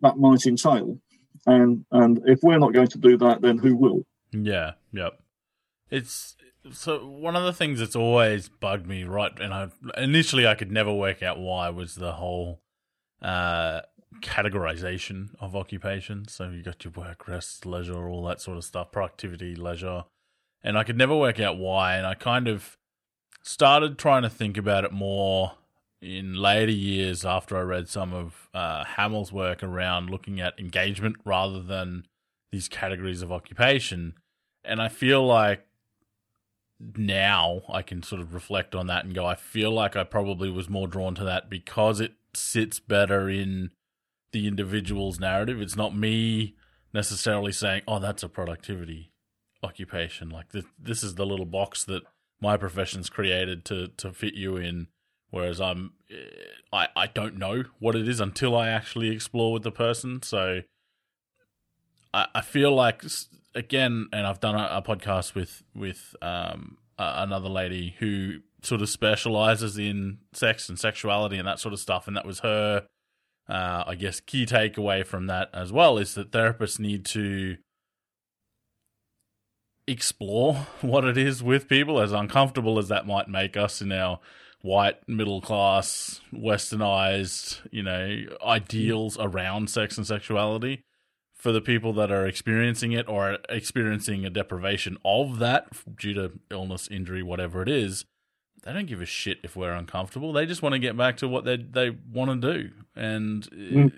[0.00, 0.98] that might entail,
[1.46, 4.04] and and if we're not going to do that, then who will?
[4.32, 5.20] Yeah, yep.
[5.90, 6.36] It's
[6.72, 9.32] so one of the things that's always bugged me, right?
[9.40, 12.60] And I initially I could never work out why was the whole
[13.22, 13.80] uh,
[14.20, 16.28] categorization of occupation.
[16.28, 20.04] So you got your work, rest, leisure, all that sort of stuff, productivity, leisure,
[20.62, 21.96] and I could never work out why.
[21.96, 22.76] And I kind of
[23.42, 25.52] started trying to think about it more
[26.02, 31.16] in later years after I read some of uh, Hammell's work around looking at engagement
[31.24, 32.06] rather than
[32.52, 34.14] these categories of occupation.
[34.64, 35.66] And I feel like
[36.96, 40.50] now I can sort of reflect on that and go, I feel like I probably
[40.50, 43.70] was more drawn to that because it sits better in
[44.32, 45.60] the individual's narrative.
[45.60, 46.54] It's not me
[46.94, 49.09] necessarily saying, oh, that's a productivity
[49.62, 50.30] occupation.
[50.30, 52.02] Like this, this is the little box that
[52.40, 54.88] my profession's created to, to fit you in.
[55.30, 56.14] Whereas I'm, eh,
[56.72, 60.22] I, I don't know what it is until I actually explore with the person.
[60.22, 60.62] So
[62.12, 63.04] I, I feel like
[63.54, 68.88] again, and I've done a, a podcast with with um, another lady who sort of
[68.88, 72.86] specializes in sex and sexuality and that sort of stuff, and that was her,
[73.48, 77.56] uh, I guess, key takeaway from that as well is that therapists need to
[79.90, 84.20] explore what it is with people, as uncomfortable as that might make us in our
[84.62, 90.84] white middle class westernized you know ideals around sex and sexuality
[91.34, 95.66] for the people that are experiencing it or experiencing a deprivation of that
[95.98, 98.04] due to illness, injury, whatever it is,
[98.62, 100.34] they don't give a shit if we're uncomfortable.
[100.34, 103.56] They just want to get back to what they they want to do, and uh,
[103.56, 103.92] Mm.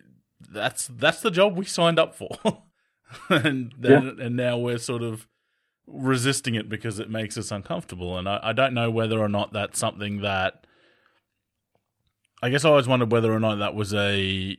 [0.48, 2.31] that's that's the job we signed up for.
[3.28, 5.27] and then, and now we're sort of
[5.86, 8.18] resisting it because it makes us uncomfortable.
[8.18, 10.66] And I, I don't know whether or not that's something that.
[12.44, 14.56] I guess I always wondered whether or not that was a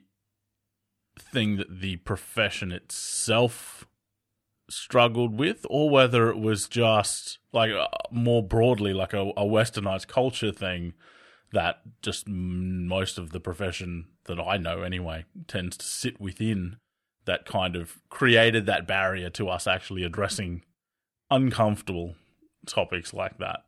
[1.20, 3.86] thing that the profession itself
[4.70, 10.08] struggled with, or whether it was just like uh, more broadly like a, a westernized
[10.08, 10.94] culture thing
[11.52, 16.78] that just most of the profession that I know anyway tends to sit within
[17.26, 20.64] that kind of created that barrier to us actually addressing
[21.34, 22.16] uncomfortable
[22.68, 23.64] topics like that.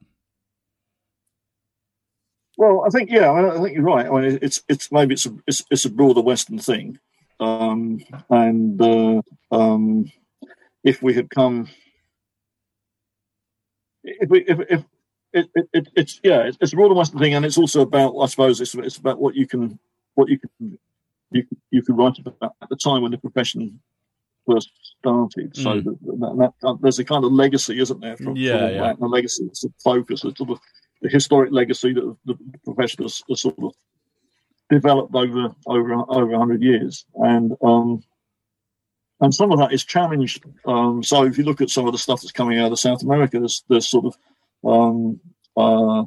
[2.58, 4.06] Well, I think yeah, I think you're right.
[4.06, 7.00] I mean, it's it's maybe it's a it's, it's a broader Western thing,
[7.40, 9.22] um, and uh,
[9.52, 10.10] um,
[10.84, 11.68] if we had come,
[14.04, 14.84] if we if if
[15.34, 18.28] it, it, it it's yeah, it's, a broader Western thing, and it's also about I
[18.28, 19.78] suppose it's it's about what you can
[20.14, 20.80] what you can
[21.32, 23.82] you you can write about at the time when the profession
[24.50, 24.70] first
[25.00, 25.56] started.
[25.56, 25.84] So Mm.
[25.84, 28.18] that, that, that, there's a kind of legacy, isn't there?
[28.18, 28.82] From, Yeah, yeah.
[28.82, 30.60] that, a legacy, it's a focus, a sort of
[31.02, 33.74] the historic legacy that the profession has, has sort of
[34.70, 38.04] developed over over over hundred years, and um,
[39.22, 40.44] and some of that is challenged.
[40.66, 43.04] Um, so if you look at some of the stuff that's coming out of South
[43.04, 44.18] America, there's there's sort of
[44.64, 45.20] um,
[45.56, 46.04] uh,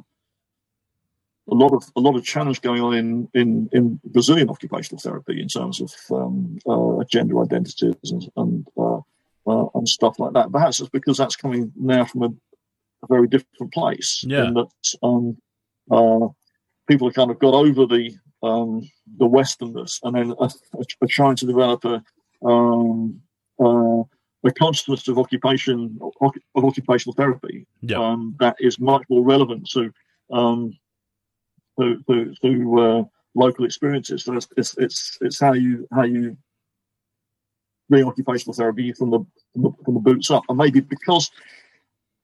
[1.51, 5.41] a lot of a lot of challenge going on in in, in Brazilian occupational therapy
[5.41, 8.99] in terms of um, uh, gender identities and and, uh,
[9.47, 10.51] uh, and stuff like that.
[10.51, 12.27] Perhaps it's because that's coming now from a,
[13.03, 14.23] a very different place.
[14.27, 14.47] Yeah.
[14.47, 14.71] In that
[15.03, 15.37] um,
[15.91, 16.27] uh,
[16.87, 20.49] people have kind of got over the um, the Westernness and then are,
[21.01, 22.03] are trying to develop a
[22.45, 23.21] um,
[23.59, 24.03] uh,
[24.43, 27.97] the consciousness of occupation of occupational therapy Yeah.
[27.97, 29.91] um, that is much more relevant to
[30.31, 30.77] um,
[31.79, 33.03] to, to, to uh,
[33.35, 34.23] local experiences.
[34.23, 36.37] So it's, it's it's it's how you how you
[37.89, 39.19] bring occupational therapy from the
[39.53, 41.31] from the, from the boots up, and maybe because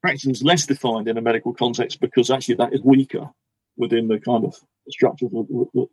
[0.01, 3.27] practice is less defined in a medical context, because actually that is weaker
[3.77, 4.55] within the kind of
[4.89, 5.87] structures that, that,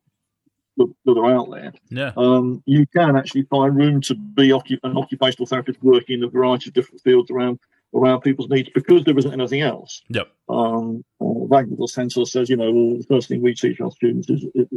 [0.76, 2.12] that, that are out there Yeah.
[2.16, 6.28] um, you can actually find room to be occup- an occupational therapist working in a
[6.28, 7.58] variety of different fields around
[7.94, 10.02] around people's needs because there isn't anything else.
[10.08, 10.28] Yep.
[10.48, 14.28] Um, uh, Wagner Center says, you know, well, the first thing we teach our students
[14.30, 14.68] is it,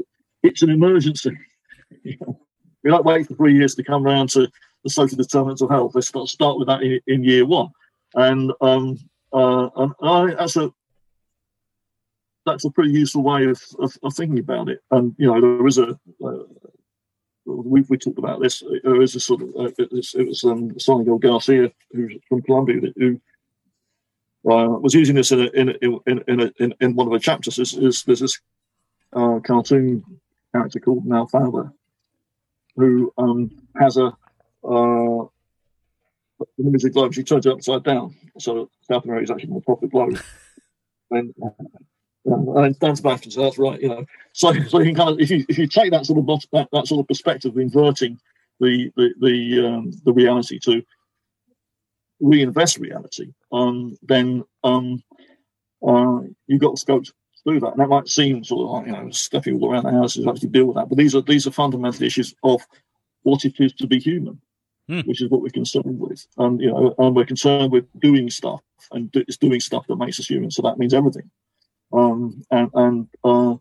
[0.43, 1.31] it's an emergency.
[2.03, 2.39] You know,
[2.83, 4.47] we don't wait for three years to come round to
[4.83, 5.93] the social determinants of health.
[5.93, 7.69] Let's start, start with that in, in year one.
[8.15, 8.97] And, um,
[9.31, 10.73] uh, and I that's a
[12.45, 14.81] that's a pretty useful way of, of, of thinking about it.
[14.91, 15.89] And you know, there is a
[16.23, 16.43] uh,
[17.45, 18.63] we we talked about this.
[18.83, 22.41] There is a sort of uh, it was, it was um, Sonny Garcia who's from
[22.41, 23.21] Colombia who
[24.49, 25.73] uh, was using this in a, in a,
[26.05, 27.59] in in, a, in, in one of the chapters.
[27.59, 28.39] Is, is there's this
[29.13, 30.03] uh, cartoon
[30.53, 31.71] character called Mafalda
[32.75, 34.07] who um, has a
[34.63, 35.25] uh,
[36.57, 37.13] the of globe.
[37.13, 40.19] She turns it upside down, so South America is actually more proper globe.
[41.11, 41.63] and uh,
[42.25, 44.05] and stands back and says, "That's right," you know.
[44.33, 46.69] So, so you can kind of if you if you take that sort of that,
[46.71, 48.19] that sort of perspective of inverting
[48.59, 50.83] the the the, um, the reality to
[52.19, 55.03] reinvest reality, um, then um,
[55.85, 57.13] uh, you've got the scope to
[57.45, 57.71] do that.
[57.71, 60.29] And that might seem sort of like you know stepping all around the house to
[60.29, 62.61] actually deal with that, but these are these are fundamental issues of
[63.23, 64.41] what it is to be human.
[64.87, 64.99] Hmm.
[64.99, 68.61] Which is what we're concerned with, and you know, and we're concerned with doing stuff,
[68.91, 70.51] and do, it's doing stuff that makes us human.
[70.51, 71.31] So that means everything
[71.95, 73.55] um, and and, uh,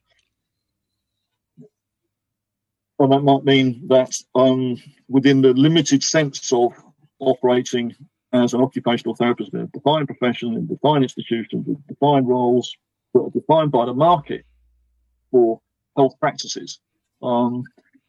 [2.98, 4.76] that might mean that um,
[5.08, 6.72] within the limited sense of
[7.18, 7.94] operating
[8.32, 12.76] as an occupational therapist in a defined profession, in defined institutions, with defined roles
[13.12, 14.44] that are defined by the market
[15.30, 15.60] for
[15.96, 16.80] health practices,
[17.22, 17.62] um,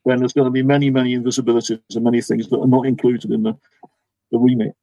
[0.06, 3.32] then there's going to be many, many invisibilities and many things that are not included
[3.32, 3.54] in the,
[4.32, 4.74] the remit.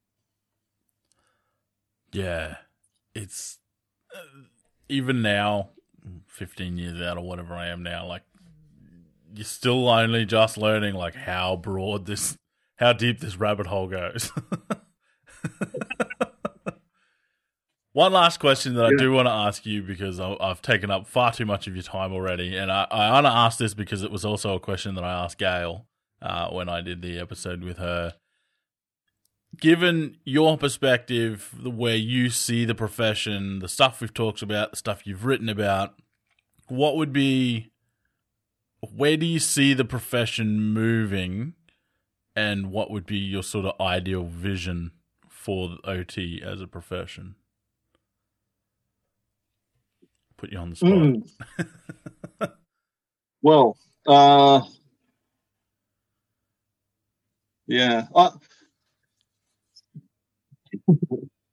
[2.12, 2.56] Yeah.
[3.14, 3.58] It's
[4.92, 5.70] even now,
[6.28, 8.22] 15 years out or whatever I am now, like,
[9.34, 12.36] you're still only just learning, like, how broad this,
[12.76, 14.30] how deep this rabbit hole goes.
[17.94, 21.06] One last question that I do want to ask you because I- I've taken up
[21.06, 24.02] far too much of your time already, and I, I want to ask this because
[24.02, 25.86] it was also a question that I asked Gail
[26.22, 28.14] uh, when I did the episode with her.
[29.60, 35.06] Given your perspective, where you see the profession, the stuff we've talked about, the stuff
[35.06, 35.94] you've written about,
[36.68, 37.70] what would be,
[38.80, 41.52] where do you see the profession moving,
[42.34, 44.92] and what would be your sort of ideal vision
[45.28, 47.34] for OT as a profession?
[50.38, 50.90] Put you on the spot.
[50.90, 52.52] Mm.
[53.42, 53.76] well,
[54.06, 54.62] uh,
[57.66, 58.30] yeah, I,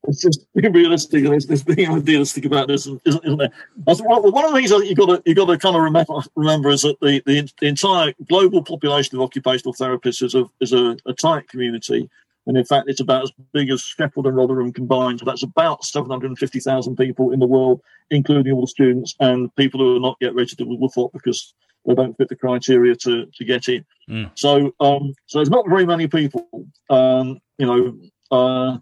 [0.09, 1.23] it's just being realistic.
[1.23, 3.51] There's, being idealistic about this, isn't, isn't there?
[3.87, 5.75] I think one one of the things that you got to you got to kind
[5.75, 10.35] of remember, remember is that the, the the entire global population of occupational therapists is
[10.35, 12.09] a is a, a tight community.
[12.47, 15.19] And in fact, it's about as big as Sheffield and Rotherham combined.
[15.19, 17.79] So that's about 750,000 people in the world,
[18.09, 21.53] including all the students and people who are not yet registered with WFOT because
[21.85, 23.85] they don't fit the criteria to, to get in.
[24.09, 24.31] Mm.
[24.33, 26.47] So, um, so there's not very many people,
[26.89, 27.97] um, you know,
[28.31, 28.77] uh,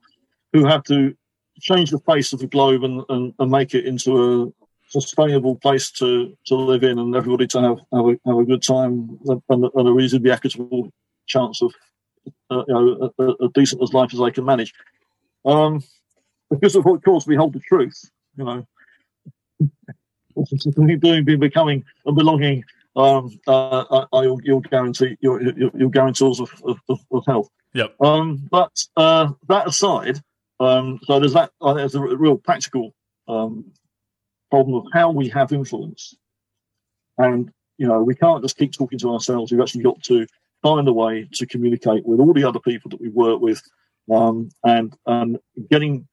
[0.54, 1.16] who have to
[1.60, 5.92] change the face of the globe and, and, and make it into a sustainable place
[5.92, 9.42] to, to live in and everybody to have, have, a, have a good time and,
[9.50, 10.90] and a reasonably equitable
[11.26, 11.74] chance of
[12.50, 14.74] uh, you know, a, a decent as life as they can manage.
[15.46, 15.84] Um,
[16.50, 18.68] because of course we hold the truth, you know,
[21.00, 22.64] doing, being becoming and belonging.
[22.96, 27.50] Um, uh, uh, you'll, you'll guarantee your your, your guarantors of, of, of health.
[27.74, 27.96] Yep.
[28.02, 30.20] Um, but uh, that aside,
[30.60, 31.52] um, so there's that.
[31.62, 32.94] Uh, there's a real practical
[33.28, 33.72] um,
[34.50, 36.16] problem of how we have influence,
[37.18, 39.52] and you know we can't just keep talking to ourselves.
[39.52, 40.26] We've actually got to
[40.64, 43.62] find a way to communicate with all the other people that we work with,
[44.12, 45.38] um, and and
[45.70, 46.08] getting,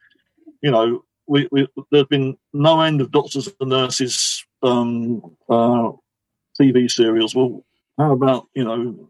[0.62, 5.90] you know, we, we there's been no end of doctors and nurses um, uh,
[6.60, 7.34] TV serials.
[7.34, 7.64] Well,
[7.96, 9.08] how about you know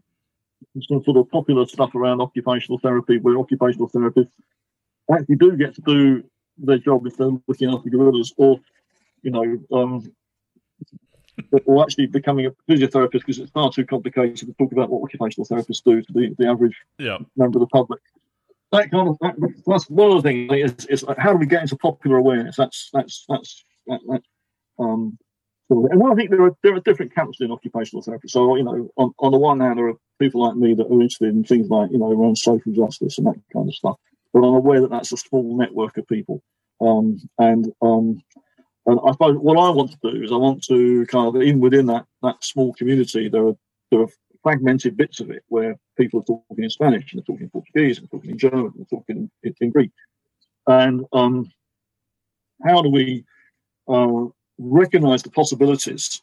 [0.88, 4.30] some sort of popular stuff around occupational therapy, where occupational therapists
[5.12, 6.24] actually do get to do
[6.58, 8.60] their job if they're looking after gorillas, or
[9.22, 10.12] you know, um,
[11.66, 15.46] or actually becoming a physiotherapist because it's far too complicated to talk about what occupational
[15.46, 17.18] therapists do to the, the average Yeah.
[17.36, 18.00] member of the public.
[18.72, 19.34] that kind of that,
[19.66, 22.56] that's one of the things is, is how do we get into popular awareness?
[22.56, 24.22] That's that's that's that,
[24.78, 25.18] um.
[25.70, 28.28] And I think there are there are different camps in occupational therapy.
[28.28, 30.92] So you know, on, on the one hand, there are people like me that are
[30.92, 33.96] interested in things like you know around social justice and that kind of stuff.
[34.34, 36.42] But I'm aware that that's a small network of people.
[36.80, 38.20] Um, and um,
[38.86, 41.60] and I suppose what I want to do is I want to kind of even
[41.60, 43.56] within that that small community, there are
[43.90, 44.08] there are
[44.42, 47.98] fragmented bits of it where people are talking in Spanish and they're talking in Portuguese
[47.98, 49.90] and talking in German and talking in, in Greek.
[50.66, 51.50] And um,
[52.66, 53.24] how do we
[53.88, 54.24] uh,
[54.58, 56.22] recognize the possibilities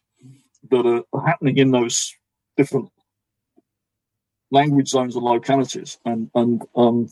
[0.70, 2.14] that are, are happening in those
[2.58, 2.90] different
[4.52, 7.08] language zones and localities and and um,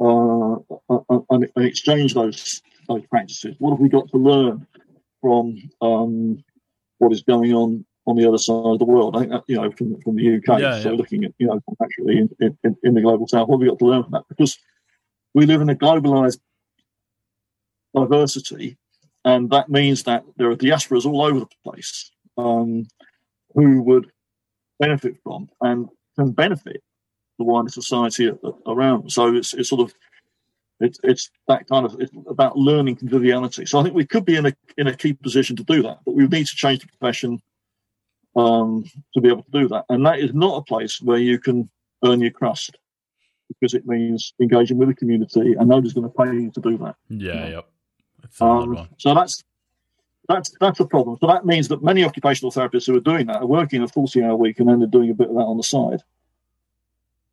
[0.00, 3.54] and, and, exchange those those practices?
[3.58, 4.66] What have we got to learn
[5.20, 6.42] from um,
[6.98, 9.16] what is going on on the other side of the world.
[9.16, 10.96] I think that, you know, from, from the UK, yeah, so yeah.
[10.96, 13.78] looking at, you know, actually in, in, in, the global south, what have we got
[13.78, 14.24] to learn from that?
[14.28, 14.58] Because
[15.34, 16.40] we live in a globalized
[17.94, 18.78] diversity,
[19.24, 22.86] and that means that there are diasporas all over the place um,
[23.54, 24.10] who would
[24.78, 26.82] benefit from and can benefit
[27.40, 28.30] the wider society
[28.66, 29.10] around.
[29.10, 29.94] So it's, it's sort of
[30.78, 33.66] it's, it's that kind of it's about learning conviviality.
[33.66, 35.98] So I think we could be in a in a key position to do that,
[36.04, 37.40] but we need to change the profession
[38.36, 38.84] um,
[39.14, 39.84] to be able to do that.
[39.88, 41.68] And that is not a place where you can
[42.04, 42.78] earn your crust
[43.48, 46.78] because it means engaging with the community and nobody's going to pay you to do
[46.78, 46.94] that.
[47.08, 47.66] Yeah, yep.
[48.40, 49.42] Um, so that's
[50.28, 51.18] that's that's a problem.
[51.20, 54.22] So that means that many occupational therapists who are doing that are working a 40
[54.22, 56.02] hour week and then they're doing a bit of that on the side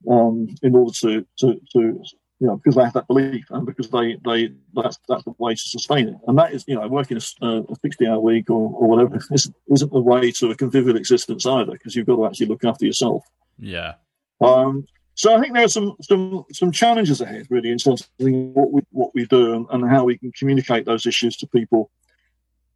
[0.09, 2.03] um, in order to, to, to
[2.39, 5.55] you know, because they have that belief and because they, they that's that's the way
[5.55, 6.15] to sustain it.
[6.27, 9.55] And that is, you know, working a, a 60 hour week or, or whatever isn't,
[9.69, 12.85] isn't the way to a convivial existence either, because you've got to actually look after
[12.85, 13.23] yourself.
[13.57, 13.95] Yeah.
[14.39, 18.07] Um, so I think there are some some some challenges ahead, really, in terms of
[18.19, 21.89] what we what we do and, and how we can communicate those issues to people.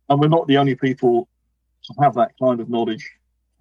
[0.10, 1.30] And we're not the only people
[1.84, 3.08] to have that kind of knowledge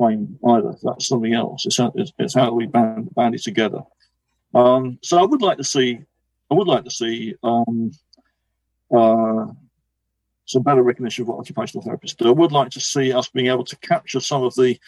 [0.00, 0.74] either.
[0.82, 1.66] That's something else.
[1.66, 3.82] It's, it's, it's how we band, band it together.
[4.54, 6.00] Um, so I would like to see,
[6.50, 7.90] I would like to see um,
[8.94, 9.46] uh,
[10.46, 12.28] some better recognition of what occupational therapists do.
[12.28, 14.78] I would like to see us being able to capture some of the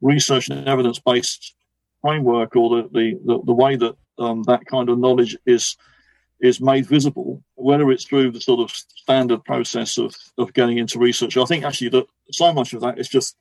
[0.00, 1.54] research and evidence-based
[2.00, 5.76] framework or the the, the, the way that um, that kind of knowledge is
[6.40, 10.98] is made visible, whether it's through the sort of standard process of, of getting into
[10.98, 11.36] research.
[11.36, 13.36] I think actually that so much of that is just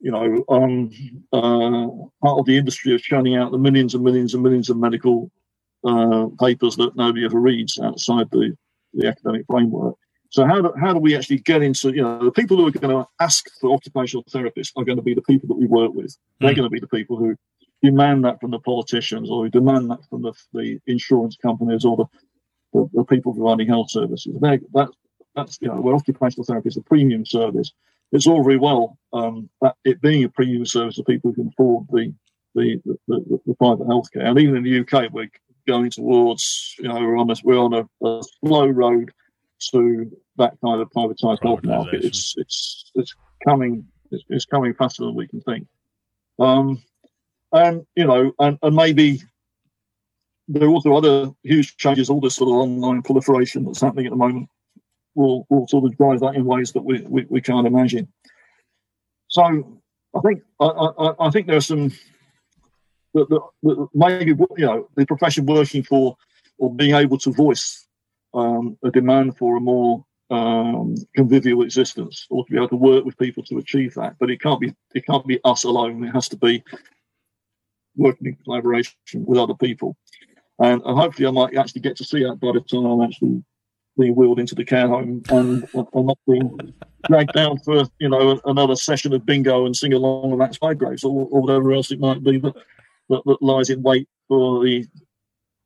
[0.00, 0.90] you know, um,
[1.32, 1.86] uh,
[2.22, 5.30] part of the industry of churning out the millions and millions and millions of medical
[5.84, 8.56] uh, papers that nobody ever reads outside the,
[8.94, 9.94] the academic framework.
[10.30, 12.70] So how do, how do we actually get into, you know, the people who are
[12.72, 15.92] going to ask for occupational therapists are going to be the people that we work
[15.94, 16.16] with.
[16.40, 16.56] They're mm.
[16.56, 17.36] going to be the people who
[17.82, 21.96] demand that from the politicians or who demand that from the, the insurance companies or
[21.96, 22.04] the,
[22.72, 24.36] the, the people providing health services.
[24.40, 24.88] They, that,
[25.34, 27.72] that's, you know, where occupational therapy is a premium service
[28.12, 29.48] it's all very well um,
[29.84, 32.14] it being a premium service for people who can afford the
[32.54, 34.24] the, the, the, the private healthcare.
[34.24, 35.30] And even in the UK, we're
[35.66, 39.12] going towards, you know, we're on a, we're on a, a slow road
[39.72, 42.04] to that kind of privatised health market.
[42.04, 43.14] It's it's it's
[43.46, 45.66] coming it's, it's, coming faster than we can think.
[46.38, 46.82] Um,
[47.52, 49.22] and you know, and, and maybe
[50.48, 54.10] there are also other huge changes, all this sort of online proliferation that's happening at
[54.10, 54.48] the moment
[55.16, 58.08] will will sort of drive that in ways that we, we, we can't imagine.
[59.28, 59.42] So
[60.14, 61.90] I think I, I, I think there are some
[63.14, 66.16] that, that, maybe you know the profession working for
[66.58, 67.86] or being able to voice
[68.34, 73.04] um, a demand for a more um, convivial existence, or to be able to work
[73.04, 74.16] with people to achieve that.
[74.18, 76.04] But it can't be it can't be us alone.
[76.04, 76.62] It has to be
[77.96, 79.96] working in collaboration with other people.
[80.58, 83.44] And, and hopefully, I might actually get to see that by the time I'm actually
[83.98, 86.74] being wheeled into the care home and, and not being
[87.08, 91.04] dragged down for you know another session of bingo and sing along with Max Bygraves
[91.04, 92.54] or, or whatever else it might be that,
[93.08, 94.86] that, that lies in wait for the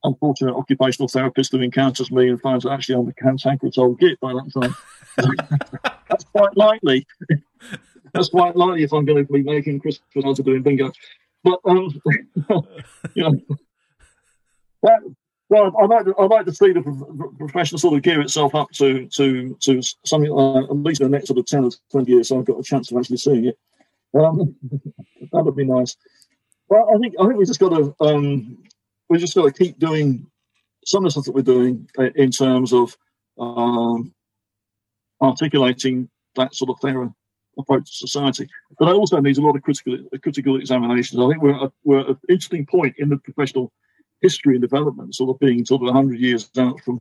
[0.05, 4.19] unfortunate occupational therapist who encounters me and finds that actually I'm the cantankerous old git
[4.21, 5.89] by that time.
[6.09, 7.07] That's quite likely.
[8.13, 10.91] That's quite likely if I'm going to be making Christmas or doing bingo.
[11.45, 12.01] But um,
[13.15, 13.41] you know,
[14.83, 15.15] that
[15.51, 18.71] well, I'd like to, I'd like to see the profession sort of gear itself up
[18.75, 22.13] to to to something like at least in the next sort of ten or twenty
[22.13, 22.29] years.
[22.29, 23.59] So I've got a chance of actually seeing it.
[24.15, 24.55] Um,
[25.33, 25.97] that would be nice.
[26.69, 28.59] Well, I think I think we just got to um,
[29.09, 30.25] we just got to keep doing
[30.85, 32.97] some of the stuff that we're doing in terms of
[33.37, 34.15] um,
[35.21, 37.13] articulating that sort of fairer
[37.59, 38.49] approach to society.
[38.79, 41.21] But it also needs a lot of critical critical examinations.
[41.21, 43.73] I think we're we're at an interesting point in the professional
[44.23, 47.01] history and development, sort of being sort of 100 years out from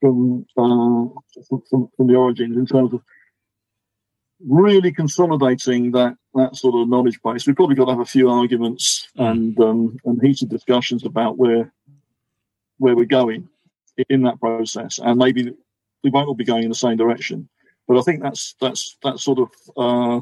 [0.00, 1.08] from, uh,
[1.48, 3.00] from, from the origins in terms of
[4.46, 7.46] really consolidating that that sort of knowledge base.
[7.46, 11.72] We've probably got to have a few arguments and um, and heated discussions about where
[12.78, 13.48] where we're going
[14.10, 15.52] in that process, and maybe
[16.04, 17.48] we won't all be going in the same direction.
[17.88, 20.20] But I think that's that's that's sort of uh,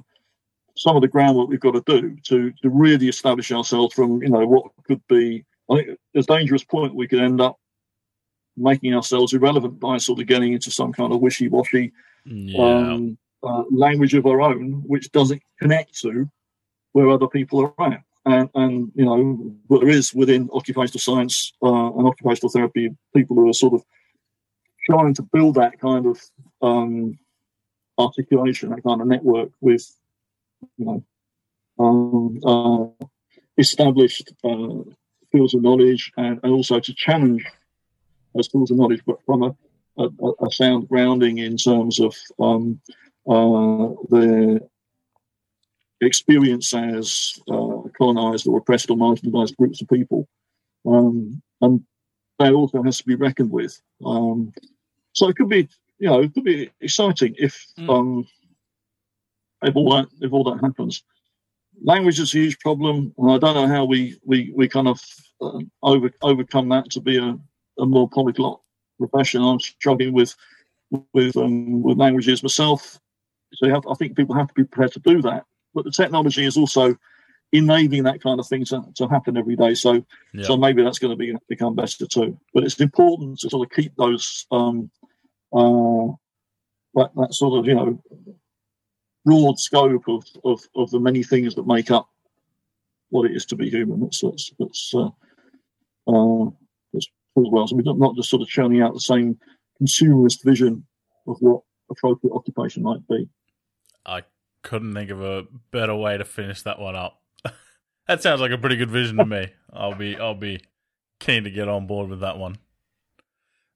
[0.76, 4.28] some of the groundwork we've got to do to to really establish ourselves from you
[4.28, 5.44] know what could be.
[5.70, 7.58] I think a dangerous point we could end up
[8.56, 11.92] making ourselves irrelevant by sort of getting into some kind of wishy-washy
[12.24, 12.62] yeah.
[12.62, 16.30] um, uh, language of our own, which doesn't connect to
[16.92, 18.02] where other people are at.
[18.26, 23.48] And, and you know, there is within occupational science uh, and occupational therapy people who
[23.48, 23.84] are sort of
[24.88, 26.20] trying to build that kind of
[26.62, 27.18] um,
[27.98, 29.84] articulation, that kind of network with,
[30.78, 31.04] you know,
[31.78, 33.04] um, uh,
[33.58, 34.32] established
[35.34, 37.44] fields of knowledge and, and also to challenge
[38.34, 39.54] those fields of knowledge, but from a,
[39.98, 40.08] a,
[40.46, 42.80] a sound grounding in terms of um,
[43.28, 44.60] uh, the
[46.00, 50.28] experience as uh, colonized or oppressed or marginalized groups of people.
[50.86, 51.84] Um, and
[52.38, 53.80] that also has to be reckoned with.
[54.04, 54.52] Um,
[55.12, 57.88] so it could be, you know, it could be exciting if mm.
[57.88, 58.26] um,
[59.62, 61.02] if all that if all that happens.
[61.82, 65.00] Language is a huge problem, and I don't know how we we, we kind of
[65.40, 67.38] uh, over overcome that to be a,
[67.78, 68.60] a more polyglot
[68.98, 69.42] profession.
[69.42, 70.34] I'm struggling with
[71.12, 72.98] with um, with languages myself.
[73.54, 75.44] So have, I think people have to be prepared to do that.
[75.74, 76.96] But the technology is also
[77.52, 79.74] enabling that kind of thing to, to happen every day.
[79.74, 80.44] So yeah.
[80.44, 82.38] so maybe that's going to be become better too.
[82.52, 84.90] But it's important to sort of keep those um,
[85.52, 86.12] uh,
[86.94, 88.02] that, that sort of you know
[89.24, 92.08] broad scope of, of, of the many things that make up
[93.10, 94.00] what it is to be human.
[94.00, 95.10] That's that's, that's uh,
[96.06, 96.46] uh,
[97.36, 97.66] as well.
[97.66, 99.38] So we're not just sort of churning out the same
[99.80, 100.86] consumerist vision
[101.26, 103.28] of what appropriate occupation might be.
[104.06, 104.22] I
[104.62, 107.20] couldn't think of a better way to finish that one up.
[108.08, 109.48] that sounds like a pretty good vision to me.
[109.72, 110.60] I'll be I'll be
[111.20, 112.58] keen to get on board with that one.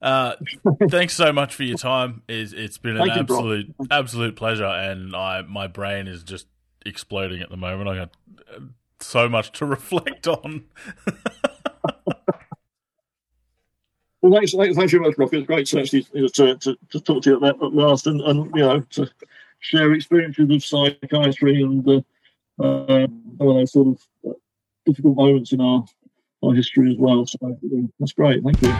[0.01, 0.35] Uh,
[0.91, 2.23] thanks so much for your time.
[2.29, 6.47] It's, it's been an Thank absolute you, absolute pleasure, and I my brain is just
[6.87, 7.89] exploding at the moment.
[7.89, 8.11] I got
[8.55, 8.61] uh,
[9.01, 10.65] so much to reflect on.
[14.23, 15.33] Well, thanks, thanks, thanks very much, Rob.
[15.33, 18.51] It's great to actually to, to, to talk to you at, at last, and, and
[18.55, 19.09] you know to
[19.61, 23.07] share experiences of psychiatry and uh, uh,
[23.39, 24.33] those sort of uh,
[24.87, 25.85] difficult moments in our
[26.43, 27.27] our history as well.
[27.27, 27.59] So
[28.01, 28.43] that's great.
[28.43, 28.75] Thank you.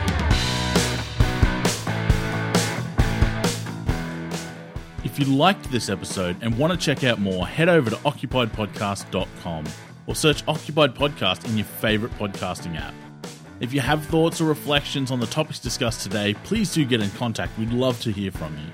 [5.03, 9.65] If you liked this episode and want to check out more, head over to occupiedpodcast.com
[10.07, 12.93] or search Occupied Podcast in your favorite podcasting app.
[13.59, 17.09] If you have thoughts or reflections on the topics discussed today, please do get in
[17.11, 17.57] contact.
[17.59, 18.71] We'd love to hear from you.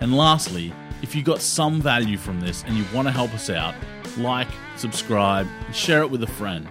[0.00, 3.48] And lastly, if you got some value from this and you want to help us
[3.48, 3.74] out,
[4.18, 6.68] like, subscribe, and share it with a friend.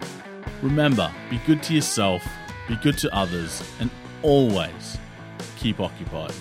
[0.62, 2.24] Remember, be good to yourself,
[2.68, 3.90] be good to others, and
[4.22, 5.00] always
[5.58, 6.34] keep occupied.